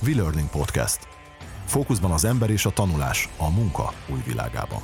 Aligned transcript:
V-Learning 0.00 0.48
Podcast. 0.50 1.08
Fókuszban 1.64 2.10
az 2.10 2.24
ember 2.24 2.50
és 2.50 2.66
a 2.66 2.70
tanulás 2.70 3.28
a 3.36 3.50
munka 3.50 3.92
új 4.12 4.20
világában. 4.26 4.80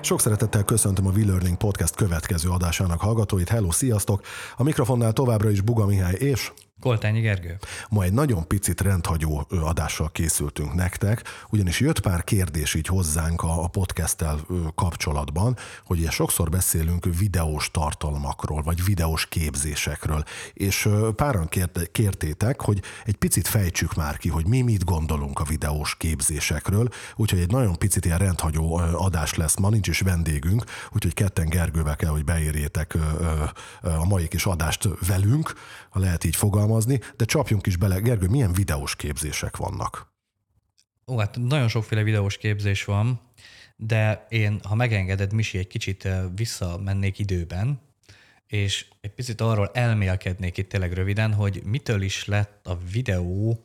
Sok 0.00 0.20
szeretettel 0.20 0.64
köszöntöm 0.64 1.06
a 1.06 1.10
V-Learning 1.10 1.56
Podcast 1.56 1.94
következő 1.94 2.48
adásának 2.48 3.00
hallgatóit. 3.00 3.48
Hello, 3.48 3.70
sziasztok! 3.70 4.22
A 4.56 4.62
mikrofonnál 4.62 5.12
továbbra 5.12 5.50
is 5.50 5.60
Buga 5.60 5.86
Mihály 5.86 6.14
és 6.14 6.52
Koltányi 6.80 7.20
Gergő. 7.20 7.58
Ma 7.88 8.02
egy 8.02 8.12
nagyon 8.12 8.46
picit 8.46 8.80
rendhagyó 8.80 9.46
adással 9.50 10.10
készültünk 10.12 10.74
nektek, 10.74 11.22
ugyanis 11.50 11.80
jött 11.80 12.00
pár 12.00 12.24
kérdés 12.24 12.74
így 12.74 12.86
hozzánk 12.86 13.42
a, 13.42 13.62
a 13.62 13.68
podcasttel 13.68 14.46
kapcsolatban, 14.74 15.56
hogy 15.84 15.98
ugye 15.98 16.10
sokszor 16.10 16.48
beszélünk 16.48 17.06
videós 17.18 17.70
tartalmakról, 17.70 18.62
vagy 18.62 18.84
videós 18.84 19.26
képzésekről, 19.26 20.24
és 20.52 20.88
páran 21.14 21.48
kért, 21.48 21.90
kértétek, 21.92 22.60
hogy 22.60 22.82
egy 23.04 23.16
picit 23.16 23.48
fejtsük 23.48 23.94
már 23.94 24.16
ki, 24.16 24.28
hogy 24.28 24.46
mi 24.46 24.60
mit 24.60 24.84
gondolunk 24.84 25.40
a 25.40 25.44
videós 25.44 25.96
képzésekről, 25.96 26.88
úgyhogy 27.16 27.40
egy 27.40 27.50
nagyon 27.50 27.78
picit 27.78 28.04
ilyen 28.04 28.18
rendhagyó 28.18 28.76
adás 28.76 29.34
lesz 29.34 29.56
ma, 29.56 29.70
nincs 29.70 29.88
is 29.88 30.00
vendégünk, 30.00 30.64
úgyhogy 30.92 31.14
ketten 31.14 31.48
Gergővel 31.48 31.96
kell, 31.96 32.10
hogy 32.10 32.24
beérjétek 32.24 32.96
a 33.82 34.04
mai 34.04 34.28
kis 34.28 34.46
adást 34.46 34.88
velünk, 35.06 35.52
ha 35.90 35.98
lehet 35.98 36.24
így 36.24 36.36
fogalmazni, 36.36 36.64
fogalmazni, 36.66 37.00
de 37.16 37.24
csapjunk 37.24 37.66
is 37.66 37.76
bele. 37.76 37.98
Gergő, 37.98 38.26
milyen 38.26 38.52
videós 38.52 38.96
képzések 38.96 39.56
vannak? 39.56 40.14
Ó, 41.06 41.18
hát 41.18 41.38
nagyon 41.38 41.68
sokféle 41.68 42.02
videós 42.02 42.36
képzés 42.36 42.84
van, 42.84 43.20
de 43.76 44.26
én, 44.28 44.60
ha 44.62 44.74
megengeded, 44.74 45.32
Misi, 45.32 45.58
egy 45.58 45.66
kicsit 45.66 46.04
eh, 46.04 46.24
visszamennék 46.34 47.18
időben, 47.18 47.80
és 48.46 48.86
egy 49.00 49.10
picit 49.10 49.40
arról 49.40 49.70
elmélkednék 49.74 50.56
itt 50.56 50.68
tényleg 50.68 50.92
röviden, 50.92 51.32
hogy 51.32 51.62
mitől 51.64 52.02
is 52.02 52.24
lett 52.24 52.66
a 52.66 52.78
videó, 52.92 53.64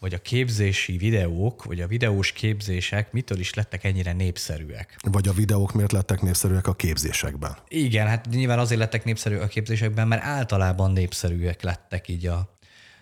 vagy 0.00 0.14
a 0.14 0.18
képzési 0.18 0.96
videók, 0.96 1.64
vagy 1.64 1.80
a 1.80 1.86
videós 1.86 2.32
képzések 2.32 3.12
mitől 3.12 3.38
is 3.38 3.54
lettek 3.54 3.84
ennyire 3.84 4.12
népszerűek. 4.12 4.96
Vagy 5.10 5.28
a 5.28 5.32
videók 5.32 5.72
miért 5.72 5.92
lettek 5.92 6.22
népszerűek 6.22 6.66
a 6.66 6.74
képzésekben? 6.74 7.56
Igen, 7.68 8.06
hát 8.06 8.26
nyilván 8.30 8.58
azért 8.58 8.80
lettek 8.80 9.04
népszerűek 9.04 9.42
a 9.42 9.46
képzésekben, 9.46 10.08
mert 10.08 10.22
általában 10.22 10.92
népszerűek 10.92 11.62
lettek 11.62 12.08
így 12.08 12.26
a, 12.26 12.58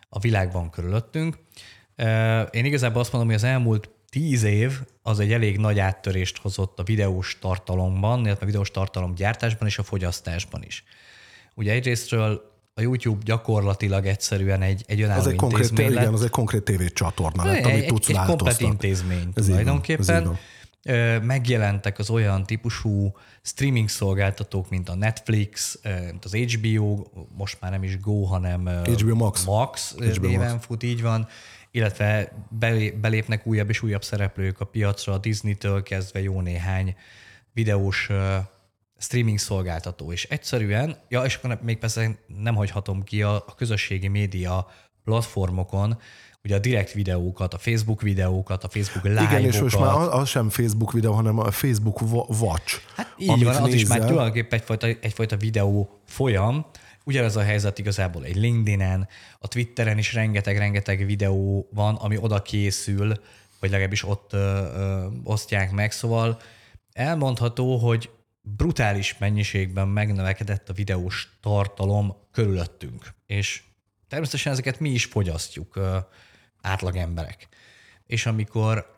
a 0.09 0.19
világban 0.19 0.71
körülöttünk. 0.71 1.39
Én 2.51 2.65
igazából 2.65 3.01
azt 3.01 3.13
mondom, 3.13 3.31
hogy 3.31 3.41
az 3.41 3.49
elmúlt 3.51 3.91
tíz 4.11 4.43
év 4.43 4.81
az 5.03 5.21
egy 5.21 5.33
elég 5.33 5.59
nagy 5.59 5.79
áttörést 5.79 6.39
hozott 6.39 6.79
a 6.79 6.83
videós 6.83 7.39
tartalomban, 7.39 8.25
illetve 8.25 8.43
a 8.43 8.47
videós 8.47 8.71
tartalom 8.71 9.15
gyártásban 9.15 9.69
és 9.69 9.79
a 9.79 9.83
fogyasztásban 9.83 10.63
is. 10.63 10.85
Ugye 11.55 11.73
egyrésztről 11.73 12.56
a 12.79 12.83
YouTube 12.83 13.21
gyakorlatilag 13.25 14.07
egyszerűen 14.07 14.63
egy, 14.63 14.85
egy 14.87 15.01
önálló 15.01 15.21
az 15.21 15.27
egy 15.27 15.37
konkrét, 15.37 15.79
lett. 15.79 15.91
Igen, 15.91 16.13
az 16.13 16.23
egy 16.23 16.31
konkrét 16.31 16.63
tévécsatorna 16.63 17.45
lett, 17.45 17.65
amit 17.65 17.83
egy, 17.83 17.87
tudsz 17.87 18.09
egy 18.09 18.17
komplet 18.27 18.61
intézmény 18.61 19.29
ez 19.35 19.45
tulajdonképpen. 19.45 20.25
Van, 20.25 20.39
ez 20.83 21.23
megjelentek 21.23 21.99
az 21.99 22.11
olyan 22.11 22.45
típusú 22.45 23.17
streaming 23.43 23.89
szolgáltatók, 23.89 24.71
mint 24.71 24.89
a 24.89 24.95
Netflix, 24.95 25.79
mint 26.11 26.25
az 26.25 26.35
HBO, 26.35 27.05
most 27.37 27.57
már 27.61 27.71
nem 27.71 27.83
is 27.83 28.01
Go, 28.01 28.23
hanem 28.23 28.67
HBO 28.85 29.15
Max, 29.15 29.45
Max 29.45 29.95
HBO 29.99 30.27
néven 30.27 30.53
Max. 30.53 30.67
fut, 30.67 30.83
így 30.83 31.03
van, 31.03 31.29
illetve 31.71 32.33
belépnek 33.01 33.47
újabb 33.47 33.69
és 33.69 33.83
újabb 33.83 34.05
szereplők 34.05 34.61
a 34.61 34.65
piacra, 34.65 35.13
a 35.13 35.19
Disney-től 35.19 35.83
kezdve 35.83 36.23
jó 36.23 36.41
néhány 36.41 36.97
videós 37.53 38.11
streaming 38.99 39.39
szolgáltató, 39.39 40.13
és 40.13 40.25
egyszerűen, 40.25 40.97
ja, 41.09 41.25
és 41.25 41.35
akkor 41.35 41.59
még 41.63 41.79
persze 41.79 42.19
nem 42.27 42.55
hagyhatom 42.55 43.03
ki 43.03 43.23
a, 43.23 43.35
a 43.35 43.55
közösségi 43.57 44.09
média 44.09 44.67
platformokon, 45.05 45.99
ugye 46.45 46.55
a 46.55 46.59
direkt 46.59 46.93
videókat, 46.93 47.55
a 47.55 47.59
Facebook 47.59 48.03
videókat, 48.03 48.65
a 48.65 48.69
Facebook 48.69 49.05
live-okat. 49.05 49.31
Igen, 49.31 49.45
és 49.45 49.61
most 49.61 49.79
már 49.79 49.95
az 49.95 50.29
sem 50.29 50.49
Facebook 50.49 50.93
videó, 50.93 51.13
hanem 51.13 51.39
a 51.39 51.51
Facebook 51.51 52.01
Watch. 52.41 52.81
Hát 52.97 53.15
így 53.19 53.45
van, 53.45 53.55
az 53.55 53.61
nézel. 53.61 53.75
is 53.75 53.87
már 53.87 53.99
tulajdonképpen 53.99 54.59
egyfajta, 54.59 54.87
egyfajta 54.87 55.37
videó 55.37 56.01
folyam. 56.05 56.67
Ugyanez 57.05 57.37
a 57.37 57.43
helyzet 57.43 57.79
igazából 57.79 58.25
egy 58.25 58.37
LinkedIn-en, 58.37 59.09
a 59.39 59.49
Twitteren 59.49 59.99
is 59.99 60.15
rengeteg-rengeteg 60.15 61.07
videó 61.07 61.69
van, 61.75 61.95
ami 61.95 62.17
oda 62.21 62.43
készül, 62.43 63.13
vagy 63.61 63.71
legalábbis 63.71 64.05
ott 64.05 64.33
ö, 64.33 64.39
ö, 64.39 65.07
osztják 65.25 65.73
meg, 65.73 65.93
szóval 65.93 66.41
elmondható, 66.93 67.77
hogy 67.77 68.11
brutális 68.49 69.19
mennyiségben 69.19 69.89
megnövekedett 69.89 70.69
a 70.69 70.73
videós 70.73 71.37
tartalom 71.41 72.17
körülöttünk. 72.33 73.15
És 73.27 73.63
természetesen 74.09 74.53
ezeket 74.53 74.81
mi 74.81 74.91
is 74.91 75.05
fogyasztjuk, 75.05 75.81
átlag 76.61 76.97
emberek. 76.97 77.49
És 78.07 78.27
amikor 78.27 78.95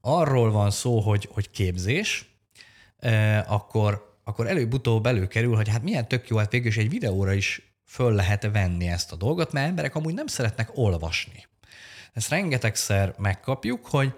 arról 0.00 0.50
van 0.50 0.70
szó, 0.70 1.00
hogy, 1.00 1.28
hogy 1.32 1.50
képzés, 1.50 2.26
akkor, 3.46 4.18
akkor 4.24 4.46
előbb-utóbb 4.46 5.06
előkerül, 5.06 5.54
hogy 5.56 5.68
hát 5.68 5.82
milyen 5.82 6.08
tök 6.08 6.28
jó, 6.28 6.36
hát 6.36 6.50
végül 6.50 6.68
is 6.68 6.76
egy 6.76 6.90
videóra 6.90 7.32
is 7.32 7.62
föl 7.84 8.12
lehet 8.12 8.50
venni 8.52 8.88
ezt 8.88 9.12
a 9.12 9.16
dolgot, 9.16 9.52
mert 9.52 9.68
emberek 9.68 9.94
amúgy 9.94 10.14
nem 10.14 10.26
szeretnek 10.26 10.70
olvasni. 10.74 11.46
Ezt 12.12 12.28
rengetegszer 12.28 13.14
megkapjuk, 13.18 13.86
hogy 13.86 14.14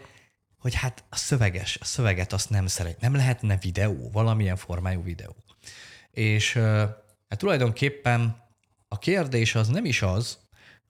hogy 0.61 0.75
hát 0.75 1.05
a 1.09 1.17
szöveges, 1.17 1.79
a 1.81 1.85
szöveget 1.85 2.33
azt 2.33 2.51
nem 2.51 2.67
szeret, 2.67 3.01
nem 3.01 3.15
lehetne 3.15 3.57
videó, 3.57 4.11
valamilyen 4.13 4.57
formájú 4.57 5.03
videó. 5.03 5.37
És 6.11 6.53
hát 7.29 7.39
tulajdonképpen 7.39 8.43
a 8.89 8.99
kérdés 8.99 9.55
az 9.55 9.69
nem 9.69 9.85
is 9.85 10.03
az, 10.03 10.39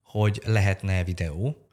hogy 0.03 0.43
lehetne 0.45 1.05
videó, 1.05 1.69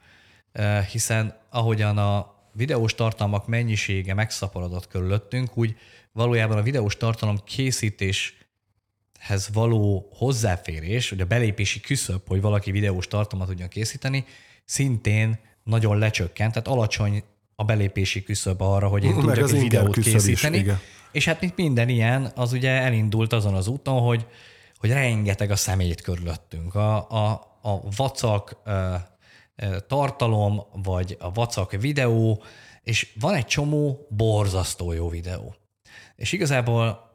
hiszen 0.90 1.40
ahogyan 1.50 1.98
a 1.98 2.36
videós 2.52 2.94
tartalmak 2.94 3.46
mennyisége 3.46 4.14
megszaporodott 4.14 4.88
körülöttünk, 4.88 5.56
úgy 5.56 5.76
valójában 6.12 6.58
a 6.58 6.62
videós 6.62 6.96
tartalom 6.96 7.38
készítéshez 7.44 9.48
való 9.52 10.08
hozzáférés, 10.12 11.10
vagy 11.10 11.20
a 11.20 11.26
belépési 11.26 11.80
küszöb, 11.80 12.28
hogy 12.28 12.40
valaki 12.40 12.70
videós 12.70 13.06
tartalmat 13.06 13.48
tudjon 13.48 13.68
készíteni, 13.68 14.24
szintén 14.64 15.38
nagyon 15.62 15.98
lecsökkent, 15.98 16.52
tehát 16.52 16.68
alacsony 16.68 17.24
a 17.60 17.64
belépési 17.64 18.22
küszöb 18.22 18.60
arra, 18.60 18.88
hogy 18.88 19.04
én 19.04 19.14
Meg 19.14 19.24
tudjak 19.24 19.50
egy 19.50 19.60
videót 19.60 19.98
készíteni. 19.98 20.58
Is, 20.58 20.72
és 21.12 21.24
hát 21.24 21.40
mint 21.40 21.56
minden 21.56 21.88
ilyen, 21.88 22.32
az 22.34 22.52
ugye 22.52 22.70
elindult 22.70 23.32
azon 23.32 23.54
az 23.54 23.66
úton, 23.66 24.00
hogy, 24.00 24.26
hogy 24.76 24.90
rengeteg 24.90 25.50
a 25.50 25.56
szemét 25.56 26.00
körülöttünk. 26.00 26.74
A, 26.74 27.10
a, 27.10 27.30
a 27.62 27.80
vacak 27.96 28.62
tartalom, 29.86 30.62
vagy 30.82 31.16
a 31.20 31.32
vacak 31.32 31.72
videó, 31.72 32.42
és 32.82 33.12
van 33.20 33.34
egy 33.34 33.46
csomó 33.46 34.06
borzasztó 34.10 34.92
jó 34.92 35.08
videó. 35.08 35.54
És 36.16 36.32
igazából 36.32 37.10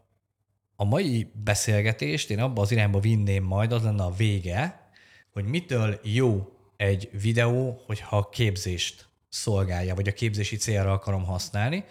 a 0.75 0.83
mai 0.83 1.31
beszélgetést 1.43 2.29
én 2.29 2.39
abba 2.39 2.61
az 2.61 2.71
irányba 2.71 2.99
vinném 2.99 3.43
majd, 3.43 3.71
az 3.71 3.83
lenne 3.83 4.03
a 4.03 4.13
vége, 4.17 4.91
hogy 5.33 5.45
mitől 5.45 5.99
jó 6.03 6.47
egy 6.77 7.09
videó, 7.21 7.81
hogyha 7.85 8.29
képzést 8.29 9.11
szolgálja, 9.33 9.95
vagy 9.95 10.07
a 10.07 10.13
képzési 10.13 10.55
célra 10.55 10.91
akarom 10.91 11.25
használni, 11.25 11.83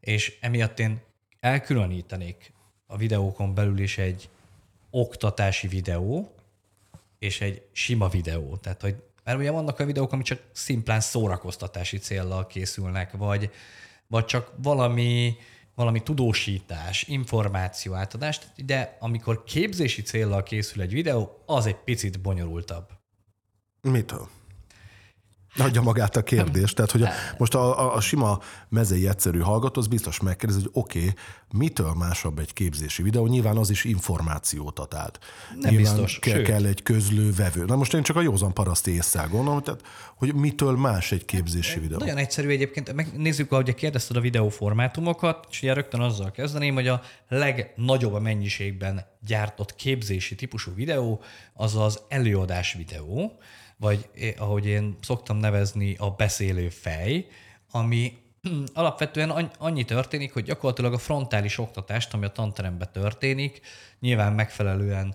és 0.00 0.38
emiatt 0.40 0.78
én 0.78 1.00
elkülönítenék 1.40 2.52
a 2.86 2.96
videókon 2.96 3.54
belül 3.54 3.78
is 3.78 3.98
egy 3.98 4.28
oktatási 4.90 5.68
videó, 5.68 6.34
és 7.18 7.40
egy 7.40 7.62
sima 7.72 8.08
videó. 8.08 8.56
Tehát, 8.56 8.80
hogy 8.80 8.96
mert 9.24 9.38
ugye 9.38 9.50
vannak 9.50 9.80
a 9.80 9.84
videók, 9.84 10.12
amik 10.12 10.26
csak 10.26 10.42
szimplán 10.52 11.00
szórakoztatási 11.00 11.98
céllal 11.98 12.46
készülnek, 12.46 13.12
vagy, 13.12 13.50
vagy 14.06 14.24
csak 14.24 14.52
valami, 14.56 15.36
valami 15.74 16.02
tudósítás, 16.02 17.02
információ 17.02 17.92
átadás, 17.92 18.40
de 18.56 18.96
amikor 19.00 19.44
képzési 19.44 20.02
céllal 20.02 20.42
készül 20.42 20.82
egy 20.82 20.92
videó, 20.92 21.42
az 21.46 21.66
egy 21.66 21.76
picit 21.76 22.20
bonyolultabb. 22.20 22.88
Mitől? 23.80 24.28
Adja 25.56 25.82
magát 25.82 26.16
a 26.16 26.22
kérdés. 26.22 26.72
Tehát, 26.72 26.90
hogy 26.90 27.02
a, 27.02 27.08
most 27.38 27.54
a, 27.54 27.80
a, 27.80 27.94
a 27.94 28.00
sima 28.00 28.38
mezei 28.68 29.08
egyszerű 29.08 29.38
hallgató 29.38 29.80
az 29.80 29.86
biztos 29.86 30.20
megkérdezi, 30.20 30.60
hogy 30.60 30.70
oké, 30.72 30.98
okay, 30.98 31.14
mitől 31.52 31.94
másabb 31.94 32.38
egy 32.38 32.52
képzési 32.52 33.02
videó? 33.02 33.26
Nyilván 33.26 33.56
az 33.56 33.70
is 33.70 33.84
információt 33.84 34.78
ad 34.78 34.94
át. 34.94 35.18
Nem 35.60 35.74
Nyilván 35.74 35.94
biztos. 35.94 36.18
Ke- 36.18 36.42
kell 36.42 36.64
egy 36.64 36.82
közlővevő. 36.82 37.64
Na 37.64 37.76
most 37.76 37.94
én 37.94 38.02
csak 38.02 38.16
a 38.16 38.20
józan 38.20 38.54
paraszti 38.54 38.90
észre 38.90 39.26
gondolom, 39.30 39.62
tehát, 39.62 39.80
hogy 40.16 40.34
mitől 40.34 40.76
más 40.76 41.12
egy 41.12 41.24
képzési 41.24 41.80
videó? 41.80 41.98
Nagyon 41.98 42.16
egyszerű 42.16 42.48
egyébként. 42.48 42.92
Megnézzük, 42.92 43.52
ahogy 43.52 43.74
kérdezted 43.74 44.16
a 44.16 44.20
videóformátumokat, 44.20 45.46
és 45.50 45.62
ugye 45.62 45.72
rögtön 45.72 46.00
azzal 46.00 46.30
kezdeném, 46.30 46.74
hogy 46.74 46.88
a 46.88 47.00
legnagyobb 47.28 48.12
a 48.12 48.20
mennyiségben 48.20 49.06
gyártott 49.26 49.74
képzési 49.74 50.34
típusú 50.34 50.74
videó 50.74 51.20
az 51.54 51.76
az 51.76 52.00
előadás 52.08 52.72
videó, 52.72 53.38
vagy 53.76 54.08
ahogy 54.38 54.66
én 54.66 54.98
szoktam 55.02 55.36
nevezni, 55.36 55.96
a 55.98 56.10
beszélő 56.10 56.68
fej, 56.68 57.26
ami 57.70 58.18
alapvetően 58.74 59.30
annyi 59.58 59.84
történik, 59.84 60.32
hogy 60.32 60.44
gyakorlatilag 60.44 60.92
a 60.92 60.98
frontális 60.98 61.58
oktatást, 61.58 62.14
ami 62.14 62.24
a 62.24 62.32
tanteremben 62.32 62.88
történik, 62.92 63.60
nyilván 64.00 64.32
megfelelően 64.32 65.14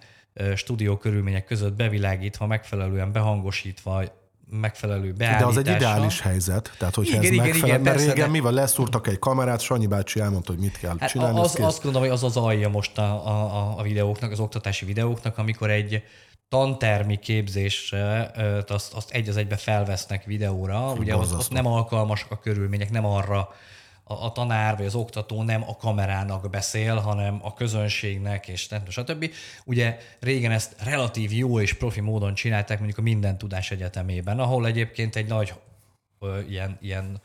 stúdió 0.55 0.97
körülmények 0.97 1.45
között 1.45 1.73
bevilágítva, 1.73 2.47
megfelelően 2.47 3.11
behangosítva, 3.11 4.03
megfelelő 4.49 5.13
beállítással. 5.13 5.53
De 5.53 5.59
az 5.59 5.67
egy 5.67 5.75
ideális 5.75 6.21
helyzet, 6.21 6.71
tehát 6.77 6.95
hogyha 6.95 7.11
igen, 7.11 7.25
ez 7.25 7.31
igen, 7.31 7.45
megfelel, 7.45 7.67
igen, 7.67 7.81
mert 7.81 7.95
persze, 7.95 8.13
régen 8.13 8.29
mi 8.29 8.39
van, 8.39 8.53
leszúrtak 8.53 9.07
egy 9.07 9.19
kamerát, 9.19 9.61
Sanyi 9.61 9.87
bácsi 9.87 10.19
elmondta, 10.19 10.51
hogy 10.51 10.61
mit 10.61 10.77
kell 10.77 10.95
hát 10.99 11.09
csinálni. 11.09 11.39
Az, 11.39 11.59
azt 11.59 11.83
gondolom, 11.83 12.07
hogy 12.07 12.17
az 12.17 12.23
az 12.23 12.37
alja 12.37 12.69
most 12.69 12.97
a, 12.97 13.27
a, 13.27 13.73
a 13.77 13.81
videóknak, 13.81 14.31
az 14.31 14.39
oktatási 14.39 14.85
videóknak, 14.85 15.37
amikor 15.37 15.69
egy 15.69 16.03
tantermi 16.49 17.19
képzésre 17.19 18.31
azt, 18.67 18.93
azt 18.93 19.11
egy 19.11 19.29
az 19.29 19.37
egybe 19.37 19.57
felvesznek 19.57 20.23
videóra, 20.23 20.93
ugye 20.93 21.15
ott, 21.15 21.33
ott 21.33 21.49
nem 21.49 21.65
alkalmasak 21.65 22.31
a 22.31 22.39
körülmények, 22.39 22.91
nem 22.91 23.05
arra 23.05 23.49
a, 24.03 24.13
a 24.13 24.31
tanár 24.31 24.77
vagy 24.77 24.85
az 24.85 24.95
oktató 24.95 25.43
nem 25.43 25.63
a 25.67 25.75
kamerának 25.75 26.49
beszél, 26.49 26.95
hanem 26.95 27.39
a 27.43 27.53
közönségnek, 27.53 28.47
és 28.47 28.67
stb. 28.87 29.31
Ugye 29.65 29.97
régen 30.19 30.51
ezt 30.51 30.75
relatív 30.83 31.33
jó 31.33 31.59
és 31.59 31.73
profi 31.73 32.01
módon 32.01 32.33
csinálták 32.33 32.77
mondjuk 32.77 32.99
a 32.99 33.01
Minden 33.01 33.37
Tudás 33.37 33.71
Egyetemében, 33.71 34.39
ahol 34.39 34.65
egyébként 34.65 35.15
egy 35.15 35.27
nagy 35.27 35.53
ö, 36.19 36.39
ilyen, 36.39 36.77
ilyen 36.81 37.21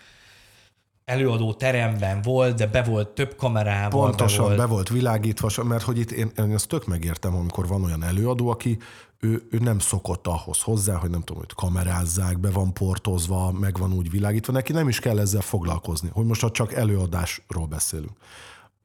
előadó 1.04 1.54
teremben 1.54 2.22
volt, 2.22 2.56
de 2.56 2.66
be 2.66 2.82
volt 2.82 3.08
több 3.08 3.36
kamerával. 3.36 4.06
Pontosan, 4.06 4.42
be 4.42 4.46
volt, 4.46 4.58
be 4.58 4.66
volt 4.66 4.88
világítva, 4.88 5.62
mert 5.62 5.82
hogy 5.82 5.98
itt 5.98 6.10
én, 6.10 6.30
én 6.38 6.52
ezt 6.52 6.68
tök 6.68 6.86
megértem, 6.86 7.34
amikor 7.34 7.66
van 7.66 7.84
olyan 7.84 8.04
előadó, 8.04 8.48
aki 8.48 8.78
ő, 9.24 9.46
ő 9.50 9.58
nem 9.58 9.78
szokott 9.78 10.26
ahhoz 10.26 10.60
hozzá, 10.60 10.94
hogy 10.94 11.10
nem 11.10 11.20
tudom, 11.20 11.42
hogy 11.42 11.54
kamerázzák, 11.54 12.38
be 12.38 12.50
van 12.50 12.72
portozva, 12.72 13.52
meg 13.52 13.78
van 13.78 13.92
úgy 13.92 14.10
világítva, 14.10 14.52
neki 14.52 14.72
nem 14.72 14.88
is 14.88 14.98
kell 14.98 15.18
ezzel 15.18 15.40
foglalkozni, 15.40 16.08
hogy 16.12 16.26
most 16.26 16.52
csak 16.52 16.72
előadásról 16.72 17.66
beszélünk. 17.66 18.16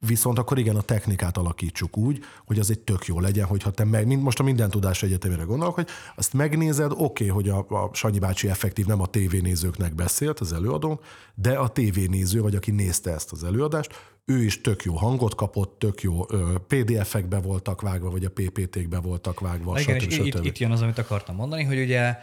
Viszont 0.06 0.38
akkor 0.38 0.58
igen, 0.58 0.76
a 0.76 0.80
technikát 0.80 1.36
alakítsuk 1.36 1.96
úgy, 1.96 2.24
hogy 2.46 2.58
az 2.58 2.70
egy 2.70 2.78
tök 2.78 3.06
jó 3.06 3.20
legyen, 3.20 3.46
hogyha 3.46 3.70
te 3.70 3.84
meg, 3.84 4.06
mint 4.06 4.22
most 4.22 4.40
a 4.40 4.42
minden 4.42 4.70
tudás 4.70 5.02
egyetemére 5.02 5.42
gondolok, 5.42 5.74
hogy 5.74 5.88
azt 6.16 6.32
megnézed, 6.32 6.92
oké, 6.92 7.02
okay, 7.02 7.28
hogy 7.28 7.48
a, 7.48 7.58
a 7.58 7.90
Sanyi 7.92 8.18
bácsi 8.18 8.48
effektív 8.48 8.86
nem 8.86 9.00
a 9.00 9.06
tévénézőknek 9.06 9.94
beszélt 9.94 10.40
az 10.40 10.52
előadón, 10.52 11.00
de 11.34 11.52
a 11.52 11.68
tévénéző, 11.68 12.40
vagy 12.40 12.54
aki 12.54 12.70
nézte 12.70 13.12
ezt 13.12 13.32
az 13.32 13.44
előadást, 13.44 14.18
ő 14.30 14.44
is 14.44 14.60
tök 14.60 14.82
jó 14.82 14.94
hangot 14.94 15.34
kapott, 15.34 15.78
tök 15.78 16.02
jó 16.02 16.24
PDF-ekbe 16.66 17.40
voltak 17.40 17.80
vágva, 17.80 18.10
vagy 18.10 18.24
a 18.24 18.30
PPT-kbe 18.30 18.98
voltak 18.98 19.40
vágva. 19.40 19.80
Igen, 19.80 19.98
stb. 19.98 20.10
és 20.10 20.18
itt, 20.18 20.44
itt 20.44 20.58
jön 20.58 20.70
az, 20.70 20.82
amit 20.82 20.98
akartam 20.98 21.36
mondani, 21.36 21.62
hogy 21.62 21.80
ugye 21.80 22.16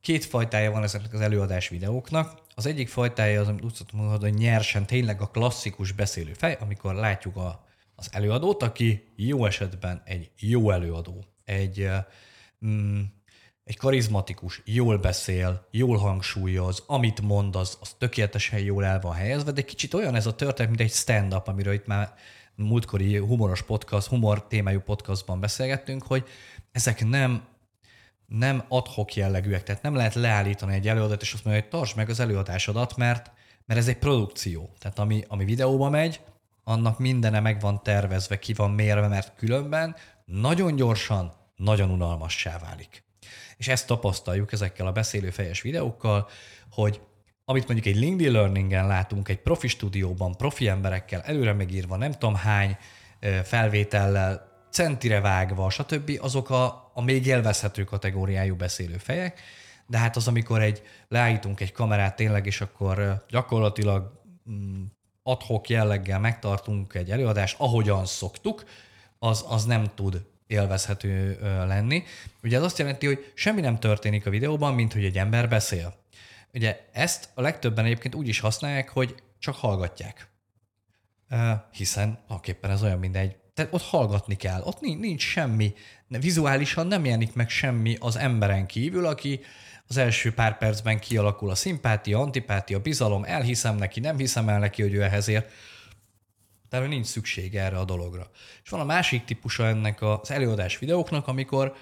két 0.00 0.24
fajtája 0.24 0.70
van 0.70 0.82
ezeknek 0.82 1.12
az 1.12 1.20
előadás 1.20 1.68
videóknak. 1.68 2.38
Az 2.54 2.66
egyik 2.66 2.88
fajtája 2.88 3.40
az, 3.40 3.48
amit 3.48 3.64
úgy 3.64 3.74
szoktam 3.74 4.00
mondani, 4.00 4.30
hogy 4.30 4.40
nyersen 4.40 4.86
tényleg 4.86 5.20
a 5.20 5.26
klasszikus 5.26 5.92
beszélő 5.92 6.32
fej, 6.32 6.56
amikor 6.60 6.94
látjuk 6.94 7.36
a, 7.36 7.64
az 7.94 8.08
előadót, 8.12 8.62
aki 8.62 9.04
jó 9.16 9.46
esetben 9.46 10.02
egy 10.04 10.30
jó 10.38 10.70
előadó, 10.70 11.24
egy 11.44 11.88
mm, 12.66 13.00
egy 13.64 13.76
karizmatikus, 13.76 14.62
jól 14.64 14.98
beszél, 14.98 15.66
jól 15.70 15.96
hangsúlyoz, 15.96 16.82
amit 16.86 17.20
mond, 17.20 17.56
az, 17.56 17.78
az 17.80 17.94
tökéletesen 17.98 18.58
jól 18.58 18.84
el 18.84 19.00
van 19.00 19.14
helyezve, 19.14 19.52
de 19.52 19.62
kicsit 19.62 19.94
olyan 19.94 20.14
ez 20.14 20.26
a 20.26 20.34
történet, 20.34 20.70
mint 20.70 20.90
egy 20.90 20.96
stand-up, 20.96 21.48
amiről 21.48 21.74
itt 21.74 21.86
már 21.86 22.14
múltkori 22.54 23.16
humoros 23.16 23.62
podcast, 23.62 24.06
humor 24.06 24.46
témájú 24.46 24.80
podcastban 24.80 25.40
beszélgettünk, 25.40 26.02
hogy 26.02 26.24
ezek 26.72 27.04
nem 27.04 27.52
nem 28.26 28.64
adhok 28.68 29.14
jellegűek, 29.14 29.62
tehát 29.62 29.82
nem 29.82 29.94
lehet 29.94 30.14
leállítani 30.14 30.74
egy 30.74 30.88
előadást, 30.88 31.22
és 31.22 31.32
azt 31.32 31.44
mondja, 31.44 31.62
hogy 31.62 31.70
tartsd 31.70 31.96
meg 31.96 32.08
az 32.08 32.20
előadásodat, 32.20 32.96
mert, 32.96 33.30
mert 33.66 33.80
ez 33.80 33.88
egy 33.88 33.98
produkció. 33.98 34.70
Tehát 34.78 34.98
ami, 34.98 35.24
ami 35.28 35.44
videóba 35.44 35.90
megy, 35.90 36.20
annak 36.64 36.98
mindene 36.98 37.40
meg 37.40 37.60
van 37.60 37.82
tervezve, 37.82 38.38
ki 38.38 38.52
van 38.52 38.70
mérve, 38.70 39.08
mert 39.08 39.36
különben 39.36 39.96
nagyon 40.24 40.76
gyorsan, 40.76 41.32
nagyon 41.56 41.90
unalmassá 41.90 42.58
válik. 42.58 43.03
És 43.56 43.68
ezt 43.68 43.86
tapasztaljuk 43.86 44.52
ezekkel 44.52 44.86
a 44.86 44.92
beszélőfejes 44.92 45.60
videókkal, 45.60 46.28
hogy 46.70 47.00
amit 47.44 47.66
mondjuk 47.66 47.94
egy 47.94 48.00
LinkedIn 48.00 48.32
Learningen 48.32 48.86
látunk, 48.86 49.28
egy 49.28 49.40
profi 49.40 49.68
stúdióban, 49.68 50.36
profi 50.36 50.68
emberekkel, 50.68 51.20
előre 51.20 51.52
megírva, 51.52 51.96
nem 51.96 52.12
tudom 52.12 52.34
hány 52.34 52.76
felvétellel, 53.42 54.52
centire 54.70 55.20
vágva, 55.20 55.70
stb., 55.70 56.18
azok 56.20 56.50
a, 56.50 56.90
a 56.94 57.02
még 57.02 57.26
élvezhető 57.26 57.84
kategóriájú 57.84 58.56
beszélő 58.56 58.96
fejek, 58.96 59.40
de 59.86 59.98
hát 59.98 60.16
az, 60.16 60.28
amikor 60.28 60.62
egy 60.62 60.82
leállítunk 61.08 61.60
egy 61.60 61.72
kamerát 61.72 62.16
tényleg, 62.16 62.46
és 62.46 62.60
akkor 62.60 63.24
gyakorlatilag 63.28 64.22
mm, 64.50 64.82
adhok 65.22 65.68
jelleggel 65.68 66.20
megtartunk 66.20 66.94
egy 66.94 67.10
előadást, 67.10 67.56
ahogyan 67.58 68.06
szoktuk, 68.06 68.64
az, 69.18 69.44
az 69.48 69.64
nem 69.64 69.84
tud 69.94 70.24
élvezhető 70.46 71.38
lenni. 71.66 72.02
Ugye 72.42 72.56
ez 72.56 72.62
azt 72.62 72.78
jelenti, 72.78 73.06
hogy 73.06 73.32
semmi 73.34 73.60
nem 73.60 73.78
történik 73.78 74.26
a 74.26 74.30
videóban, 74.30 74.74
mint 74.74 74.92
hogy 74.92 75.04
egy 75.04 75.18
ember 75.18 75.48
beszél. 75.48 75.94
Ugye 76.52 76.80
ezt 76.92 77.28
a 77.34 77.40
legtöbben 77.40 77.84
egyébként 77.84 78.14
úgy 78.14 78.28
is 78.28 78.40
használják, 78.40 78.88
hogy 78.88 79.14
csak 79.38 79.54
hallgatják. 79.54 80.28
Hiszen 81.72 82.24
aképpen 82.26 82.70
ez 82.70 82.82
olyan, 82.82 82.98
mint 82.98 83.16
egy 83.16 83.36
tehát 83.54 83.74
ott 83.74 83.82
hallgatni 83.82 84.36
kell, 84.36 84.60
ott 84.60 84.80
nincs, 84.80 85.00
nincs 85.00 85.22
semmi, 85.22 85.74
vizuálisan 86.08 86.86
nem 86.86 87.04
jelenik 87.04 87.34
meg 87.34 87.48
semmi 87.48 87.96
az 88.00 88.16
emberen 88.16 88.66
kívül, 88.66 89.06
aki 89.06 89.40
az 89.88 89.96
első 89.96 90.32
pár 90.32 90.58
percben 90.58 90.98
kialakul 90.98 91.50
a 91.50 91.54
szimpátia, 91.54 92.18
antipátia, 92.18 92.78
bizalom, 92.78 93.24
elhiszem 93.24 93.76
neki, 93.76 94.00
nem 94.00 94.16
hiszem 94.16 94.48
el 94.48 94.58
neki, 94.58 94.82
hogy 94.82 94.94
ő 94.94 95.02
ehhez 95.02 95.28
ér. 95.28 95.46
Tehát 96.74 96.88
nincs 96.88 97.06
szükség 97.06 97.56
erre 97.56 97.78
a 97.78 97.84
dologra. 97.84 98.30
És 98.64 98.70
van 98.70 98.80
a 98.80 98.84
másik 98.84 99.24
típusa 99.24 99.66
ennek 99.66 100.02
az 100.02 100.30
előadás 100.30 100.78
videóknak, 100.78 101.28
amikor, 101.28 101.74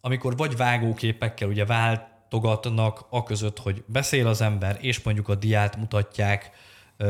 amikor 0.00 0.36
vagy 0.36 0.56
vágóképekkel 0.56 1.48
ugye 1.48 1.64
váltogatnak 1.64 3.06
a 3.10 3.22
között, 3.22 3.58
hogy 3.58 3.84
beszél 3.86 4.26
az 4.26 4.40
ember, 4.40 4.78
és 4.80 5.02
mondjuk 5.02 5.28
a 5.28 5.34
diát 5.34 5.76
mutatják, 5.76 6.50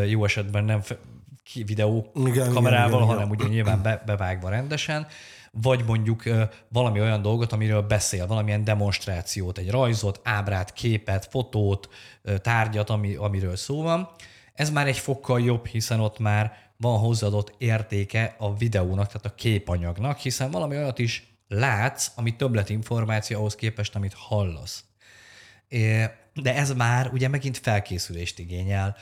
jó 0.08 0.24
esetben 0.24 0.64
nem 0.64 0.82
videó 1.64 2.12
igen, 2.14 2.52
kamerával, 2.52 2.88
igen, 2.88 3.02
igen, 3.02 3.14
hanem 3.14 3.30
ugye 3.30 3.46
nyilván 3.46 3.82
be, 3.82 4.02
bevágva 4.06 4.48
rendesen, 4.48 5.06
vagy 5.50 5.84
mondjuk 5.86 6.22
valami 6.69 7.00
olyan 7.00 7.22
dolgot, 7.22 7.52
amiről 7.52 7.82
beszél, 7.82 8.26
valamilyen 8.26 8.64
demonstrációt, 8.64 9.58
egy 9.58 9.70
rajzot, 9.70 10.20
ábrát, 10.22 10.72
képet, 10.72 11.26
fotót, 11.30 11.88
tárgyat, 12.40 12.90
ami, 12.90 13.14
amiről 13.14 13.56
szó 13.56 13.82
van. 13.82 14.08
Ez 14.54 14.70
már 14.70 14.86
egy 14.86 14.98
fokkal 14.98 15.40
jobb, 15.40 15.66
hiszen 15.66 16.00
ott 16.00 16.19
már 16.19 16.70
van 16.82 16.98
hozzáadott 16.98 17.55
értéke 17.58 18.34
a 18.39 18.56
videónak, 18.56 19.06
tehát 19.06 19.27
a 19.27 19.34
képanyagnak, 19.34 20.19
hiszen 20.19 20.51
valami 20.51 20.77
olyat 20.77 20.98
is 20.98 21.36
látsz, 21.48 22.10
ami 22.15 22.36
többletinformáció 22.36 23.39
ahhoz 23.39 23.55
képest, 23.55 23.94
amit 23.94 24.15
hallasz. 24.15 24.84
De 26.34 26.55
ez 26.55 26.72
már 26.72 27.10
ugye 27.12 27.29
megint 27.29 27.58
felkészülést 27.58 28.39
igényel, 28.39 28.96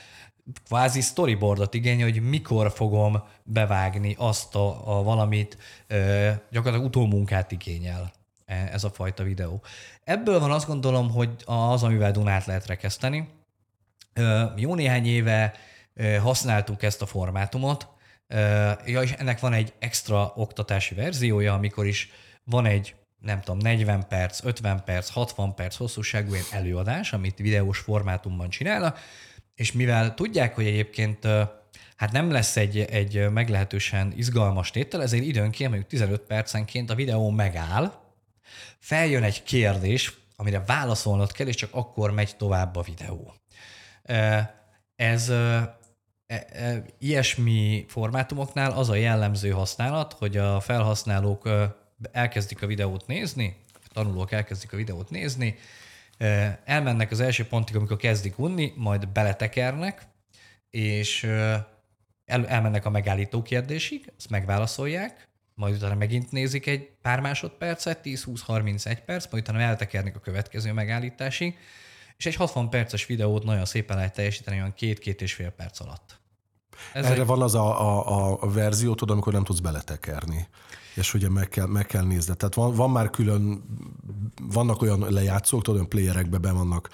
kvázi 0.67 1.01
storyboardot 1.01 1.75
igényel, 1.75 2.11
hogy 2.11 2.23
mikor 2.23 2.73
fogom 2.73 3.23
bevágni 3.43 4.15
azt 4.19 4.55
a, 4.55 4.99
a 4.99 5.03
valamit, 5.03 5.59
gyakorlatilag 6.51 6.85
utómunkát 6.87 7.53
igényel 7.53 8.13
e, 8.47 8.69
ez 8.73 8.85
a 8.85 8.91
fajta 8.91 9.23
videó. 9.23 9.63
Ebből 10.05 10.41
van 10.41 10.51
azt 10.51 10.67
gondolom, 10.67 11.11
hogy 11.11 11.31
az, 11.45 11.83
amivel 11.83 12.13
Dunát 12.13 12.47
lehet 12.47 12.67
rekeszteni. 12.67 13.29
Jó 14.57 14.75
néhány 14.75 15.07
éve 15.07 15.55
használtuk 16.23 16.83
ezt 16.83 17.03
a 17.03 17.07
formátumot, 17.07 17.89
ja, 18.87 19.03
és 19.03 19.13
ennek 19.13 19.41
van 19.41 19.53
egy 19.53 19.73
extra 19.79 20.33
oktatási 20.37 20.95
verziója, 20.95 21.55
amikor 21.55 21.87
is 21.87 22.11
van 22.45 22.67
egy 22.67 22.95
nem 23.21 23.41
tudom, 23.41 23.59
40 23.59 24.09
perc, 24.09 24.45
50 24.45 24.85
perc, 24.85 25.09
60 25.09 25.55
perc 25.55 25.77
hosszúságú 25.77 26.33
ilyen 26.33 26.45
előadás, 26.51 27.13
amit 27.13 27.39
videós 27.39 27.79
formátumban 27.79 28.49
csinálnak, 28.49 28.99
és 29.55 29.73
mivel 29.73 30.15
tudják, 30.15 30.55
hogy 30.55 30.67
egyébként 30.67 31.27
hát 31.97 32.13
nem 32.13 32.31
lesz 32.31 32.57
egy, 32.57 32.79
egy 32.79 33.31
meglehetősen 33.31 34.13
izgalmas 34.17 34.71
tétel, 34.71 35.03
ezért 35.03 35.25
időnként, 35.25 35.71
mondjuk 35.71 35.91
15 35.91 36.21
percenként 36.21 36.91
a 36.91 36.95
videó 36.95 37.31
megáll, 37.31 37.93
feljön 38.79 39.23
egy 39.23 39.43
kérdés, 39.43 40.19
amire 40.37 40.63
válaszolnod 40.67 41.33
kell, 41.33 41.47
és 41.47 41.55
csak 41.55 41.71
akkor 41.73 42.11
megy 42.11 42.37
tovább 42.37 42.77
a 42.77 42.83
videó. 42.83 43.35
Ez 44.97 45.33
ilyesmi 46.99 47.85
formátumoknál 47.89 48.71
az 48.71 48.89
a 48.89 48.95
jellemző 48.95 49.51
használat, 49.51 50.13
hogy 50.13 50.37
a 50.37 50.61
felhasználók 50.61 51.49
elkezdik 52.13 52.63
a 52.63 52.67
videót 52.67 53.07
nézni, 53.07 53.57
a 53.75 53.89
tanulók 53.93 54.33
elkezdik 54.33 54.73
a 54.73 54.77
videót 54.77 55.11
nézni, 55.11 55.59
elmennek 56.65 57.11
az 57.11 57.21
első 57.21 57.47
pontig, 57.47 57.77
amikor 57.77 57.97
kezdik 57.97 58.39
unni, 58.39 58.73
majd 58.77 59.09
beletekernek, 59.09 60.03
és 60.71 61.25
el, 62.25 62.47
elmennek 62.47 62.85
a 62.85 62.91
megállító 62.91 63.43
kérdésig, 63.43 64.13
ezt 64.19 64.31
megválaszolják, 64.31 65.29
majd 65.55 65.75
utána 65.75 65.95
megint 65.95 66.31
nézik 66.31 66.67
egy 66.67 66.91
pár 67.03 67.21
másodpercet, 67.21 68.01
10-20-31 68.05 68.99
perc, 69.07 69.31
majd 69.31 69.43
utána 69.43 69.61
eltekernek 69.61 70.17
a 70.17 70.21
következő 70.21 70.73
megállításig, 70.73 71.59
és 72.17 72.27
egy 72.27 72.35
60 72.35 72.71
perces 72.71 73.07
videót 73.07 73.45
nagyon 73.45 73.65
szépen 73.65 73.97
lehet 73.97 74.15
teljesíteni 74.15 74.57
olyan 74.57 74.75
két-két 74.75 75.23
és 75.23 75.35
fél 75.35 75.51
perc 75.51 75.81
alatt. 75.81 76.20
Ez 76.93 77.05
Erre 77.05 77.25
van 77.25 77.43
az 77.43 77.55
a, 77.55 78.07
a, 78.09 78.39
a 78.41 78.51
verzió, 78.51 78.95
tudod, 78.95 79.11
amikor 79.11 79.33
nem 79.33 79.45
tudsz 79.45 79.61
beletekerni 79.61 80.49
és 80.95 81.15
ugye 81.15 81.29
meg 81.29 81.49
kell, 81.49 81.67
meg 81.67 81.87
kell 81.87 82.05
nézni. 82.05 82.37
Tehát 82.37 82.55
van, 82.55 82.75
van 82.75 82.91
már 82.91 83.11
külön, 83.11 83.65
vannak 84.43 84.83
olyan 84.83 85.13
lejátszók, 85.13 85.63
tudod, 85.63 85.75
olyan 85.75 85.89
playerekbe 85.89 86.39
be 86.39 86.53
vannak 86.53 86.89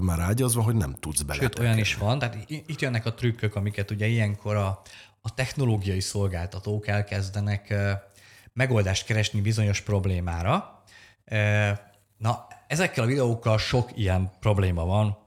már 0.00 0.20
ágyazva, 0.20 0.62
hogy 0.62 0.74
nem 0.74 0.96
tudsz 1.00 1.22
bele. 1.22 1.40
Sőt, 1.40 1.58
olyan 1.58 1.78
is 1.78 1.94
van, 1.94 2.18
tehát 2.18 2.44
itt 2.46 2.80
jönnek 2.80 3.06
a 3.06 3.14
trükkök, 3.14 3.54
amiket 3.54 3.90
ugye 3.90 4.06
ilyenkor 4.06 4.56
a, 4.56 4.82
a 5.20 5.34
technológiai 5.34 6.00
szolgáltatók 6.00 6.86
elkezdenek 6.86 7.74
megoldást 8.52 9.04
keresni 9.04 9.40
bizonyos 9.40 9.80
problémára. 9.80 10.82
Na, 12.16 12.46
ezekkel 12.66 13.04
a 13.04 13.06
videókkal 13.06 13.58
sok 13.58 13.90
ilyen 13.94 14.30
probléma 14.40 14.84
van, 14.84 15.18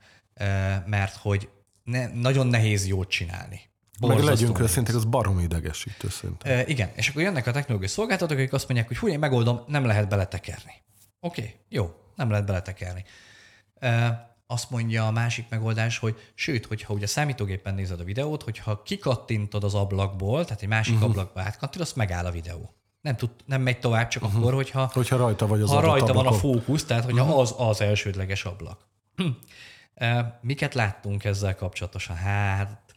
mert 0.86 1.16
hogy 1.16 1.50
ne, 1.84 2.08
nagyon 2.08 2.48
nehéz 2.48 2.88
jót 2.88 3.10
csinálni. 3.10 3.71
Meg 4.08 4.20
legyünk 4.20 4.60
őszinték, 4.60 4.96
az 4.96 5.06
barom 5.06 5.40
idegesítő 5.40 6.10
szerintem. 6.10 6.52
E, 6.52 6.66
igen, 6.66 6.90
és 6.96 7.10
akkor 7.10 7.22
jönnek 7.22 7.48
a 7.48 7.52
technológiai 7.52 7.90
szolgáltatók, 7.92 8.38
akik 8.38 8.54
azt 8.54 8.68
mondják, 8.68 8.88
hogy 8.88 8.98
hú, 8.98 9.08
én 9.08 9.20
megoldom, 9.20 9.62
nem 9.68 9.86
lehet 9.86 10.10
beletekerni. 10.10 10.74
Oké, 11.20 11.42
okay, 11.42 11.56
jó, 11.70 11.96
nem 12.16 12.30
lehet 12.30 12.46
beletekerni. 12.46 13.04
E, 13.80 14.30
azt 14.48 14.70
mondja 14.70 15.08
a 15.08 15.12
másik 15.12 15.46
megoldás, 15.50 15.98
hogy 15.98 16.32
sőt, 16.34 16.66
hogyha 16.66 16.94
ugye 16.94 17.08
számítógépen 17.08 17.74
nézed 17.74 18.00
a 18.00 18.04
videót, 18.04 18.44
hogyha 18.44 18.82
kikattintod 18.82 19.64
az 19.64 19.74
ablakból, 19.74 20.46
tehát 20.46 20.62
egy 20.62 20.68
másik 20.68 20.94
uh-huh. 20.94 21.10
ablakba 21.10 21.42
átkattintod, 21.42 21.82
azt 21.82 21.96
megáll 21.96 22.26
a 22.26 22.32
videó. 22.32 22.76
Nem, 23.02 23.16
tud, 23.16 23.30
nem 23.46 23.62
megy 23.62 23.80
tovább 23.80 24.08
csak 24.08 24.24
uh-huh. 24.24 24.40
akkor, 24.40 24.54
hogyha, 24.54 24.90
hogyha 24.94 25.18
rajta 25.18 25.48
vagy 25.48 25.62
az 25.62 25.70
ha 25.70 25.80
rajta 25.80 26.14
van 26.14 26.28
a 26.28 26.32
fókusz, 26.32 26.86
tehát 26.86 27.04
hogyha 27.04 27.24
uh-huh. 27.24 27.40
az 27.40 27.56
az 27.58 27.82
elsődleges 27.82 28.46
ablak. 28.46 28.88
Hm. 29.16 29.28
Miket 30.42 30.74
láttunk 30.74 31.24
ezzel 31.24 31.56
kapcsolatosan? 31.56 32.16
Hát 32.16 32.91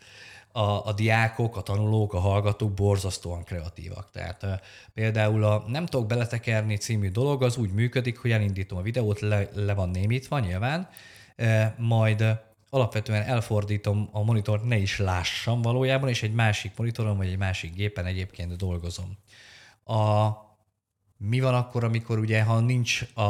a, 0.57 0.87
a 0.87 0.93
diákok, 0.93 1.57
a 1.57 1.63
tanulók, 1.63 2.13
a 2.13 2.19
hallgatók 2.19 2.73
borzasztóan 2.73 3.45
kreatívak. 3.45 4.11
Tehát 4.11 4.63
például 4.95 5.45
a 5.45 5.65
Nem 5.67 5.87
tudok 5.87 6.07
beletekerni 6.07 6.77
című 6.77 7.11
dolog 7.11 7.43
az 7.43 7.57
úgy 7.57 7.73
működik, 7.73 8.19
hogy 8.19 8.31
elindítom 8.31 8.79
a 8.79 8.83
videót, 8.83 9.21
le, 9.21 9.49
le 9.55 9.75
van 9.75 9.89
némítva 9.89 10.39
nyilván, 10.39 10.89
majd 11.77 12.41
alapvetően 12.71 13.23
elfordítom 13.23 14.09
a 14.13 14.23
monitort, 14.23 14.65
ne 14.65 14.77
is 14.77 14.99
lássam 14.99 15.63
valójában, 15.63 16.09
és 16.09 16.23
egy 16.23 16.35
másik 16.35 16.73
monitoron 16.77 17.17
vagy 17.17 17.29
egy 17.29 17.39
másik 17.39 17.75
gépen 17.75 18.07
egyébként 18.07 18.57
dolgozom. 18.57 19.19
A, 19.85 20.31
mi 21.17 21.41
van 21.41 21.55
akkor, 21.55 21.85
amikor 21.85 22.19
ugye, 22.19 22.43
ha 22.43 22.61
nincs 22.61 23.03
a, 23.15 23.23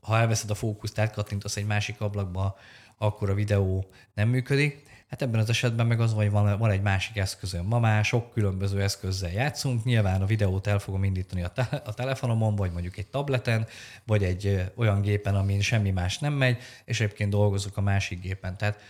ha 0.00 0.18
elveszed 0.18 0.50
a 0.50 0.54
fókuszt, 0.54 0.98
átkattintasz 0.98 1.56
egy 1.56 1.66
másik 1.66 2.00
ablakba, 2.00 2.56
akkor 2.98 3.30
a 3.30 3.34
videó 3.34 3.90
nem 4.14 4.28
működik. 4.28 4.85
Hát 5.08 5.22
ebben 5.22 5.40
az 5.40 5.48
esetben 5.48 5.86
meg 5.86 6.00
az, 6.00 6.12
hogy 6.12 6.30
van, 6.30 6.58
van 6.58 6.70
egy 6.70 6.82
másik 6.82 7.16
eszközöm. 7.16 7.66
Ma 7.66 7.78
már 7.78 8.04
sok 8.04 8.32
különböző 8.32 8.82
eszközzel 8.82 9.32
játszunk. 9.32 9.84
Nyilván 9.84 10.22
a 10.22 10.26
videót 10.26 10.66
el 10.66 10.78
fogom 10.78 11.04
indítani 11.04 11.42
a, 11.42 11.48
te- 11.48 11.82
a 11.84 11.94
telefonomon, 11.94 12.56
vagy 12.56 12.72
mondjuk 12.72 12.96
egy 12.96 13.06
tableten, 13.06 13.66
vagy 14.04 14.24
egy 14.24 14.72
olyan 14.74 15.00
gépen, 15.00 15.34
amin 15.34 15.60
semmi 15.60 15.90
más 15.90 16.18
nem 16.18 16.32
megy, 16.32 16.58
és 16.84 17.00
egyébként 17.00 17.30
dolgozok 17.30 17.76
a 17.76 17.80
másik 17.80 18.20
gépen. 18.20 18.56
Tehát 18.56 18.80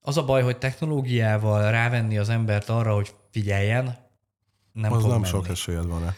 az 0.00 0.16
a 0.16 0.24
baj, 0.24 0.42
hogy 0.42 0.58
technológiával 0.58 1.70
rávenni 1.70 2.18
az 2.18 2.28
embert 2.28 2.68
arra, 2.68 2.94
hogy 2.94 3.14
figyeljen, 3.30 3.96
nem 4.72 4.92
az 4.92 5.00
fog 5.00 5.10
nem 5.10 5.20
menni. 5.20 5.32
sok 5.32 5.48
esélyed 5.48 5.86
van-e. 5.86 6.14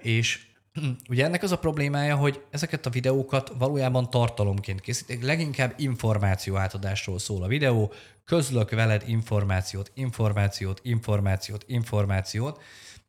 És 0.00 0.47
Ugye 1.10 1.24
ennek 1.24 1.42
az 1.42 1.52
a 1.52 1.58
problémája, 1.58 2.16
hogy 2.16 2.42
ezeket 2.50 2.86
a 2.86 2.90
videókat 2.90 3.52
valójában 3.58 4.10
tartalomként 4.10 4.80
készítik, 4.80 5.22
leginkább 5.22 5.74
információ 5.76 6.56
átadásról 6.56 7.18
szól 7.18 7.42
a 7.42 7.46
videó, 7.46 7.92
közlök 8.24 8.70
veled 8.70 9.02
információt, 9.06 9.90
információt, 9.94 10.80
információt, 10.82 11.64
információt, 11.66 12.62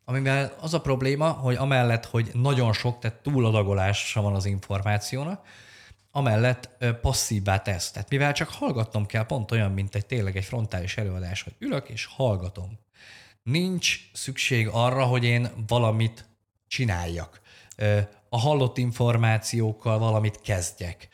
amivel 0.05 0.55
az 0.59 0.73
a 0.73 0.81
probléma, 0.81 1.29
hogy 1.29 1.55
amellett, 1.55 2.05
hogy 2.05 2.29
nagyon 2.33 2.73
sok, 2.73 2.99
tehát 2.99 3.21
túladagolása 3.21 4.21
van 4.21 4.35
az 4.35 4.45
információnak, 4.45 5.45
amellett 6.11 6.69
passzívvá 7.01 7.59
tesz. 7.61 7.91
Tehát 7.91 8.09
mivel 8.09 8.33
csak 8.33 8.49
hallgatnom 8.49 9.05
kell, 9.05 9.25
pont 9.25 9.51
olyan, 9.51 9.71
mint 9.71 9.95
egy 9.95 10.05
tényleg 10.05 10.37
egy 10.37 10.45
frontális 10.45 10.97
előadás, 10.97 11.43
hogy 11.43 11.53
ülök 11.59 11.89
és 11.89 12.05
hallgatom. 12.05 12.79
Nincs 13.43 13.99
szükség 14.13 14.67
arra, 14.71 15.03
hogy 15.03 15.23
én 15.23 15.49
valamit 15.67 16.28
csináljak 16.69 17.41
a 18.29 18.39
hallott 18.39 18.77
információkkal 18.77 19.99
valamit 19.99 20.41
kezdjek. 20.41 21.07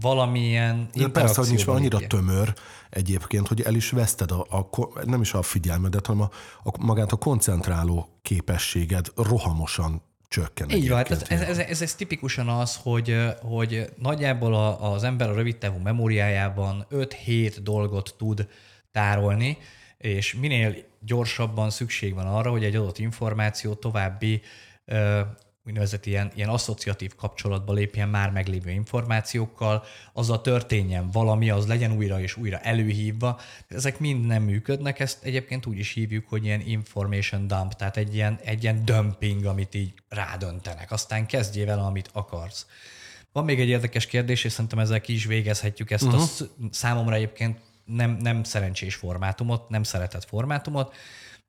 Valamilyen 0.00 0.88
De 0.94 1.08
persze, 1.08 1.40
hogy 1.40 1.48
nincs 1.48 1.66
annyira 1.66 1.98
tömör 1.98 2.54
egyébként, 2.90 3.48
hogy 3.48 3.60
el 3.60 3.74
is 3.74 3.90
veszted 3.90 4.30
a, 4.30 4.46
a 4.50 4.68
nem 5.04 5.20
is 5.20 5.34
a 5.34 5.42
figyelmedet, 5.42 6.06
hanem 6.06 6.22
a, 6.22 6.30
a, 6.62 6.84
magát 6.84 7.12
a 7.12 7.16
koncentráló 7.16 8.08
képességed 8.22 9.06
rohamosan 9.16 10.02
csökken. 10.28 10.70
Így 10.70 10.88
van, 10.88 10.96
hát 10.96 11.10
ez, 11.10 11.22
ez, 11.28 11.40
ez, 11.40 11.58
ez, 11.58 11.82
ez 11.82 11.94
tipikusan 11.94 12.48
az, 12.48 12.78
hogy, 12.82 13.16
hogy 13.40 13.92
nagyjából 13.96 14.54
a, 14.54 14.92
az 14.92 15.04
ember 15.04 15.30
a 15.30 15.34
rövid 15.34 15.56
távú 15.56 15.78
memóriájában 15.78 16.86
5-7 16.90 17.56
dolgot 17.62 18.14
tud 18.18 18.48
tárolni, 18.92 19.58
és 19.98 20.34
minél 20.34 20.74
gyorsabban 21.00 21.70
szükség 21.70 22.14
van 22.14 22.26
arra, 22.26 22.50
hogy 22.50 22.64
egy 22.64 22.76
adott 22.76 22.98
információ 22.98 23.74
további 23.74 24.42
úgynevezett 25.68 26.06
ilyen, 26.06 26.30
ilyen 26.34 26.48
asszociatív 26.48 27.14
kapcsolatba 27.14 27.72
lépjen 27.72 28.08
már 28.08 28.30
meglévő 28.30 28.70
információkkal, 28.70 29.84
az 30.12 30.30
a 30.30 30.40
történjen 30.40 31.10
valami, 31.10 31.50
az 31.50 31.66
legyen 31.66 31.92
újra 31.92 32.20
és 32.20 32.36
újra 32.36 32.58
előhívva. 32.58 33.40
Ezek 33.68 33.98
mind 33.98 34.26
nem 34.26 34.42
működnek, 34.42 35.00
ezt 35.00 35.24
egyébként 35.24 35.66
úgy 35.66 35.78
is 35.78 35.92
hívjuk, 35.92 36.28
hogy 36.28 36.44
ilyen 36.44 36.60
information 36.60 37.46
dump, 37.46 37.72
tehát 37.72 37.96
egy 37.96 38.14
ilyen, 38.14 38.38
egy 38.44 38.62
ilyen 38.62 38.84
dumping, 38.84 39.44
amit 39.44 39.74
így 39.74 39.92
rádöntenek. 40.08 40.90
Aztán 40.90 41.26
kezdjél 41.26 41.66
vele, 41.66 41.82
amit 41.82 42.10
akarsz. 42.12 42.66
Van 43.32 43.44
még 43.44 43.60
egy 43.60 43.68
érdekes 43.68 44.06
kérdés, 44.06 44.44
és 44.44 44.52
szerintem 44.52 44.78
ezzel 44.78 45.00
ki 45.00 45.12
is 45.12 45.24
végezhetjük 45.24 45.90
ezt 45.90 46.02
uh-huh. 46.02 46.22
a 46.22 46.26
számomra 46.70 47.14
egyébként 47.14 47.58
nem, 47.88 48.10
nem 48.10 48.42
szerencsés 48.42 48.94
formátumot, 48.94 49.68
nem 49.68 49.82
szeretett 49.82 50.24
formátumot. 50.24 50.94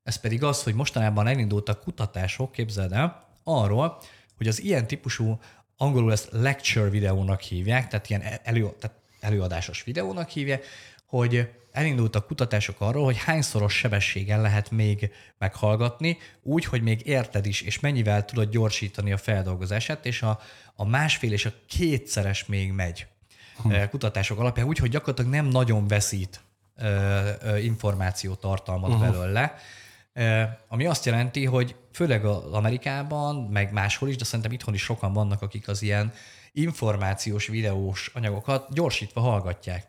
Ez 0.03 0.15
pedig 0.15 0.43
az, 0.43 0.63
hogy 0.63 0.74
mostanában 0.74 1.27
elindultak 1.27 1.84
kutatások, 1.84 2.51
képzeld 2.51 2.91
el, 2.91 3.27
arról, 3.43 4.01
hogy 4.38 4.48
az 4.48 4.62
ilyen 4.62 4.88
típusú, 4.88 5.39
angolul 5.77 6.12
ezt 6.12 6.29
lecture 6.31 6.89
videónak 6.89 7.41
hívják, 7.41 7.88
tehát 7.88 8.10
ilyen 8.10 8.24
elő, 8.43 8.74
tehát 8.79 8.98
előadásos 9.19 9.84
videónak 9.84 10.29
hívják, 10.29 10.65
hogy 11.05 11.50
elindultak 11.72 12.27
kutatások 12.27 12.81
arról, 12.81 13.03
hogy 13.03 13.17
hányszoros 13.17 13.74
sebességgel 13.74 14.41
lehet 14.41 14.72
még 14.72 15.12
meghallgatni, 15.38 16.17
úgy, 16.41 16.65
hogy 16.65 16.81
még 16.81 17.05
érted 17.05 17.46
is, 17.46 17.62
és 17.62 17.79
mennyivel 17.79 18.25
tudod 18.25 18.50
gyorsítani 18.50 19.12
a 19.12 19.17
feldolgozását, 19.17 20.05
és 20.05 20.22
a, 20.22 20.39
a 20.75 20.86
másfél 20.86 21.31
és 21.31 21.46
a 21.46 21.53
kétszeres 21.67 22.46
még 22.46 22.72
megy 22.72 23.08
hm. 23.61 23.73
kutatások 23.89 24.39
alapján, 24.39 24.67
úgy, 24.67 24.77
hogy 24.77 24.89
gyakorlatilag 24.89 25.31
nem 25.31 25.45
nagyon 25.45 25.87
veszít 25.87 26.41
információtartalmat 27.61 28.89
uh-huh. 28.89 29.09
belőle, 29.09 29.55
ami 30.67 30.85
azt 30.85 31.05
jelenti, 31.05 31.45
hogy 31.45 31.75
főleg 31.91 32.25
az 32.25 32.51
Amerikában, 32.51 33.35
meg 33.35 33.71
máshol 33.71 34.09
is, 34.09 34.15
de 34.15 34.23
szerintem 34.23 34.51
itthon 34.51 34.73
is 34.73 34.81
sokan 34.81 35.13
vannak, 35.13 35.41
akik 35.41 35.67
az 35.67 35.81
ilyen 35.81 36.13
információs 36.51 37.47
videós 37.47 38.11
anyagokat 38.13 38.73
gyorsítva 38.73 39.21
hallgatják. 39.21 39.87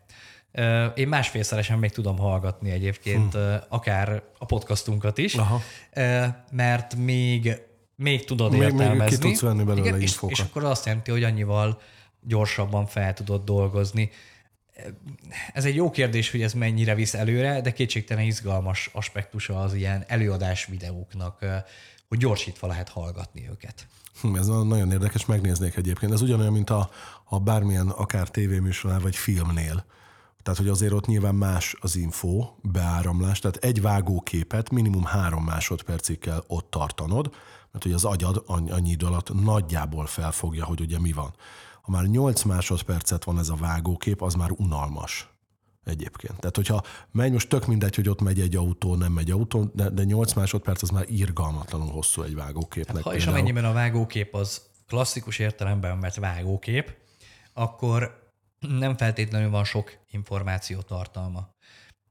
Én 0.94 1.08
másfélszeresen 1.08 1.78
még 1.78 1.90
tudom 1.90 2.18
hallgatni 2.18 2.70
egyébként, 2.70 3.32
hm. 3.32 3.40
akár 3.68 4.22
a 4.38 4.44
podcastunkat 4.44 5.18
is, 5.18 5.34
Aha. 5.34 5.62
mert 6.52 6.94
még, 6.94 7.56
még 7.96 8.24
tudod 8.24 8.50
még, 8.50 8.60
értelmezni. 8.60 8.96
Még 8.96 9.08
ki 9.08 9.16
tudsz 9.16 9.40
venni 9.40 9.64
belőle 9.64 9.86
Igen, 9.86 10.00
és, 10.00 10.18
és 10.26 10.40
akkor 10.40 10.64
azt 10.64 10.86
jelenti, 10.86 11.10
hogy 11.10 11.24
annyival 11.24 11.80
gyorsabban 12.22 12.86
fel 12.86 13.14
tudod 13.14 13.44
dolgozni 13.44 14.10
ez 15.52 15.64
egy 15.64 15.74
jó 15.74 15.90
kérdés, 15.90 16.30
hogy 16.30 16.42
ez 16.42 16.52
mennyire 16.52 16.94
visz 16.94 17.14
előre, 17.14 17.60
de 17.60 17.72
kétségtelen 17.72 18.24
izgalmas 18.24 18.90
aspektusa 18.92 19.60
az 19.60 19.74
ilyen 19.74 20.04
előadás 20.06 20.66
videóknak, 20.66 21.44
hogy 22.08 22.18
gyorsítva 22.18 22.66
lehet 22.66 22.88
hallgatni 22.88 23.48
őket. 23.50 23.86
Hm, 24.20 24.34
ez 24.34 24.46
nagyon 24.46 24.92
érdekes, 24.92 25.26
megnéznék 25.26 25.76
egyébként. 25.76 26.12
Ez 26.12 26.20
ugyanolyan, 26.20 26.52
mint 26.52 26.70
a, 26.70 26.90
a 27.24 27.38
bármilyen 27.38 27.88
akár 27.88 28.28
tévéműsornál 28.28 29.00
vagy 29.00 29.16
filmnél. 29.16 29.84
Tehát, 30.42 30.58
hogy 30.58 30.68
azért 30.68 30.92
ott 30.92 31.06
nyilván 31.06 31.34
más 31.34 31.76
az 31.80 31.96
info, 31.96 32.50
beáramlás, 32.62 33.38
tehát 33.38 33.56
egy 33.56 33.80
vágóképet 33.80 34.70
minimum 34.70 35.04
három 35.04 35.44
másodpercig 35.44 36.18
kell 36.18 36.44
ott 36.46 36.70
tartanod, 36.70 37.30
mert 37.72 37.84
hogy 37.84 37.92
az 37.92 38.04
agyad 38.04 38.42
annyi 38.46 38.90
idő 38.90 39.06
alatt 39.06 39.42
nagyjából 39.42 40.06
felfogja, 40.06 40.64
hogy 40.64 40.80
ugye 40.80 40.98
mi 40.98 41.12
van. 41.12 41.34
Ha 41.90 41.96
már 41.96 42.04
8 42.04 42.42
másodpercet 42.42 43.24
van 43.24 43.38
ez 43.38 43.48
a 43.48 43.54
vágókép, 43.54 44.22
az 44.22 44.34
már 44.34 44.50
unalmas 44.50 45.28
egyébként. 45.84 46.38
Tehát, 46.38 46.56
hogyha 46.56 46.82
megy, 47.10 47.32
most 47.32 47.48
tök 47.48 47.66
mindegy, 47.66 47.94
hogy 47.94 48.08
ott 48.08 48.20
megy 48.20 48.40
egy 48.40 48.56
autó, 48.56 48.94
nem 48.94 49.12
megy 49.12 49.30
autó, 49.30 49.64
de, 49.74 49.88
de 49.88 50.04
8 50.04 50.32
másodperc 50.32 50.82
az 50.82 50.90
már 50.90 51.04
irgalmatlanul 51.08 51.90
hosszú 51.90 52.22
egy 52.22 52.34
vágóképnek. 52.34 52.96
Hát, 52.96 53.04
ha 53.04 53.14
és 53.14 53.26
amennyiben 53.26 53.64
a 53.64 53.72
vágókép 53.72 54.34
az 54.34 54.62
klasszikus 54.86 55.38
értelemben 55.38 55.98
mert 55.98 56.16
vágókép, 56.16 56.94
akkor 57.52 58.30
nem 58.58 58.96
feltétlenül 58.96 59.50
van 59.50 59.64
sok 59.64 59.98
információ 60.10 60.80
tartalma. 60.80 61.54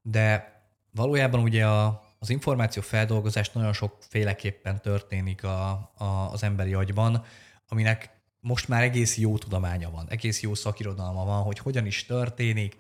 De 0.02 0.54
valójában 0.92 1.40
ugye 1.40 1.68
a, 1.68 2.02
az 2.20 2.30
információ 2.30 2.82
feldolgozás 2.82 3.50
nagyon 3.50 3.74
sokféleképpen 3.74 4.82
történik 4.82 5.44
a, 5.44 5.70
a, 5.98 6.30
az 6.32 6.44
emberi 6.44 6.74
agyban, 6.74 7.24
aminek 7.68 8.18
most 8.40 8.68
már 8.68 8.84
egész 8.84 9.18
jó 9.18 9.38
tudománya 9.38 9.90
van, 9.92 10.06
egész 10.10 10.42
jó 10.42 10.54
szakirodalma 10.54 11.26
van, 11.26 11.42
hogy 11.42 11.60
hogyan 11.60 11.86
is 11.86 12.06
történik, 12.06 12.76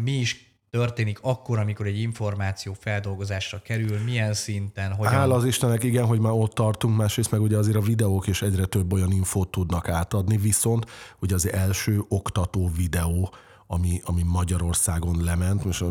mi 0.00 0.12
is 0.12 0.52
történik 0.70 1.18
akkor, 1.22 1.58
amikor 1.58 1.86
egy 1.86 1.98
információ 1.98 2.72
feldolgozásra 2.80 3.62
kerül, 3.62 3.98
milyen 3.98 4.34
szinten, 4.34 4.92
hogyan... 4.92 5.12
Hála 5.12 5.34
az 5.34 5.44
Istennek, 5.44 5.82
igen, 5.82 6.06
hogy 6.06 6.20
már 6.20 6.32
ott 6.32 6.52
tartunk, 6.52 6.96
másrészt 6.96 7.30
meg 7.30 7.40
ugye 7.40 7.56
azért 7.56 7.76
a 7.76 7.80
videók 7.80 8.26
is 8.26 8.42
egyre 8.42 8.64
több 8.64 8.92
olyan 8.92 9.12
infót 9.12 9.50
tudnak 9.50 9.88
átadni, 9.88 10.36
viszont 10.36 10.86
ugye 11.20 11.34
az 11.34 11.52
első 11.52 12.04
oktató 12.08 12.70
videó, 12.76 13.34
ami, 13.72 14.00
ami 14.04 14.22
Magyarországon 14.22 15.24
lement, 15.24 15.64
és 15.64 15.84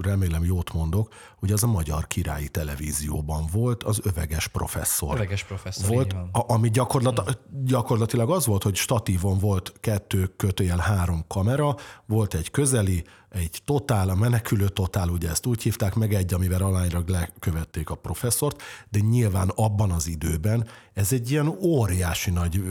remélem 0.00 0.44
jót 0.44 0.72
mondok, 0.72 1.12
hogy 1.38 1.52
az 1.52 1.62
a 1.62 1.66
Magyar 1.66 2.06
Királyi 2.06 2.48
Televízióban 2.48 3.44
volt, 3.52 3.82
az 3.82 4.00
Öveges 4.04 4.46
Professzor. 4.46 5.14
Öveges 5.14 5.44
Professzor, 5.44 5.88
volt, 5.88 6.12
a, 6.12 6.28
ami 6.32 6.70
gyakorlat, 6.70 7.38
gyakorlatilag 7.64 8.30
az 8.30 8.46
volt, 8.46 8.62
hogy 8.62 8.76
statívon 8.76 9.38
volt 9.38 9.72
kettő 9.80 10.26
kötőjel 10.36 10.78
három 10.78 11.24
kamera, 11.28 11.76
volt 12.06 12.34
egy 12.34 12.50
közeli, 12.50 13.04
egy 13.28 13.62
totál, 13.64 14.08
a 14.08 14.14
menekülő 14.14 14.68
totál, 14.68 15.08
ugye 15.08 15.30
ezt 15.30 15.46
úgy 15.46 15.62
hívták, 15.62 15.94
meg 15.94 16.14
egy, 16.14 16.34
amivel 16.34 16.62
alányra 16.62 17.02
lekövették 17.06 17.90
a 17.90 17.94
professzort, 17.94 18.62
de 18.90 18.98
nyilván 18.98 19.48
abban 19.48 19.90
az 19.90 20.06
időben 20.06 20.66
ez 20.94 21.12
egy 21.12 21.30
ilyen 21.30 21.48
óriási 21.48 22.30
nagy 22.30 22.62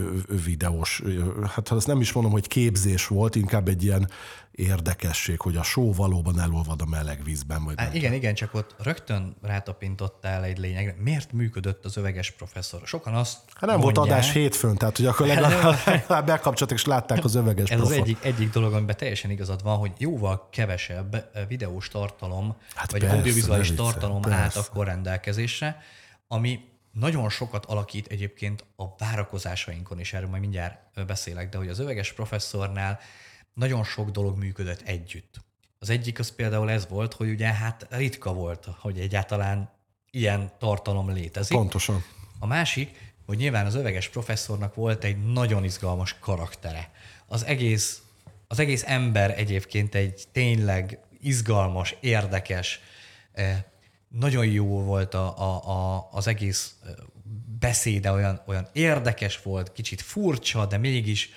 videós, 0.43 1.03
hát 1.55 1.70
azt 1.70 1.88
nem 1.88 2.01
is 2.01 2.12
mondom, 2.12 2.31
hogy 2.31 2.48
képzés 2.48 3.08
volt, 3.08 3.36
inkább 3.36 3.67
egy 3.67 3.84
ilyen 3.84 4.10
érdekesség, 4.51 5.41
hogy 5.41 5.55
a 5.58 5.63
só 5.63 5.93
valóban 5.93 6.39
elolvad 6.39 6.81
a 6.81 6.86
meleg 6.86 7.24
vízben. 7.24 7.63
Vagy 7.63 7.74
Há, 7.77 7.89
igen, 7.93 8.13
igen, 8.13 8.34
csak 8.34 8.53
ott 8.53 8.75
rögtön 8.79 9.36
rátapintottál 9.41 10.43
egy 10.43 10.58
lényegre. 10.58 10.96
Miért 10.98 11.31
működött 11.31 11.86
az 11.86 11.98
öveges 11.98 12.31
professzor? 12.31 12.81
Sokan 12.86 13.13
azt 13.13 13.38
Hát 13.48 13.70
nem 13.70 13.79
mondják, 13.79 13.96
volt 13.96 14.10
adás 14.10 14.31
hétfőn, 14.31 14.77
tehát 14.77 14.98
hogy 14.98 15.05
akkor 15.05 15.27
legalább 15.27 16.25
bekapcsoltak 16.25 16.77
és 16.77 16.86
látták 16.86 17.24
az 17.24 17.36
öveges 17.36 17.70
Ez 17.70 17.77
professzor. 17.77 18.01
az 18.01 18.08
egyik, 18.08 18.24
egyik 18.24 18.50
dolog, 18.51 18.74
amiben 18.74 18.98
teljesen 18.98 19.31
igazad 19.31 19.63
van, 19.63 19.77
hogy 19.77 19.91
jóval 19.98 20.50
kevesebb 20.51 21.15
eh, 21.15 21.48
videós 21.48 21.88
tartalom, 21.88 22.55
hát 22.75 22.91
vagy 22.91 23.00
persze, 23.00 23.15
audiovizuális 23.15 23.72
tartalom 23.74 24.22
persze. 24.22 24.38
állt 24.38 24.55
akkor 24.55 24.86
rendelkezésre, 24.86 25.81
ami 26.27 26.60
nagyon 26.91 27.29
sokat 27.29 27.65
alakít 27.65 28.08
egyébként 28.08 28.65
a 28.75 28.84
várakozásainkon, 28.98 30.00
és 30.00 30.13
erről 30.13 30.29
majd 30.29 30.41
mindjárt 30.41 31.05
beszélek, 31.08 31.50
de 31.50 31.58
hogy 31.58 31.67
az 31.67 31.79
öveges 31.79 32.13
professzornál 32.13 33.00
nagyon 33.53 33.84
sok 33.84 34.10
dolog 34.10 34.38
működött 34.38 34.81
együtt. 34.81 35.41
Az 35.79 35.89
egyik 35.89 36.20
az 36.20 36.36
például 36.36 36.72
ez 36.72 36.88
volt, 36.88 37.13
hogy 37.13 37.29
ugye 37.29 37.53
hát 37.53 37.88
ritka 37.89 38.34
volt, 38.34 38.67
hogy 38.79 39.00
egyáltalán 39.00 39.70
ilyen 40.12 40.51
tartalom 40.60 41.13
létezik. 41.13 41.58
Pontosan. 41.58 42.03
A 42.39 42.46
másik, 42.46 43.13
hogy 43.25 43.38
nyilván 43.38 43.65
az 43.65 43.75
öveges 43.75 44.10
professzornak 44.10 44.75
volt 44.75 45.03
egy 45.03 45.24
nagyon 45.24 45.63
izgalmas 45.63 46.15
karaktere. 46.20 46.91
Az 47.25 47.46
egész, 47.46 48.01
az 48.48 48.60
egész 48.60 48.84
ember 48.86 49.39
egyébként 49.39 49.96
egy 49.96 50.24
tényleg 50.31 51.00
izgalmas, 51.20 51.96
érdekes, 52.00 52.79
eh, 53.31 53.63
nagyon 54.08 54.46
jó 54.46 54.84
volt 54.84 55.13
a, 55.13 55.38
a, 55.38 55.70
a, 55.70 56.10
az 56.12 56.27
egész 56.27 56.75
eh, 56.86 56.91
beszéde, 57.60 58.12
olyan, 58.12 58.41
olyan 58.46 58.67
érdekes 58.74 59.41
volt, 59.41 59.72
kicsit 59.72 60.01
furcsa, 60.01 60.65
de 60.65 60.77
mégis 60.77 61.29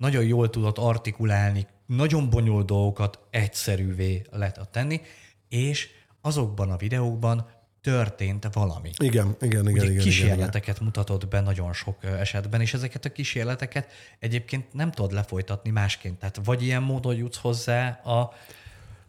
nagyon 0.00 0.24
jól 0.24 0.50
tudott 0.50 0.78
artikulálni, 0.78 1.66
nagyon 1.86 2.30
bonyolult 2.30 2.66
dolgokat 2.66 3.18
egyszerűvé 3.30 4.22
lehet 4.30 4.68
tenni, 4.70 5.00
és 5.48 5.88
azokban 6.20 6.70
a 6.70 6.76
videókban 6.76 7.46
történt 7.80 8.48
valami. 8.52 8.90
Igen, 8.98 9.36
igen, 9.40 9.68
igen. 9.68 9.82
Ugye 9.82 9.90
igen 9.90 10.02
kísérleteket 10.02 10.74
igen. 10.74 10.84
mutatott 10.84 11.28
be 11.28 11.40
nagyon 11.40 11.72
sok 11.72 12.04
esetben, 12.04 12.60
és 12.60 12.74
ezeket 12.74 13.04
a 13.04 13.12
kísérleteket 13.12 13.90
egyébként 14.18 14.72
nem 14.72 14.90
tudod 14.90 15.12
lefolytatni 15.12 15.70
másként. 15.70 16.18
Tehát 16.18 16.40
vagy 16.44 16.62
ilyen 16.62 16.82
módon 16.82 17.14
jutsz 17.14 17.38
hozzá 17.38 17.88
a, 17.88 18.32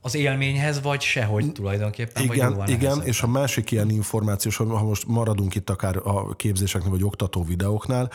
az 0.02 0.16
élményhez, 0.16 0.82
vagy 0.82 1.02
sehogy 1.02 1.52
tulajdonképpen. 1.52 2.24
Igen, 2.24 2.56
vagy 2.56 2.70
igen 2.70 3.02
és 3.02 3.22
a 3.22 3.28
másik 3.28 3.72
ilyen 3.72 3.90
információs, 3.90 4.56
ha 4.56 4.84
most 4.84 5.08
maradunk 5.08 5.56
itt 5.56 5.70
akár 5.70 5.98
a 6.04 6.36
képzéseknél, 6.36 6.92
vagy 6.92 7.04
oktató 7.04 7.44
videóknál, 7.44 8.12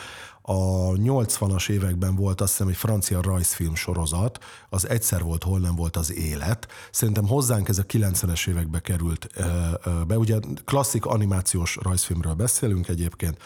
a 0.49 0.91
80-as 0.91 1.69
években 1.69 2.15
volt 2.15 2.41
azt 2.41 2.51
hiszem 2.51 2.67
egy 2.67 2.75
francia 2.75 3.21
rajzfilm 3.21 3.75
sorozat, 3.75 4.43
az 4.69 4.89
egyszer 4.89 5.23
volt, 5.23 5.43
hol 5.43 5.59
nem 5.59 5.75
volt 5.75 5.97
az 5.97 6.13
élet. 6.13 6.67
Szerintem 6.91 7.27
hozzánk 7.27 7.69
ez 7.69 7.77
a 7.77 7.83
90-es 7.83 8.47
évekbe 8.47 8.79
került 8.79 9.27
be. 10.07 10.17
Ugye 10.17 10.39
klasszik 10.65 11.05
animációs 11.05 11.77
rajzfilmről 11.81 12.33
beszélünk 12.33 12.87
egyébként, 12.87 13.37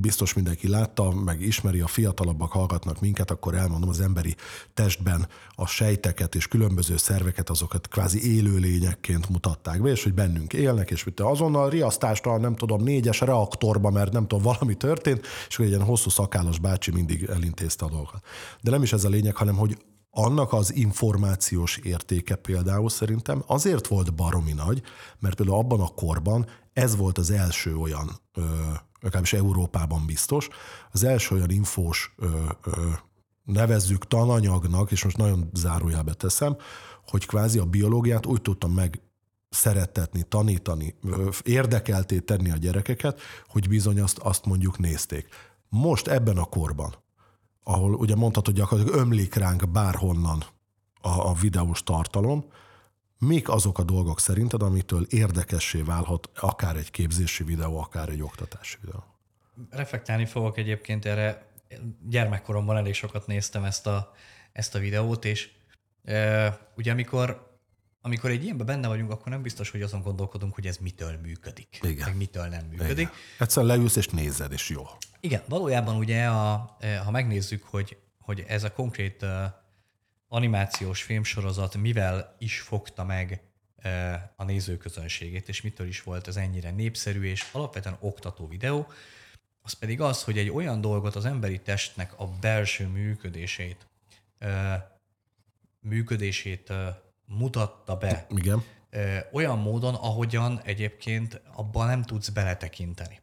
biztos 0.00 0.34
mindenki 0.34 0.68
látta, 0.68 1.10
meg 1.10 1.40
ismeri, 1.40 1.80
a 1.80 1.86
fiatalabbak 1.86 2.52
hallgatnak 2.52 3.00
minket, 3.00 3.30
akkor 3.30 3.54
elmondom, 3.54 3.88
az 3.88 4.00
emberi 4.00 4.36
testben 4.74 5.28
a 5.54 5.66
sejteket 5.66 6.34
és 6.34 6.48
különböző 6.48 6.96
szerveket, 6.96 7.50
azokat 7.50 7.88
kvázi 7.88 8.36
élőlényekként 8.36 9.28
mutatták 9.28 9.82
be, 9.82 9.90
és 9.90 10.02
hogy 10.02 10.14
bennünk 10.14 10.52
élnek, 10.52 10.90
és 10.90 11.06
azonnal 11.16 11.70
riasztástal, 11.70 12.38
nem 12.38 12.54
tudom, 12.54 12.82
négyes 12.82 13.20
reaktorba, 13.20 13.90
mert 13.90 14.12
nem 14.12 14.26
tudom, 14.26 14.44
valami 14.44 14.74
történt, 14.74 15.26
és 15.48 15.58
egy 15.58 15.68
ilyen 15.68 15.82
hosszú 15.82 16.10
szakállas 16.12 16.58
bácsi 16.58 16.90
mindig 16.90 17.24
elintézte 17.24 17.84
a 17.84 17.88
dolgokat. 17.88 18.24
De 18.60 18.70
nem 18.70 18.82
is 18.82 18.92
ez 18.92 19.04
a 19.04 19.08
lényeg, 19.08 19.36
hanem 19.36 19.56
hogy 19.56 19.78
annak 20.10 20.52
az 20.52 20.74
információs 20.74 21.76
értéke 21.76 22.34
például 22.34 22.88
szerintem 22.88 23.42
azért 23.46 23.86
volt 23.86 24.14
baromi 24.14 24.52
nagy, 24.52 24.82
mert 25.18 25.34
például 25.34 25.58
abban 25.58 25.80
a 25.80 25.88
korban 25.88 26.46
ez 26.72 26.96
volt 26.96 27.18
az 27.18 27.30
első 27.30 27.76
olyan, 27.76 28.10
ö, 28.34 28.42
legalábbis 29.00 29.32
Európában 29.32 30.06
biztos, 30.06 30.48
az 30.90 31.04
első 31.04 31.34
olyan 31.34 31.50
infós, 31.50 32.14
ö, 32.16 32.26
ö, 32.64 32.88
nevezzük 33.44 34.06
tananyagnak, 34.06 34.90
és 34.90 35.04
most 35.04 35.16
nagyon 35.16 35.50
zárójelbe 35.52 36.14
teszem, 36.14 36.56
hogy 37.06 37.26
kvázi 37.26 37.58
a 37.58 37.64
biológiát 37.64 38.26
úgy 38.26 38.42
tudtam 38.42 38.72
meg 38.72 39.00
szeretetni, 39.48 40.22
tanítani, 40.22 40.94
érdekelté 41.44 42.18
tenni 42.18 42.50
a 42.50 42.56
gyerekeket, 42.56 43.20
hogy 43.46 43.68
bizony 43.68 44.00
azt, 44.00 44.18
azt 44.18 44.44
mondjuk 44.44 44.78
nézték. 44.78 45.28
Most 45.74 46.06
ebben 46.06 46.36
a 46.36 46.44
korban, 46.44 46.94
ahol 47.62 47.94
ugye 47.94 48.14
mondhatod, 48.14 48.46
hogy 48.46 48.54
gyakorlatilag 48.54 49.00
ömlik 49.00 49.34
ránk 49.34 49.68
bárhonnan 49.70 50.42
a, 51.00 51.08
a 51.08 51.32
videós 51.32 51.82
tartalom, 51.82 52.44
mik 53.18 53.48
azok 53.48 53.78
a 53.78 53.82
dolgok 53.82 54.20
szerinted, 54.20 54.62
amitől 54.62 55.06
érdekessé 55.08 55.80
válhat 55.80 56.30
akár 56.34 56.76
egy 56.76 56.90
képzési 56.90 57.44
videó, 57.44 57.78
akár 57.78 58.08
egy 58.08 58.22
oktatási 58.22 58.76
videó? 58.80 59.04
Reflektálni 59.70 60.26
fogok 60.26 60.58
egyébként 60.58 61.04
erre. 61.04 61.46
Gyermekkoromban 62.08 62.76
elég 62.76 62.94
sokat 62.94 63.26
néztem 63.26 63.64
ezt 63.64 63.86
a, 63.86 64.12
ezt 64.52 64.74
a 64.74 64.78
videót, 64.78 65.24
és 65.24 65.50
e, 66.04 66.58
ugye 66.76 66.92
amikor 66.92 67.51
amikor 68.02 68.30
egy 68.30 68.44
ilyenben 68.44 68.66
benne 68.66 68.88
vagyunk, 68.88 69.10
akkor 69.10 69.32
nem 69.32 69.42
biztos, 69.42 69.70
hogy 69.70 69.82
azon 69.82 70.02
gondolkodunk, 70.02 70.54
hogy 70.54 70.66
ez 70.66 70.76
mitől 70.76 71.18
működik, 71.22 71.78
Igen. 71.82 72.08
meg 72.08 72.16
mitől 72.16 72.46
nem 72.46 72.66
működik. 72.66 72.98
Igen. 72.98 73.12
Egyszerűen 73.38 73.76
leülsz 73.76 73.96
és 73.96 74.08
nézed, 74.08 74.52
és 74.52 74.68
jó. 74.68 74.86
Igen, 75.20 75.42
valójában 75.48 75.96
ugye, 75.96 76.26
a, 76.26 76.76
e, 76.80 76.98
ha 76.98 77.10
megnézzük, 77.10 77.62
hogy, 77.62 77.96
hogy 78.18 78.44
ez 78.48 78.64
a 78.64 78.72
konkrét 78.72 79.22
uh, 79.22 79.44
animációs 80.28 81.02
filmsorozat 81.02 81.76
mivel 81.76 82.36
is 82.38 82.60
fogta 82.60 83.04
meg 83.04 83.42
uh, 83.84 84.14
a 84.36 84.44
nézőközönségét, 84.44 85.48
és 85.48 85.60
mitől 85.60 85.86
is 85.86 86.02
volt 86.02 86.28
ez 86.28 86.36
ennyire 86.36 86.70
népszerű 86.70 87.22
és 87.22 87.48
alapvetően 87.52 87.96
oktató 88.00 88.48
videó, 88.48 88.86
az 89.62 89.72
pedig 89.72 90.00
az, 90.00 90.22
hogy 90.22 90.38
egy 90.38 90.50
olyan 90.50 90.80
dolgot 90.80 91.16
az 91.16 91.24
emberi 91.24 91.60
testnek 91.60 92.20
a 92.20 92.26
belső 92.40 92.86
működését, 92.86 93.86
működését 95.80 96.72
mutatta 97.38 97.96
be. 97.96 98.26
Igen. 98.28 98.62
Olyan 99.32 99.58
módon, 99.58 99.94
ahogyan 99.94 100.60
egyébként 100.64 101.40
abban 101.54 101.86
nem 101.86 102.02
tudsz 102.02 102.28
beletekinteni. 102.28 103.20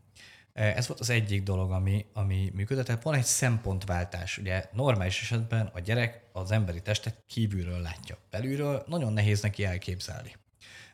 Ez 0.54 0.88
volt 0.88 1.00
az 1.00 1.10
egyik 1.10 1.43
dolog, 1.43 1.72
ami, 1.72 2.06
ami 2.13 2.52
működött. 2.54 2.86
Tehát 2.86 3.04
van 3.04 3.13
egy 3.13 3.24
szempontváltás. 3.24 4.38
Ugye 4.38 4.69
normális 4.74 5.22
esetben 5.22 5.72
a 5.74 5.80
gyerek 5.80 6.24
az 6.32 6.52
emberi 6.52 6.82
testet 6.82 7.24
kívülről 7.28 7.82
látja. 7.82 8.17
Belülről 8.30 8.84
nagyon 8.88 9.13
nehéz 9.13 9.41
neki 9.41 9.65
elképzelni. 9.65 10.36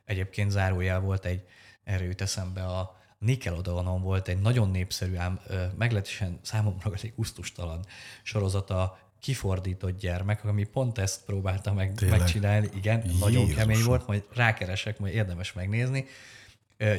Egyébként 0.06 0.52
zárójel 0.52 1.00
volt 1.00 1.26
egy, 1.26 1.46
erre 1.84 2.04
jut 2.04 2.22
eszembe 2.22 2.66
a 2.66 3.04
Nickelodeonon 3.18 4.02
volt 4.02 4.28
egy 4.28 4.42
nagyon 4.42 4.70
népszerű, 4.70 5.16
ám 5.16 5.40
meglehetősen 5.78 6.40
számomra 6.42 6.92
egy 6.94 7.14
gusztustalan 7.16 7.86
sorozata 8.24 9.00
kifordított 9.26 10.00
gyermek, 10.00 10.44
ami 10.44 10.64
pont 10.64 10.98
ezt 10.98 11.22
próbálta 11.26 11.74
meg, 11.74 12.06
megcsinálni. 12.10 12.70
Igen, 12.76 13.02
Jézus. 13.04 13.20
nagyon 13.20 13.48
kemény 13.48 13.84
volt, 13.84 14.08
majd 14.08 14.24
rákeresek, 14.34 15.00
majd 15.00 15.14
érdemes 15.14 15.54
megnézni. 15.54 16.06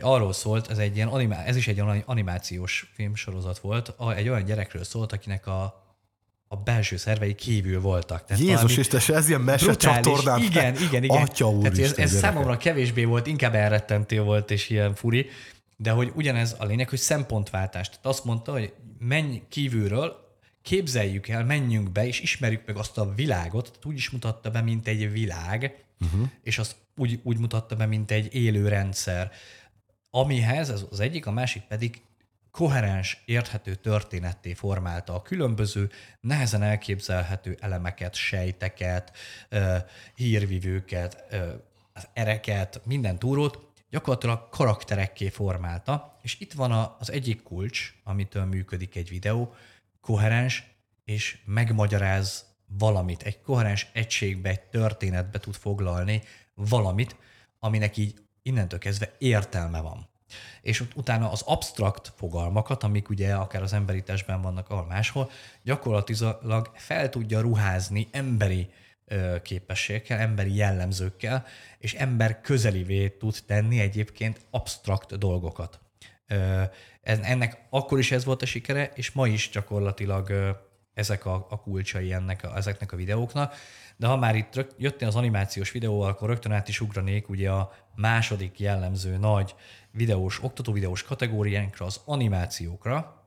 Arról 0.00 0.32
szólt, 0.32 0.70
ez, 0.70 0.78
egy 0.78 0.96
ilyen 0.96 1.08
animá- 1.08 1.46
ez 1.46 1.56
is 1.56 1.68
egy 1.68 1.82
animációs 2.04 2.92
filmsorozat 2.94 3.58
volt, 3.58 3.94
egy 4.16 4.28
olyan 4.28 4.44
gyerekről 4.44 4.84
szólt, 4.84 5.12
akinek 5.12 5.46
a 5.46 5.84
a 6.48 6.56
belső 6.56 6.96
szervei 6.96 7.34
kívül 7.34 7.80
voltak. 7.80 8.24
Tehát 8.24 8.42
Jézus 8.42 8.76
Isten, 8.76 9.16
ez 9.16 9.28
ilyen 9.28 9.40
mesecsatornán. 9.40 10.42
Igen, 10.42 10.76
igen, 10.76 11.02
igen. 11.02 11.22
Atya 11.22 11.50
úr 11.50 11.62
Tehát 11.62 11.78
ez, 11.78 11.98
ez 11.98 12.12
számomra 12.12 12.56
kevésbé 12.56 13.04
volt, 13.04 13.26
inkább 13.26 13.54
elrettentő 13.54 14.20
volt, 14.22 14.50
és 14.50 14.70
ilyen 14.70 14.94
furi, 14.94 15.26
de 15.76 15.90
hogy 15.90 16.12
ugyanez 16.14 16.54
a 16.58 16.64
lényeg, 16.64 16.88
hogy 16.88 16.98
szempontváltás. 16.98 17.88
Tehát 17.88 18.06
azt 18.06 18.24
mondta, 18.24 18.52
hogy 18.52 18.72
menj 18.98 19.42
kívülről, 19.48 20.25
képzeljük 20.66 21.28
el, 21.28 21.44
menjünk 21.44 21.90
be, 21.90 22.06
és 22.06 22.20
ismerjük 22.20 22.66
meg 22.66 22.76
azt 22.76 22.98
a 22.98 23.14
világot, 23.14 23.64
tehát 23.64 23.84
úgy 23.84 23.96
is 23.96 24.10
mutatta 24.10 24.50
be, 24.50 24.60
mint 24.60 24.86
egy 24.86 25.12
világ, 25.12 25.84
uh-huh. 26.00 26.28
és 26.42 26.58
azt 26.58 26.76
úgy, 26.96 27.20
úgy 27.22 27.38
mutatta 27.38 27.76
be, 27.76 27.86
mint 27.86 28.10
egy 28.10 28.34
élő 28.34 28.68
rendszer. 28.68 29.30
Amihez, 30.10 30.70
ez 30.70 30.84
az 30.90 31.00
egyik, 31.00 31.26
a 31.26 31.30
másik 31.30 31.62
pedig 31.62 32.02
koherens, 32.50 33.22
érthető 33.24 33.74
történetté 33.74 34.52
formálta 34.52 35.14
a 35.14 35.22
különböző, 35.22 35.90
nehezen 36.20 36.62
elképzelhető 36.62 37.56
elemeket, 37.60 38.14
sejteket, 38.14 39.16
hírvivőket, 40.14 41.24
az 41.92 42.08
ereket, 42.12 42.80
minden 42.84 43.18
túrót 43.18 43.58
gyakorlatilag 43.90 44.48
karakterekké 44.48 45.28
formálta, 45.28 46.18
és 46.22 46.40
itt 46.40 46.52
van 46.52 46.94
az 46.98 47.10
egyik 47.10 47.42
kulcs, 47.42 47.94
amitől 48.04 48.44
működik 48.44 48.96
egy 48.96 49.08
videó, 49.08 49.54
koherens 50.06 50.64
és 51.04 51.38
megmagyaráz 51.44 52.44
valamit, 52.66 53.22
egy 53.22 53.40
koherens 53.40 53.86
egységbe, 53.92 54.48
egy 54.48 54.60
történetbe 54.60 55.38
tud 55.38 55.54
foglalni 55.54 56.22
valamit, 56.54 57.16
aminek 57.58 57.96
így 57.96 58.14
innentől 58.42 58.78
kezdve 58.78 59.12
értelme 59.18 59.80
van. 59.80 60.08
És 60.62 60.84
utána 60.94 61.30
az 61.30 61.42
abstrakt 61.42 62.12
fogalmakat, 62.16 62.82
amik 62.82 63.08
ugye 63.08 63.34
akár 63.34 63.62
az 63.62 63.72
emberi 63.72 64.02
testben 64.02 64.42
vannak, 64.42 64.70
ahol 64.70 64.86
máshol, 64.86 65.30
gyakorlatilag 65.62 66.70
fel 66.74 67.08
tudja 67.08 67.40
ruházni 67.40 68.08
emberi 68.10 68.70
képességekkel, 69.42 70.18
emberi 70.18 70.54
jellemzőkkel, 70.54 71.44
és 71.78 71.94
ember 71.94 72.40
közelivé 72.40 73.08
tud 73.08 73.38
tenni 73.46 73.80
egyébként 73.80 74.46
abstrakt 74.50 75.18
dolgokat. 75.18 75.80
Ennek 77.02 77.66
akkor 77.70 77.98
is 77.98 78.12
ez 78.12 78.24
volt 78.24 78.42
a 78.42 78.46
sikere, 78.46 78.90
és 78.94 79.12
ma 79.12 79.26
is 79.26 79.50
gyakorlatilag 79.50 80.56
ezek 80.94 81.26
a, 81.26 81.46
a 81.50 81.60
kulcsai 81.60 82.12
ennek 82.12 82.46
ezeknek 82.54 82.92
a 82.92 82.96
videóknak. 82.96 83.54
De 83.96 84.06
ha 84.06 84.16
már 84.16 84.36
itt 84.36 84.66
jöttél 84.78 85.08
az 85.08 85.16
animációs 85.16 85.70
videóval, 85.70 86.08
akkor 86.08 86.28
rögtön 86.28 86.52
át 86.52 86.68
is 86.68 86.80
ugranék 86.80 87.28
ugye 87.28 87.50
a 87.50 87.72
második 87.94 88.60
jellemző 88.60 89.16
nagy 89.16 89.54
videós, 89.90 90.42
oktatóvideós 90.42 91.02
kategóriánkra, 91.02 91.86
az 91.86 92.00
animációkra. 92.04 93.24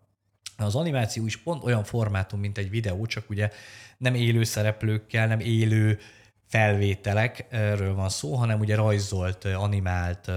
Az 0.58 0.76
animáció 0.76 1.26
is 1.26 1.38
pont 1.38 1.64
olyan 1.64 1.84
formátum, 1.84 2.40
mint 2.40 2.58
egy 2.58 2.70
videó, 2.70 3.06
csak 3.06 3.30
ugye 3.30 3.50
nem 3.98 4.14
élő 4.14 4.44
szereplőkkel, 4.44 5.28
nem 5.28 5.40
élő 5.40 6.00
felvételekről 6.48 7.96
van 7.96 8.10
szó, 8.10 8.36
hanem 8.36 8.60
ugye 8.60 8.76
rajzolt, 8.76 9.46
animált, 9.46 10.32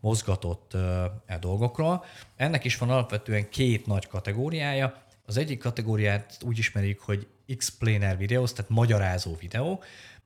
mozgatott 0.00 0.74
e 1.26 1.38
dolgokról. 1.40 2.04
Ennek 2.36 2.64
is 2.64 2.78
van 2.78 2.90
alapvetően 2.90 3.48
két 3.48 3.86
nagy 3.86 4.06
kategóriája. 4.06 5.02
Az 5.26 5.36
egyik 5.36 5.58
kategóriát 5.58 6.38
úgy 6.46 6.58
ismerjük, 6.58 7.00
hogy 7.00 7.26
explainer 7.48 8.16
videóz, 8.16 8.52
tehát 8.52 8.70
magyarázó 8.70 9.36
videó, 9.40 9.82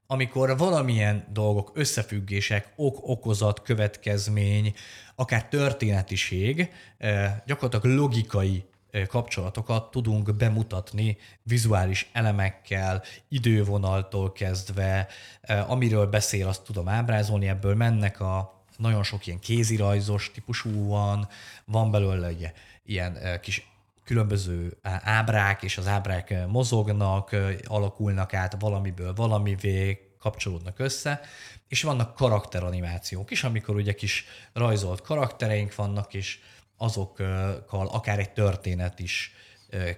amikor 0.06 0.56
valamilyen 0.56 1.26
dolgok, 1.32 1.70
összefüggések, 1.74 2.72
ok, 2.76 3.08
okozat, 3.08 3.62
következmény, 3.62 4.74
akár 5.14 5.48
történetiség, 5.48 6.70
gyakorlatilag 7.46 7.98
logikai 7.98 8.64
kapcsolatokat 9.08 9.90
tudunk 9.90 10.36
bemutatni 10.36 11.16
vizuális 11.42 12.10
elemekkel, 12.12 13.02
idővonaltól 13.28 14.32
kezdve, 14.32 15.08
amiről 15.66 16.06
beszél, 16.06 16.48
azt 16.48 16.62
tudom 16.62 16.88
ábrázolni, 16.88 17.48
ebből 17.48 17.74
mennek 17.74 18.20
a 18.20 18.61
nagyon 18.82 19.02
sok 19.02 19.26
ilyen 19.26 19.38
kézirajzos 19.38 20.30
típusú 20.34 20.86
van, 20.86 21.28
van 21.64 21.90
belőle 21.90 22.28
ugye, 22.28 22.52
ilyen 22.84 23.40
kis 23.40 23.66
különböző 24.04 24.76
ábrák, 25.02 25.62
és 25.62 25.78
az 25.78 25.86
ábrák 25.86 26.46
mozognak, 26.46 27.36
alakulnak 27.64 28.34
át 28.34 28.56
valamiből 28.58 29.14
valamivé, 29.14 30.06
kapcsolódnak 30.18 30.78
össze, 30.78 31.20
és 31.68 31.82
vannak 31.82 32.14
karakteranimációk 32.14 33.30
is, 33.30 33.44
amikor 33.44 33.74
ugye 33.74 33.92
kis 33.92 34.24
rajzolt 34.52 35.00
karaktereink 35.00 35.74
vannak, 35.74 36.14
és 36.14 36.38
azokkal 36.76 37.88
akár 37.88 38.18
egy 38.18 38.30
történet 38.30 38.98
is 38.98 39.34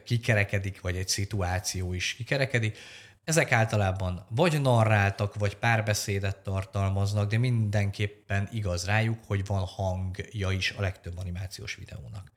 kikerekedik, 0.04 0.80
vagy 0.80 0.96
egy 0.96 1.08
szituáció 1.08 1.92
is 1.92 2.14
kikerekedik. 2.14 2.78
Ezek 3.24 3.52
általában 3.52 4.26
vagy 4.28 4.60
narráltak, 4.60 5.34
vagy 5.34 5.56
párbeszédet 5.56 6.36
tartalmaznak, 6.36 7.30
de 7.30 7.38
mindenképpen 7.38 8.48
igaz 8.52 8.84
rájuk, 8.84 9.18
hogy 9.26 9.46
van 9.46 9.64
hangja 9.66 10.50
is 10.50 10.70
a 10.70 10.80
legtöbb 10.80 11.18
animációs 11.18 11.74
videónak. 11.74 12.32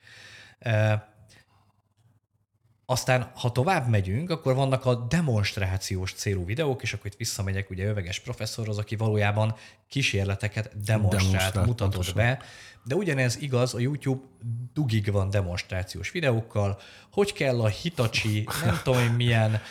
Aztán, 2.89 3.31
ha 3.35 3.51
tovább 3.51 3.87
megyünk, 3.89 4.29
akkor 4.29 4.55
vannak 4.55 4.85
a 4.85 4.95
demonstrációs 4.95 6.13
célú 6.13 6.45
videók, 6.45 6.81
és 6.81 6.93
akkor 6.93 7.05
itt 7.05 7.17
visszamegyek 7.17 7.69
ugye 7.69 7.85
öveges 7.85 8.19
professzorhoz, 8.19 8.77
aki 8.77 8.95
valójában 8.95 9.55
kísérleteket 9.89 10.83
demonstrált, 10.83 11.53
mutatott 11.53 11.77
pontosan. 11.77 12.15
be, 12.15 12.39
de 12.83 12.95
ugyanez 12.95 13.37
igaz, 13.41 13.73
a 13.73 13.79
YouTube 13.79 14.21
dugig 14.73 15.11
van 15.11 15.29
demonstrációs 15.29 16.11
videókkal, 16.11 16.79
hogy 17.11 17.33
kell 17.33 17.61
a 17.61 17.67
Hitachi, 17.67 18.47
nem 18.65 18.79
tudom 18.83 19.03
milyen 19.03 19.61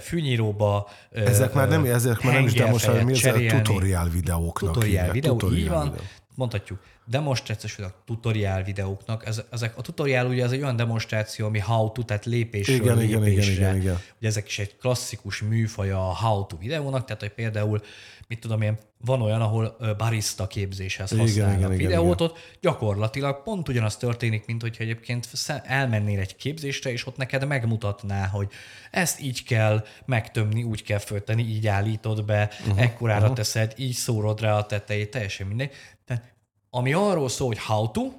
fűnyíróba 0.00 0.88
Ezek 1.10 1.52
már 1.52 1.68
nem, 1.68 1.84
ezek 1.84 2.22
már 2.22 2.34
nem 2.34 2.44
is 2.44 2.52
demonstrációs, 2.52 3.22
mi 3.22 3.28
ez 3.28 3.52
a 3.52 3.56
tutoriál 3.56 4.08
videóknak. 4.08 4.72
Tutoriál 4.72 5.10
videó, 5.10 5.36
tutoriál 5.36 5.60
így 5.60 5.68
van. 5.68 5.90
Videó 5.90 6.02
mondhatjuk, 6.34 6.80
demonstrációs 7.06 7.78
tutoriál 8.04 8.62
videóknak. 8.62 9.26
Ez, 9.26 9.42
ezek, 9.50 9.78
a 9.78 9.82
tutoriál 9.82 10.26
ugye 10.26 10.44
ez 10.44 10.52
egy 10.52 10.62
olyan 10.62 10.76
demonstráció, 10.76 11.46
ami 11.46 11.58
how 11.58 11.92
to, 11.92 12.02
tehát 12.02 12.24
lépésről 12.24 12.76
igen, 12.76 12.96
lépésre. 12.96 13.30
Igen, 13.30 13.32
igen, 13.32 13.52
igen, 13.52 13.76
igen. 13.76 14.00
Ugye 14.18 14.28
ezek 14.28 14.46
is 14.46 14.58
egy 14.58 14.76
klasszikus 14.76 15.42
műfaja 15.42 16.08
a 16.08 16.14
how 16.14 16.46
to 16.46 16.56
videónak, 16.56 17.04
tehát 17.04 17.20
hogy 17.20 17.32
például, 17.32 17.82
mit 18.28 18.40
tudom 18.40 18.62
én, 18.62 18.78
van 19.04 19.22
olyan, 19.22 19.40
ahol 19.40 19.76
barista 19.98 20.46
képzéshez 20.46 21.10
használnak 21.10 21.58
igen, 21.58 21.58
igen, 21.58 21.70
videót, 21.70 22.20
igen, 22.20 22.28
ott 22.28 22.38
gyakorlatilag 22.60 23.42
pont 23.42 23.68
ugyanaz 23.68 23.96
történik, 23.96 24.46
mint 24.46 24.62
hogyha 24.62 24.82
egyébként 24.82 25.28
elmennél 25.64 26.20
egy 26.20 26.36
képzésre, 26.36 26.90
és 26.90 27.06
ott 27.06 27.16
neked 27.16 27.46
megmutatná, 27.46 28.26
hogy 28.26 28.48
ezt 28.90 29.20
így 29.20 29.44
kell 29.44 29.84
megtömni, 30.04 30.62
úgy 30.62 30.82
kell 30.82 30.98
fölteni, 30.98 31.42
így 31.42 31.66
állítod 31.66 32.24
be, 32.24 32.50
uh-huh, 32.60 32.82
ekkorára 32.82 33.20
uh-huh. 33.20 33.36
teszed, 33.36 33.72
így 33.76 33.94
szórod 33.94 34.40
rá 34.40 34.56
a 34.56 34.66
tetejét, 34.66 35.10
teljesen 35.10 35.46
mindegy. 35.46 35.70
Tehát 36.06 36.33
ami 36.76 36.92
arról 36.92 37.28
szól, 37.28 37.46
hogy 37.46 37.58
how 37.58 37.90
to, 37.90 38.12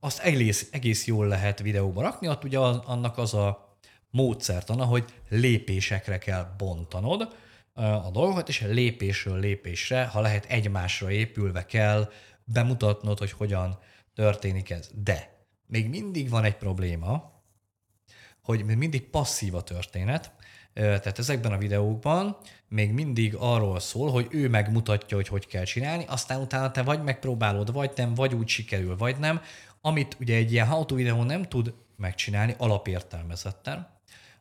azt 0.00 0.18
egész, 0.18 0.68
egész 0.72 1.06
jól 1.06 1.26
lehet 1.26 1.58
videóba 1.58 2.02
rakni, 2.02 2.28
ott 2.28 2.44
ugye 2.44 2.58
az, 2.58 2.76
annak 2.76 3.18
az 3.18 3.34
a 3.34 3.76
módszertana, 4.10 4.84
hogy 4.84 5.04
lépésekre 5.28 6.18
kell 6.18 6.54
bontanod 6.58 7.36
a 7.74 8.10
dolgokat, 8.12 8.48
és 8.48 8.60
lépésről 8.60 9.38
lépésre, 9.38 10.06
ha 10.06 10.20
lehet 10.20 10.44
egymásra 10.44 11.10
épülve 11.10 11.66
kell 11.66 12.10
bemutatnod, 12.44 13.18
hogy 13.18 13.32
hogyan 13.32 13.78
történik 14.14 14.70
ez. 14.70 14.90
De 14.94 15.46
még 15.66 15.88
mindig 15.88 16.30
van 16.30 16.44
egy 16.44 16.56
probléma, 16.56 17.42
hogy 18.42 18.64
mindig 18.64 19.10
passzív 19.10 19.54
a 19.54 19.62
történet, 19.62 20.32
tehát 20.72 21.18
ezekben 21.18 21.52
a 21.52 21.58
videókban 21.58 22.36
még 22.68 22.92
mindig 22.92 23.34
arról 23.38 23.80
szól, 23.80 24.10
hogy 24.10 24.26
ő 24.30 24.48
megmutatja, 24.48 25.16
hogy 25.16 25.28
hogy 25.28 25.46
kell 25.46 25.64
csinálni, 25.64 26.04
aztán 26.08 26.40
utána 26.40 26.70
te 26.70 26.82
vagy 26.82 27.02
megpróbálod, 27.02 27.72
vagy 27.72 27.90
nem, 27.96 28.14
vagy 28.14 28.34
úgy 28.34 28.48
sikerül, 28.48 28.96
vagy 28.96 29.16
nem. 29.18 29.40
Amit 29.80 30.16
ugye 30.20 30.36
egy 30.36 30.52
ilyen 30.52 30.66
how 30.66 30.94
videó 30.94 31.22
nem 31.22 31.42
tud 31.42 31.74
megcsinálni 31.96 32.54
alapértelmezetten, 32.58 33.88